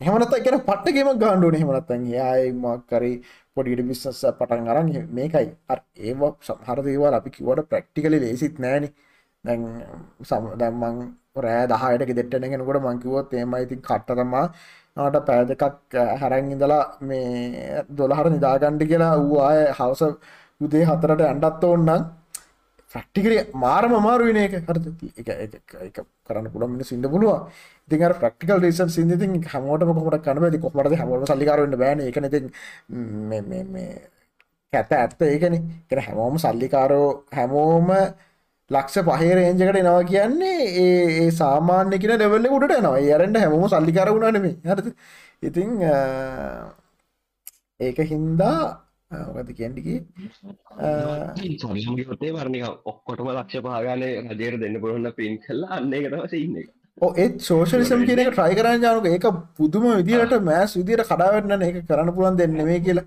හෙමනත 0.00 0.34
කියන 0.44 0.58
පට්ටකම 0.68 1.10
ගාණ්ඩුවන 1.22 1.60
හෙමනත්තන් 1.60 2.04
යායි 2.14 2.52
මක්කරි 2.54 3.12
පොඩිට 3.54 3.86
බිස්සස 3.88 4.24
පටන් 4.38 4.68
අරන් 4.68 4.88
මේකයි. 5.18 5.46
ඒ 5.98 6.14
සහර 6.48 6.78
දේවල් 6.86 7.14
අපි 7.14 7.30
කිවට 7.30 7.68
ප්‍රක්ටිකලි 7.70 8.18
ලේසිත් 8.24 8.58
නෑන. 8.58 8.84
දැන් 9.44 9.62
සම 10.22 10.44
දැම්මං 10.60 10.96
රෑ 11.36 11.64
දහයට 11.70 12.14
දෙට්ටනගෙනකොට 12.18 12.82
මංකිවොත් 12.86 13.34
ඒම 13.34 13.54
ඉතින් 13.56 13.80
කට්ට 13.80 14.18
තමා 14.18 14.46
නට 14.98 15.24
පෑ 15.26 15.42
දෙකක් 15.50 15.96
හැරැන් 16.20 16.52
ඉඳලා 16.54 16.84
මේ 17.02 17.84
දොළහර 17.98 18.26
නිදාගණ්ඩි 18.30 18.90
කියලා 18.90 19.14
වූ 19.20 19.40
අය 19.48 19.60
හවස 19.78 20.02
උදේ 20.60 20.84
හතරට 20.84 21.22
ඇන්ඩත් 21.22 21.64
ඕන්නම් 21.64 22.02
ෆ්‍රක්ටිකල 22.92 23.34
මාරම 23.54 23.92
මාරුවන 24.06 24.38
එක. 24.44 24.54
හර 24.68 24.78
එක 25.86 25.98
කරන්න 26.26 26.48
පුළ 26.52 26.66
මිනි 26.68 26.84
සිින්ද 26.84 27.06
පුළුව 27.06 27.34
ඉතින් 27.88 28.14
ප්‍රක්ටිකල් 28.22 28.58
රීසන් 28.64 28.90
සිින්දති 28.96 29.26
හමෝටම 29.52 29.92
කොමට 29.96 30.24
කනමති 30.26 30.58
කොමට 30.64 30.96
හමට 31.00 31.30
සල්ලිකාරන්න 31.30 31.76
බෑන. 31.82 32.00
එක 32.02 32.18
නති 32.18 32.38
කැත 34.72 34.92
ඇත්ත 34.94 35.22
ඒකන. 35.24 35.54
කෙන 35.88 36.00
හැමෝම 36.06 36.34
සල්ලිකාරෝ 36.44 37.08
හැමෝම 37.32 37.88
ලක්ෂ 38.70 38.96
පහේ 39.08 39.32
රේංජකට 39.34 39.78
එනවා 39.78 40.02
කියන්නේ 40.04 40.60
ඒ 40.82 41.30
සාමාන්‍ය 41.32 41.98
කියන 41.98 42.14
ලෙවල්ල 42.16 42.46
උඩට 42.50 42.76
නවා 42.80 43.00
යරට 43.08 43.38
හැමෝම 43.38 43.66
සල්ලිකර 43.68 44.10
වුණනම 44.10 44.46
හරි 44.66 44.92
ඉතිං 45.42 45.70
ඒක 47.80 47.98
හින්දා 48.06 48.56
ඔකද 49.10 49.48
කියන්ටිකි 49.52 49.94
සොතේ 52.04 52.32
වරණක 52.32 52.66
ඔක්කොටම 52.86 53.30
ලක්ෂ 53.30 53.64
පහගාන 53.64 54.04
රජයට 54.32 54.60
දෙන්න 54.60 54.80
පුරන්න 54.80 55.12
පින් 55.12 55.38
කල්ලා 55.38 55.72
අන්න 55.76 55.92
එක 55.92 56.06
තවස 56.08 56.34
ඉන්න. 56.36 56.56
එක 56.58 56.68
ඒත් 57.18 57.40
සෝෂලිසම් 57.42 58.06
කියන 58.06 58.22
එක 58.22 58.30
ට්‍රයි 58.30 58.54
කරන්න 58.54 58.84
ජානක. 58.84 59.06
ඒක 59.08 59.26
පුදුම 59.56 59.88
විදිරට 59.98 60.36
මෑස් 60.44 60.76
විදිර 60.76 61.02
කඩාවටන 61.04 61.68
එක 61.68 61.82
කරන්න 61.88 62.14
පුළන් 62.14 62.38
දෙන්න 62.38 62.58
මේ 62.62 62.80
කියලා. 62.80 63.06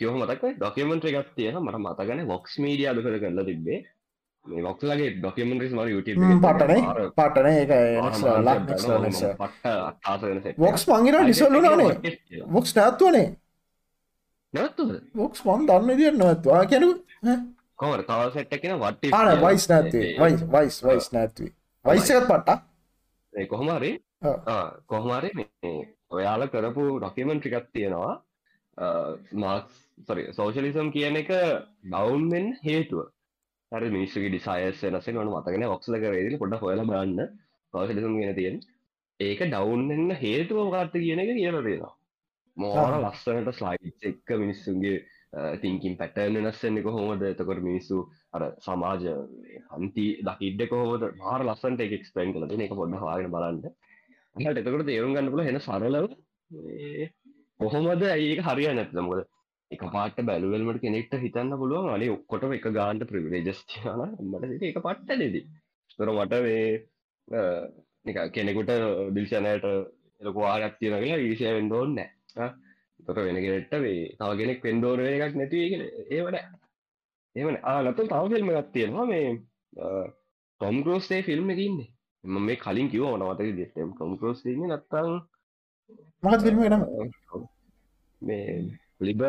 යහ 0.00 0.14
මතක 0.14 0.42
ඩොකමෙන්ට් 0.58 1.04
එකක් 1.10 1.30
තියෙන 1.36 1.56
මට 1.60 1.78
මතගන 1.84 2.20
වොක්ස් 2.32 2.52
මීඩිය 2.64 2.88
අද 2.90 2.98
කර 3.04 3.16
කරලා 3.22 3.46
තිබේ 3.48 3.80
මේ 4.44 4.62
වක්ලගේ 4.66 5.10
ඩොකමෙන්ටස් 5.16 5.72
ම 5.72 5.80
යුට 5.92 6.08
පටන. 6.44 6.82
පටන. 7.18 7.46
ඒක 10.44 10.56
වොක්ස් 10.58 10.82
මංගිර 10.88 11.14
නිසල්ලු 11.24 11.58
නේ 11.60 12.46
වොක්ස් 12.56 12.70
නැත්වනේ 12.78 13.28
නැත්තුද 14.54 14.92
වොක්ස් 15.14 15.40
මන් 15.46 15.66
දන්න 15.68 15.98
දිර 15.98 16.14
නොත්වා 16.14 16.62
කැනු 16.66 16.90
කොමර 17.76 18.00
තව 18.04 18.20
සෙට්ටකෙන 18.36 18.78
වට 18.84 19.02
වයිස් 19.42 19.64
නැත්වේ 19.70 20.06
වයිස් 20.20 20.40
වයිස් 20.54 20.76
වයිස් 20.84 21.06
නැත්වේ 21.12 21.52
වයිසකත් 21.84 22.24
පට්ටා. 22.30 22.58
කොහොමරි 23.50 23.92
කොහොමරි 24.86 25.30
ඔයාල 26.10 26.42
කරපු 26.48 26.82
ඩොකමෙන්ට් 26.98 27.42
ටිකක් 27.42 27.68
තියෙනවා 27.72 28.14
මාක්ස් 29.34 29.76
සොරි 30.06 30.24
සෝෂලිසම් 30.32 30.90
කියන 30.92 31.16
එක 31.16 31.30
ඩවන්ෙන් 31.30 32.48
හේතුව. 32.62 33.06
හරි 33.72 33.90
මිනිස්සුගේ 33.90 34.30
ඩිසායස් 34.30 34.82
වෙනසේ 34.84 35.14
වන 35.14 35.30
මතගෙන 35.32 35.68
ඔක්සල 35.68 35.98
කරේදි 35.98 36.38
පොඩ 36.38 36.56
හොල 36.56 36.82
බන්න 36.84 37.30
සෝෂලිසම් 37.74 38.14
කියන 38.14 38.34
තියෙන් 38.34 38.60
ඒක 39.20 39.40
ඩවන්න්න 39.44 40.16
හේතුව 40.16 40.70
ගත්ත 40.70 40.94
කියන 40.96 41.20
එක 41.20 41.32
කියල 41.32 41.60
තියෙනවා. 41.60 41.94
මෝර 42.56 42.94
ලස්සනට 43.00 43.54
ස්ලයිට් 43.54 44.04
එක්ක 44.04 44.30
මිනිස්සුන්ගේ 44.36 44.96
තිංකින් 45.58 45.96
පැටර්න 45.96 46.38
නස්සෙන්න්න 46.42 46.82
කොහොමද? 46.82 47.22
එතකොට 47.24 47.60
මිනිස්සු 47.60 48.06
අර 48.32 48.46
සමාජ 48.60 49.04
හන්ති 49.72 50.06
දකිඩ 50.22 50.64
කොහොද 50.68 51.10
මාර 51.16 51.44
ලස්සන්ට 51.44 51.80
එක 51.80 51.92
එක්ස්පෙන් 51.92 52.32
කල 52.32 52.46
එක 52.60 52.74
පොඩ 52.74 52.96
හගෙන 52.96 53.30
බලන්න. 53.30 53.62
එතකොට 54.52 54.86
තේරුම් 54.86 55.14
ගන්නපුල 55.14 55.44
හෙන 55.44 55.60
සරලව 55.60 56.10
කොහොමද 57.60 58.02
ඒක 58.04 58.40
හරිය 58.42 58.70
නැත්නමුද 58.72 59.24
එක 59.70 59.82
පාට 59.88 60.20
බැලුවල්මට 60.22 60.80
කෙනෙක්ට 60.80 61.14
හිතන්න 61.18 61.56
පුළුවන් 61.56 61.90
අනේ 61.90 62.10
ඔක්කොට 62.10 62.44
එක 62.50 62.68
ගාන්ට 62.72 63.04
ප්‍රවිලේජස්තියන 63.06 64.04
මට 64.24 64.62
එක 64.64 64.78
පට්ට 64.78 65.18
නෙදී 65.18 65.44
තොර 65.92 66.12
මට 66.14 66.40
මේ 66.44 68.24
කෙනෙකුට 68.30 68.72
දිල්ෂනයට 69.12 69.66
එලකවාරයක් 70.20 70.78
තියෙනගේ 70.78 71.18
ඊශය 71.20 71.50
වෙන්ඩෝන්න 71.50 71.98
තොට 73.00 73.18
වෙනගෙනට 73.18 73.74
වේ 73.78 74.06
තව 74.14 74.30
කෙනෙක් 74.36 74.62
පෙන්ඩෝන 74.62 75.02
එකක් 75.02 75.36
නැතිව 75.36 75.82
ඒවට 76.10 76.38
ඒමන 77.36 77.58
ආනත 77.64 77.90
තව 77.96 78.22
ෆිල්ම් 78.28 78.50
ගත් 78.50 78.72
තියෙනවා 78.72 79.06
මේ 79.06 79.26
ටොම් 79.74 80.78
ගෝස්ේ 80.84 81.20
ෆිල්ම් 81.22 81.50
එකඉන්නේ 81.50 81.90
එම 82.24 82.38
මේ 82.42 82.58
කලින් 82.58 82.90
කිව 82.90 83.04
ඕනවතක 83.04 83.52
දෙටම් 83.56 83.92
ටොම් 83.92 84.16
ගෝස් 84.16 84.46
නත්තං 84.46 85.18
මහත් 86.22 86.40
ෆිල්ම් 86.44 86.60
නම 86.66 86.82
මේ 88.22 88.46
ලිබ 89.00 89.20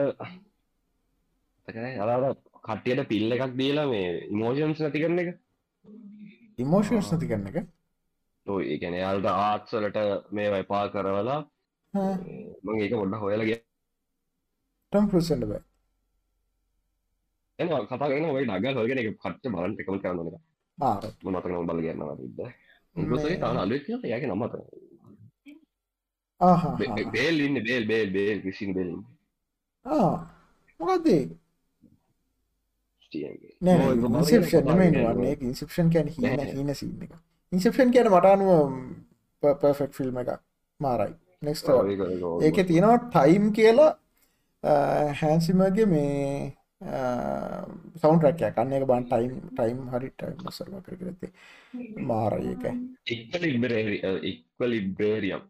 අලාට 1.68 2.40
කට්ටියට 2.64 3.10
පිල්ල 3.12 3.32
එකක් 3.32 3.54
දීලා 3.60 3.88
මේ 3.88 4.08
ඉමෝෂන්ස් 4.28 4.80
නැති 4.82 5.04
කරන 5.04 5.22
එක. 5.24 5.30
ඉමෝෂන්ස් 6.58 7.12
නැති 7.12 7.30
කරන 7.32 7.48
එක? 7.52 7.58
ඒ 8.48 8.78
ගැන 8.82 8.96
යාල්ට 8.96 9.28
ආත්සලට 9.30 9.98
මේ 10.32 10.50
වයිපා 10.54 10.84
කරවලා 10.90 11.40
මං 12.64 12.82
ඒක 12.82 12.94
පොඩ්ඩ 12.94 13.22
හොයලගේ 13.24 13.60
ටම් 14.94 15.06
පුසන්න 15.12 15.44
බෑ. 15.46 15.64
එ 17.60 17.64
කතාගෙන 17.88 18.26
ඔයි 18.28 18.46
නග 18.48 18.66
හොගෙන 18.76 19.02
එක 19.02 19.10
කට්ට 19.16 19.52
බලන් 19.54 19.74
එකම 19.78 19.98
කරන්න 20.00 20.30
එක. 20.30 20.42
ආර 20.78 21.04
මතක 21.26 21.46
බල 21.68 21.82
ගන්නවා 21.86 22.16
ඉද 22.22 23.40
තාන 23.42 23.58
අලුව 23.58 23.90
යක 24.10 24.24
නමත 26.90 27.12
බේල් 27.12 27.40
ඉන්න 27.42 27.58
බේල් 27.64 27.84
බේල් 27.86 28.10
බේල් 28.12 28.40
කිසින් 28.42 28.74
බෙලින් 28.74 29.02
මොකක්දේ 30.80 31.22
වන්නේ 35.08 35.34
ඉන්සප්ෂන් 35.44 35.90
කැන 35.92 36.08
හින 36.10 36.26
හින 36.52 36.74
සින්න 36.76 37.02
එක 37.04 37.14
ඉන්සප්ෂන් 37.52 37.92
කියන 37.92 38.08
මටනුව 38.10 38.52
පර්ෆෙක්් 39.58 39.92
ෆිල්ම් 39.94 40.18
එක 40.18 40.30
මාරයි. 40.80 41.14
නෙක්ස් 41.42 41.62
ඒක- 42.44 42.68
තියෙනවා 42.68 42.98
ටයිම් 43.06 43.52
කියලා 43.52 43.92
හැන්සිමගේ 45.16 45.86
මේ 45.86 46.56
සෞන් 47.96 48.20
රැකය 48.22 48.52
කන්න 48.52 48.74
එක 48.74 48.86
බන් 48.86 49.04
ටයිම් 49.06 49.34
ටයිම් 49.52 49.80
හරි 49.90 50.10
ටයිම් 50.12 50.52
සරම 50.52 50.76
කරගරති 50.82 51.28
මාර 52.04 52.34
ඒකයි 52.42 52.74
ඉක්වලිබ්‍රේරි- 53.08 54.04
අ, 54.04 54.12
ඉක්වලිබ්‍රේරියම් 54.24 55.42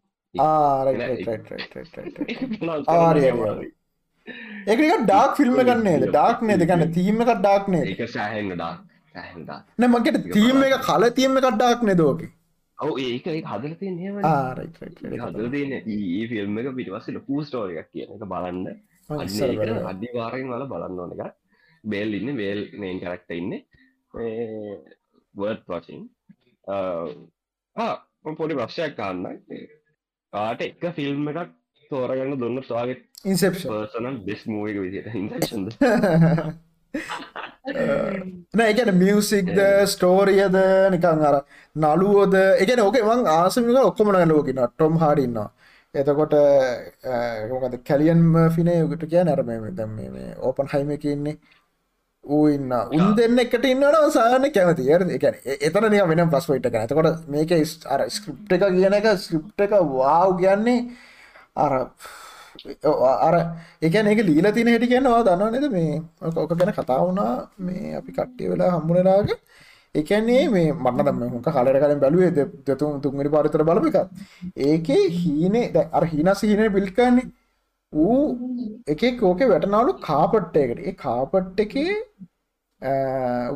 ඒක 4.67 4.82
ඩාක් 5.05 5.32
ෆිල්ම් 5.38 5.55
ගන්නේද 5.59 6.03
ඩාක් 6.09 6.43
නේද? 6.49 6.61
ගන්න 6.69 6.91
තීම 6.97 7.21
එකක් 7.23 7.32
ඩාක් 7.39 7.65
නේද? 7.67 7.88
ඒක 7.93 8.01
සෑහෙන්න 8.15 8.51
ඩා 8.55 8.73
සෑහෙන්ඩා 9.15 9.59
නමකට 9.82 10.17
තීම 10.36 10.61
එක 10.67 10.75
කල 10.89 11.03
තියම 11.19 11.39
එකක් 11.41 11.49
ඩාක් 11.55 11.82
නේදෝක 11.89 12.21
ඔව 12.77 12.99
ඒක 12.99 13.25
හදල 13.51 13.73
ඒ 15.95 16.23
ෆිල්ම් 16.32 16.59
එක 16.61 16.69
පිටිවස්ස 16.77 17.09
ලොකූ 17.17 17.41
ස්ටෝරියක් 17.47 17.89
කියන 17.91 18.09
එක 18.15 18.23
බලන්න. 18.34 18.65
අඩිවාරෙන් 19.91 20.47
වල 20.53 20.65
බලන්න. 20.71 20.99
ඕන 21.01 21.11
එක 21.15 21.34
බේල් 21.84 22.09
ඉන්න 22.19 22.30
බේල් 22.38 22.61
නේන් 22.84 23.01
කරක්ට 23.01 23.32
ඉන්න. 23.39 23.51
වර්ඩ් 25.36 25.61
පසින් 25.67 26.01
පොඩි 28.39 28.59
ප්‍රශ්යක් 28.61 28.93
කාන්න 28.95 29.25
කාට 30.34 30.61
එක 30.61 30.84
ෆිල්ම් 30.95 31.30
එකක් 31.32 31.53
තෝරගන්න 31.91 32.36
දුන්න 32.38 32.61
ස්වාග 32.61 32.95
ඉන්සෙප්ෂන් 33.25 33.69
පර්සනල් 33.69 34.17
බෙස් 34.25 34.41
මූක 34.47 34.75
විදිට 34.77 35.07
ඉන්සක්ෂන්ද 35.13 35.67
නෑ 38.53 38.67
එකන 38.67 38.91
මියසික්ද 38.95 39.57
ස්ටෝරියද 39.88 40.57
නිකං 40.93 41.25
අර 41.25 41.39
නළුවෝද 41.75 42.38
එකන 42.38 42.84
ඕක 42.86 42.99
වන් 43.03 43.25
ආසමික 43.30 43.82
ඔක්කොම 43.82 44.13
ලෝකින 44.27 44.61
ටොම් 44.65 45.01
හාඩින්නවා 45.03 45.49
එතකොට 45.95 46.36
මොකද 47.49 47.80
කැලියන්ම 47.84 48.36
ෆිනයකට 48.51 49.07
කිය 49.07 49.23
නැරම 49.23 49.49
දැම් 49.73 49.95
මේ 49.97 50.36
ඕපන් 50.39 50.69
හයිම 50.73 50.91
එකන්නේ 50.91 51.39
ඌ 52.26 52.47
ඉන්න. 52.47 52.72
උන් 52.72 53.15
දෙන්න 53.15 53.39
එකට 53.39 53.65
ඉන්නට 53.65 54.13
සාන 54.13 54.45
කැමති. 54.55 54.84
ය 54.89 54.93
එක 55.17 55.24
එතන 55.67 55.89
නිය 55.89 56.01
වෙන 56.11 56.30
පස්පොයිට 56.30 56.65
එක 56.70 56.76
එතකොට 56.84 57.28
මේක 57.28 57.51
අර 57.93 58.01
ස්ක්‍රප් 58.15 58.51
එක 58.57 58.65
කියන 58.76 58.93
එක 58.99 59.07
ස්ක්‍රප් 59.17 59.61
එක 59.65 59.72
වාව් 59.93 60.38
කියන්නේ 60.41 60.80
අර 61.55 61.74
අර 63.28 63.36
එකන 63.82 64.11
එක 64.13 64.22
ලීල 64.28 64.51
තින 64.53 64.67
හැටි 64.67 64.91
කියන්නවා 64.91 65.24
දන්න 65.24 65.55
නද? 65.55 65.72
මේ 65.72 66.01
ඕක 66.22 66.53
ගැන 66.59 66.74
කතා 66.74 67.01
වුණා. 67.05 67.49
මේ 67.57 67.95
අපි 67.99 68.11
කට්ටිය 68.11 68.51
වෙලා 68.51 68.72
හම්මුණලාග 68.76 69.34
එකන්නේ 69.95 70.43
මේ 70.53 70.74
මන්න 70.74 71.05
දම 71.07 71.22
හොක 71.34 71.47
කලර 71.55 71.78
කලින් 71.82 71.99
බැලුවේ 72.03 72.32
දෙතුන් 72.67 73.01
තුන්ගනි 73.01 73.30
පාරිතර 73.36 73.63
බලප 73.63 73.86
එකක්. 73.89 73.99
ඒකේ 74.67 75.03
හීනේ 75.20 75.88
අර 75.97 76.03
හිනස් 76.13 76.41
හින 76.51 76.61
බිල්කන්නේ 76.78 77.32
ඌ 77.93 78.17
එකෙක් 78.87 79.21
ඕක 79.23 79.39
වැටනාලු 79.51 79.93
කාපට්ටයකට 80.01 80.81
ඒ 80.81 80.95
කාපට් 80.95 81.59
එකේ 81.59 81.93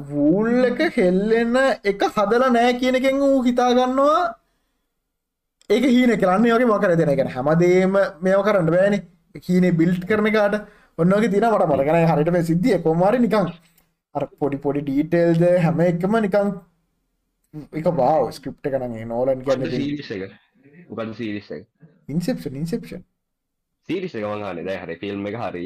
වූල් 0.05 0.65
එක 0.65 0.79
හෙල්ලෙන්න 0.95 1.57
එක 1.84 2.01
හදල 2.09 2.47
නෑ 2.51 2.73
කියනකෙන් 2.79 3.19
වූ 3.19 3.43
හිතාගන්නවා 3.43 4.21
ඒක 5.69 5.86
හීන 5.86 6.15
කරන්න 6.17 6.47
යගේ 6.47 6.67
මකර 6.67 6.95
දෙන 6.95 7.15
ගැන 7.15 7.29
හැමදේම 7.29 7.93
මෙෝ 8.21 8.43
කරන්න 8.43 8.73
බෑන. 8.75 8.95
හීන 9.41 9.69
බිල්ට් 9.75 10.03
කරන 10.05 10.31
කාට 10.31 10.55
ඔන්නගේ 10.97 11.29
තින 11.29 11.45
මට 11.45 11.69
මටගන 11.69 12.09
හරිට 12.11 12.34
මේ 12.34 12.43
සිද්ධිය 12.43 12.81
කොමාරි 12.81 13.19
නිකං 13.19 13.53
අර 14.15 14.27
පොඩි 14.39 14.57
පොඩි 14.57 14.81
ඩීටෙල්ද 14.81 15.47
හැම 15.59 15.79
එකම 15.81 16.19
නිකං 16.19 16.51
එක 17.73 17.88
බාව 17.93 18.29
ස්ක්‍රප්ට 18.31 18.69
කනගේ 18.73 19.05
නෝලන් 19.05 19.45
ගන්න 19.45 19.71
සීරිස 19.71 20.11
එක. 20.11 20.29
මොකද 20.89 21.15
සීරිස 21.15 21.49
එක. 21.51 21.65
ඉන්සෙප්ෂන් 22.09 22.55
ඉන්සෙප්ෂන් 22.57 23.03
සීරිස 23.89 24.15
එක 24.15 24.25
වගන්න 24.25 24.65
දැ 24.67 24.77
හරි 24.84 24.95
ෆිල්ම් 25.01 25.27
එක 25.31 25.38
හරි. 25.41 25.65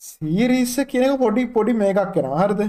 සීරිස්ස 0.00 0.76
කියනක 0.92 1.18
පොඩි 1.24 1.46
පොඩි 1.56 1.72
මේකක් 1.82 2.12
කෙනවා 2.16 2.42
හරිද? 2.42 2.62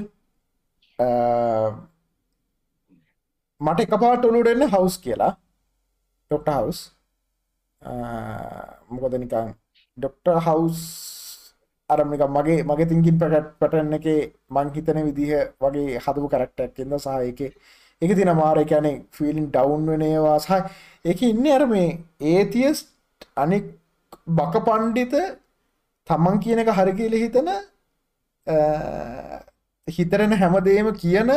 මට 3.61 3.80
එක 3.86 3.93
පාට 4.05 4.26
ඔලුටෙන්න 4.32 4.72
හවස් 4.74 4.97
කියලා. 5.05 5.34
ඩොක්ට 6.32 6.49
හවස් 6.55 6.80
මොකද 8.91 9.13
නිකං 9.22 9.47
ඩොක්ට 9.97 10.28
හවස් 10.45 10.82
අරමික 11.89 12.22
මගේ 12.36 12.63
මගේ 12.63 12.88
තිංකින් 12.89 13.17
පැටත් 13.22 13.47
පටන්න 13.61 13.97
එක 13.97 14.07
මං 14.55 14.70
හිතන 14.76 14.99
විදිහ 15.07 15.32
වගේ 15.63 16.01
හදපු 16.05 16.28
කරක්ටක් 16.34 16.80
එද 16.84 16.93
සහ 16.97 17.07
එක 18.01 18.11
තින 18.20 18.32
මාර 18.39 18.59
කියැනෙ 18.63 18.91
ෆිලින් 19.11 19.47
ඩවන්් 19.55 19.89
වනේවා 19.93 20.38
සහ 20.39 20.51
එක 21.05 21.24
ඉන්න 21.30 21.49
අර 21.55 21.65
මේ 21.74 21.89
ඒතියස් 22.34 22.84
අනෙක් 23.36 23.63
බක 24.28 24.63
පණ්ඩිත 24.65 25.13
තමන් 26.07 26.39
කියන 26.39 26.59
එක 26.59 26.70
හරි 26.70 26.93
කියල 26.93 27.13
හිතන 27.13 27.49
හිතරෙන 29.88 30.32
හැමදේම 30.34 30.91
කියන 30.93 31.30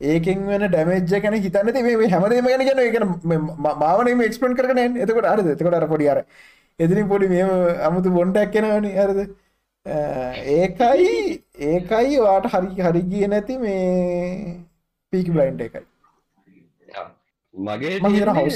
ඒකෙන් 0.00 0.46
වෙන 0.46 0.68
ඩැමේජ් 0.68 1.20
ගැන 1.20 1.34
හිතන්න 1.34 1.72
මේ 1.72 2.08
හැමදේම 2.08 2.44
ගැන 2.44 2.66
ගැන 2.68 2.78
එක 2.78 2.96
මාවනම 3.78 4.20
එක්ස්පන් 4.20 4.54
කරන 4.54 4.78
එතකොට 4.98 5.46
එතකොට 5.46 5.74
අර 5.74 5.86
පොඩි 5.86 6.08
අර 6.08 6.24
එදිනි 6.78 7.02
පොඩි 7.04 7.28
මෙම 7.28 7.50
අමුතු 7.80 8.10
බොන්ටක් 8.10 8.52
කෙනවනි 8.52 8.92
අරද 8.98 9.18
ඒකයි 9.86 11.42
ඒකයි 11.58 12.18
වාට 12.18 12.46
හරි 12.46 12.82
හරි 12.82 13.02
කිය 13.02 13.26
නැති 13.26 13.56
මේ 13.56 14.56
පීක් 15.12 15.30
බ්ලයින්් 15.30 15.60
එකයි. 15.60 15.84
මගේ 18.00 18.00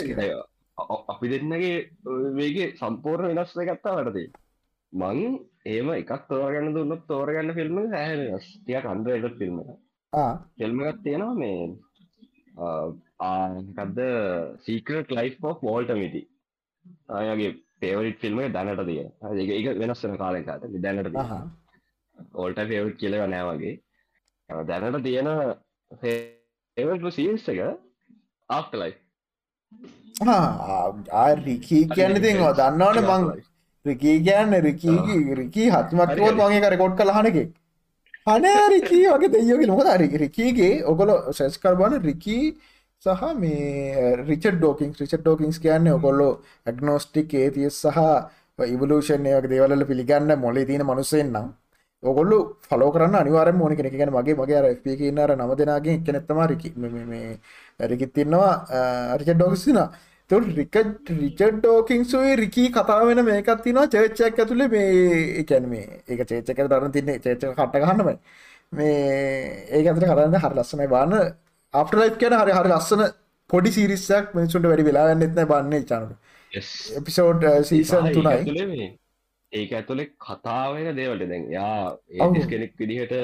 කියලා. 0.05 0.43
අ- 0.43 0.50
අපි 1.09 1.27
දෙන්නගේ 1.29 1.77
වේගේ 2.35 2.73
සම්පූර්ණ 2.75 3.31
වෙනස් 3.33 3.55
ගත්තා 3.61 3.97
වටදේ 3.99 4.29
මං 4.93 5.39
ඒම 5.67 5.93
එකක් 5.93 6.27
තෝරගන්න 6.29 6.75
දුන්නත් 6.75 7.07
තෝරගන්න 7.07 7.55
ෆිල්ම් 7.55 7.79
හැන 7.93 8.25
ටිය 8.39 8.81
කන්ඩ 8.81 9.15
එට 9.19 9.39
ෆිල්ම් 9.39 9.63
ෆිල්ම්ගත් 10.59 11.03
තියෙනවා 11.03 11.35
මේ 11.37 11.71
ආකක්ද 13.23 14.01
සීකට 14.61 15.13
ලයි් 15.13 15.35
වෝල්ට 15.41 15.93
මිටි 15.95 16.23
අයගේ 17.11 17.53
පේවරිට 17.81 18.19
ෆිල්ම් 18.19 18.41
දැනට 18.51 18.85
තිය 18.87 19.03
ඒක 19.51 19.79
වෙනස්සන 19.79 20.17
කාලෙකාට 20.17 20.67
දැනට 20.79 21.21
ඕල්ට 22.35 22.65
ෆේවට් 22.67 22.99
කියලව 22.99 23.27
නෑවගේ 23.29 23.75
දැනට 24.67 25.03
තියෙන 25.03 25.31
ඒවට 26.77 27.09
සීල්ස 27.13 27.49
එක 27.49 27.63
ආෆ්ටලයි 28.49 28.93
රිකී 31.41 31.85
කියන්න 31.89 32.19
තිවා 32.19 32.53
දන්නවන 32.55 33.05
මං 33.05 33.31
රිකී 33.85 34.17
කියන්න 34.23 34.59
රිකී 34.63 35.35
රිකී 35.37 35.69
හත්මක්කෝත් 35.71 36.35
මගේ 36.39 36.61
කරකොට් 36.63 36.97
කලහනක 36.99 37.39
හන 38.27 38.47
රිකී 38.71 39.07
වගේ 39.09 39.31
දෙයෝගේ 39.31 39.67
නොකද 39.67 39.89
රි 39.97 40.09
රිකීගේ 40.19 40.75
ඔකොල 40.85 41.15
සැස් 41.33 41.57
කරබන 41.59 41.97
රිකී 42.03 42.45
සහ 43.03 43.23
මේ 43.37 44.17
රිචඩ් 44.21 44.57
ඩෝකින් 44.57 44.93
රිචඩ් 44.95 45.21
ඩෝකින්ස් 45.21 45.59
කියන්න 45.59 45.89
ඔකොල්ලෝ 45.91 46.33
ඇගනෝස්ටික් 46.67 47.33
ඒතියස් 47.37 47.81
සහ 47.85 47.99
ඉවලූෂණයක 48.67 49.49
දේවල 49.49 49.85
පිළිගන්න 49.87 50.37
මොලේ 50.39 50.67
තියෙන 50.67 50.85
මනුසයෙන් 50.85 51.33
නම් 51.33 51.49
ඔගොල්ලු 52.03 52.39
ෆලෝ 52.63 52.91
කරන්න 52.91 53.17
අනිවාර 53.17 53.53
මෝනි 53.53 53.77
කෙනෙ 53.77 53.91
ගැන 53.93 54.11
මගේ 54.11 54.35
මගේ 54.35 54.59
අර 54.59 54.67
පිකින්නර 54.77 55.33
නම 55.33 55.53
දෙනාගේ 55.55 55.97
කෙනෙත්තම 56.01 56.41
රිකි 56.47 56.71
මේ 56.77 57.39
රිකිත්තින්නවා 57.87 58.53
රිච 59.17 59.31
ඩෝක්සින 59.33 59.81
තුල් 60.31 60.45
රිකට් 60.51 61.11
රිචඩ් 61.13 61.57
ඩෝකින්සුයි 61.57 62.37
රිකී 62.37 62.69
කතා 62.71 63.01
වෙන 63.05 63.23
මේකත් 63.25 63.63
තිනවා 63.63 63.87
චර්චයක් 63.89 64.39
ඇතුළේ 64.39 64.69
මේ 64.69 64.89
එකැන 65.41 65.69
මේ 65.69 65.87
ඒක 66.09 66.21
චේචක 66.25 66.61
දරන 66.67 66.93
තින්නේ. 66.93 67.19
චේච 67.19 67.45
කට්ට 67.51 67.83
ගන්නමයි 67.83 68.17
මේ 68.73 68.95
ඒක 69.71 69.87
අතර 69.89 70.07
කරන්න 70.07 70.39
හරි 70.39 70.55
ලස්සනයි 70.57 70.89
බාන්න. 70.89 71.17
අප්ටලයි් 71.75 72.11
කියන 72.17 72.35
හරි 72.35 72.53
හරි 72.53 72.71
ලස්සන 72.71 73.03
පොඩි 73.51 73.71
සිරිස්සක් 73.73 74.35
මිනිසුන්ට 74.35 74.67
වැඩි 74.67 74.85
වෙලාගන්න 74.85 75.27
එත්න 75.27 75.45
බන්න 75.45 75.85
චනක 75.85 76.13
එපිසෝඩ් 76.97 77.47
සීසන් 77.65 78.11
තුනයි 78.13 78.89
ඒක 79.53 79.73
ඇතුළෙ 79.73 80.05
කතාවෙන 80.19 80.97
දේවලට 80.97 81.31
දැන් 81.31 81.47
යා. 81.53 81.97
ඒස් 82.11 82.47
කෙනෙක් 82.47 82.75
විදිහට 82.79 83.15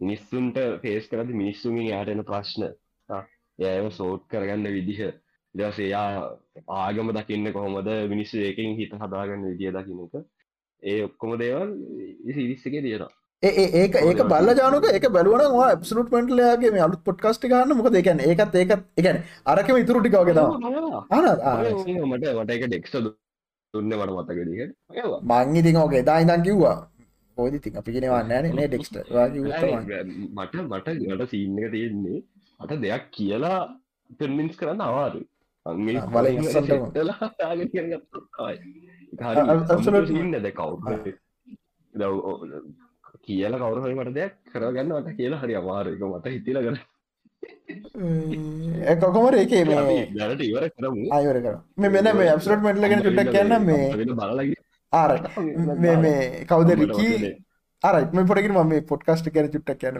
මිනිස්සුන්ට 0.00 0.56
පේස් 0.82 1.08
කරද 1.08 1.32
මිනිස්සුන්ගේ 1.34 1.90
යාටන 1.90 2.22
ප්‍රශ්න. 2.30 2.64
යම 3.58 3.90
සෝට් 3.90 4.24
කරගන්න 4.30 4.70
විදිහ. 4.76 5.10
දසේ 5.54 5.90
යා 5.90 6.06
ආගම 6.68 7.12
දකින්න 7.16 7.52
කොහොමද? 7.52 7.90
මිනිස්සු 8.08 8.40
ඒකින් 8.40 8.78
හිත 8.78 8.94
හදාගන්න 9.02 9.50
විදිිය 9.50 9.74
දකින්න 9.74 10.06
එක. 10.06 10.24
ඒ 10.82 11.02
ඔක්කොම 11.08 11.36
දේවල් 11.38 11.76
තියෙනවා. 12.26 13.10
ඒ 13.42 13.66
ඒක 13.80 13.98
ඒක 14.02 14.22
බල්ල 14.24 14.54
ජානක 14.58 14.86
එක 14.90 15.06
බැලුවන 15.16 15.44
පසුට 15.82 16.08
පටලයාගේ 16.08 16.72
මේ 16.76 16.86
අලුත් 16.86 17.02
පොට්කස්ටි 17.04 17.52
ගන්න. 17.52 17.76
මොක 17.76 17.90
දෙකන 17.92 18.24
ඒකත් 18.28 18.56
ඒකත් 18.62 18.80
එකන 18.96 19.20
අරකම 19.46 19.82
ඉතුරු 19.82 20.00
ටිකවගේ 20.00 20.34
තම 20.34 20.48
අන 21.10 21.24
මට 22.08 22.34
මට 22.34 22.56
එක 22.56 22.66
ඩෙක්ස්ට 22.66 23.14
දුන්න 23.74 23.92
මට 23.92 24.10
මතකදිහ 24.16 24.60
මංගි 25.30 25.62
තින් 25.62 25.76
ඕක 25.76 25.94
එදා 25.94 26.18
ඉදන් 26.22 26.42
කිව්වා. 26.42 26.76
පෝදි 27.36 27.58
තින් 27.60 27.76
අපි 27.76 27.90
කියෙනවන්න 27.92 28.56
නේ 28.56 28.68
ඩෙක්ස්ට 28.68 28.96
උත්තම 29.12 29.72
මට 30.34 30.54
මට 30.64 30.88
ගට 31.00 31.28
සීන්න 31.30 31.58
එක 31.60 31.70
තියෙන්නේ 31.72 32.18
අට 32.60 32.72
දෙයක් 32.80 33.04
කියලා 33.10 33.60
පෙන්මින්ස් 34.18 34.56
කරන්න 34.56 34.82
අවාරු 34.82 35.20
අංගේ 35.66 36.00
absolutely. 39.68 40.16
ඉන්නද 40.20 40.46
කවු 40.52 40.74
කියලා 43.26 43.60
කවුරහරි 43.62 43.94
මට 43.94 44.14
දෙයක් 44.14 44.34
කරගන්න 44.50 44.90
මට 44.94 45.16
කියලා 45.18 45.40
හරි 45.42 45.54
අමාරුක 45.56 46.02
මට 46.08 46.26
හිතිල 46.28 46.58
කර 46.58 46.76
කොකොමර 49.00 49.34
ඒකේ 49.40 49.64
මේ. 49.64 50.02
දැනට 50.18 50.42
ඉවර 50.42 50.68
කරමු. 50.70 51.08
අයවර 51.12 51.38
කර 51.44 51.56
මේ 51.76 51.90
මෙන 51.90 52.10
මේ 52.16 52.28
ඇප්සලට් 52.28 52.62
මටලගෙන 52.64 53.04
චුට්ටක් 53.06 53.32
කියන්න 53.34 53.56
මේ. 53.64 53.86
බලලගේ 54.20 54.60
ආර 54.92 55.12
මේ 55.78 55.96
මේ 55.96 56.44
කවුද 56.50 56.70
රිකී 56.80 57.14
අරයි 57.84 58.06
මේ 58.12 58.26
පොටකින 58.26 58.54
මේ 58.68 58.82
පොඩ්කස්ට 58.90 59.26
කියන 59.34 59.48
චුට්ටක් 59.54 59.80
කියන 59.82 59.96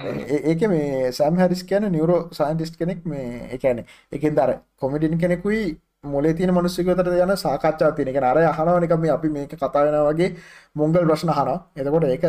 ඒක 0.50 0.62
මේ 0.74 1.12
සෑම් 1.12 1.40
හැරිස් 1.42 1.62
කියන 1.70 1.88
නිවරෝ 1.96 2.20
සයින්ටිස්් 2.32 2.76
කෙනෙක් 2.80 3.00
මේ 3.06 3.26
එකන 3.56 3.84
එකෙන් 4.12 4.38
දර 4.38 4.50
කොමිඩින් 4.80 5.18
කෙනෙකුයි 5.18 5.62
මොලේ 6.04 6.34
තින 6.34 6.52
මනුස්සකතර 6.52 7.12
යන 7.16 7.36
සාකච්ඡා 7.36 7.92
තියනක 7.98 8.18
අර 8.22 8.38
අහනවනික 8.44 8.96
මේ 9.04 9.14
අපි 9.16 9.28
මේක 9.36 9.54
කතාවෙන 9.54 9.96
වගේ 10.08 10.30
මොංගල් 10.74 11.06
ප්‍රශ්න 11.08 11.32
හන 11.38 11.50
එතකොට 11.76 12.10
ඒක 12.10 12.26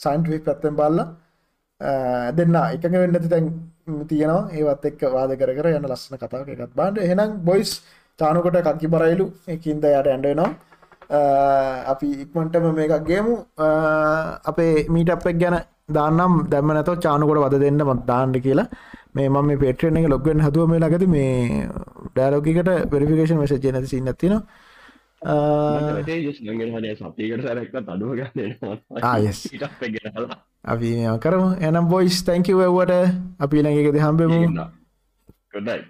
සයින්ටවි 0.00 0.38
පැත්තෙන් 0.46 0.76
බල්ල 0.76 0.98
දෙන්න. 2.38 2.56
එකඟ 2.74 2.96
වෙන්න 3.02 3.30
තැන් 3.30 3.46
තියෙනවා. 4.10 4.50
ඒවත් 4.58 4.84
එක් 4.90 5.00
වාද 5.14 5.30
කර 5.40 5.50
කර 5.58 5.68
යන්න 5.72 5.88
ලස්සන 5.90 6.20
කතාව 6.22 6.48
එකත් 6.48 6.74
බාන්ඩ 6.80 7.02
එහෙනම් 7.06 7.38
බොයිස් 7.48 7.72
චානකොට 8.18 8.60
කක්කි 8.68 8.92
බරයිලු 8.94 9.26
එකින්ද 9.54 9.84
යට 9.84 10.08
ඇන්ඩනවා 10.12 10.50
අපි 11.92 12.08
ඉක්මටම 12.24 12.66
මේකක් 12.78 13.04
ගේමු. 13.10 13.34
අපේ 14.50 14.86
මීට 14.88 15.10
අපක් 15.10 15.28
ගැන 15.42 15.56
දාන්නම්. 15.88 16.34
දැම 16.48 16.66
නැත 16.76 16.90
චානකොට 17.06 17.42
වද 17.44 17.60
දෙන්න 17.64 17.80
මත් 17.84 18.06
දාන්ඩ 18.06 18.36
කියලා. 18.46 18.68
මේ 19.14 19.28
ම 19.28 19.36
මේ 19.46 19.60
පේට්‍රෙන් 19.62 19.96
එක 19.96 20.08
ලොග්ගෙන් 20.08 20.40
හදුව 20.40 20.68
මේ 20.68 20.80
ලගද 20.80 21.04
මේ 21.14 21.32
ඩෑලෝකිකට 22.14 22.70
වෙරිෆිකේෂන් 22.92 23.40
මෙසජ 23.42 23.66
නැති 23.72 23.92
සින්න 23.94 24.12
අපි 30.64 31.04
කරම. 31.20 31.54
එනම් 31.54 31.88
බොයිස් 31.88 32.24
තැංකිවවට 32.24 32.92
අපි 33.40 33.62
ළඟකද 33.62 33.98
හම්බෙමු. 33.98 34.54
ගොඩයි 35.52 35.80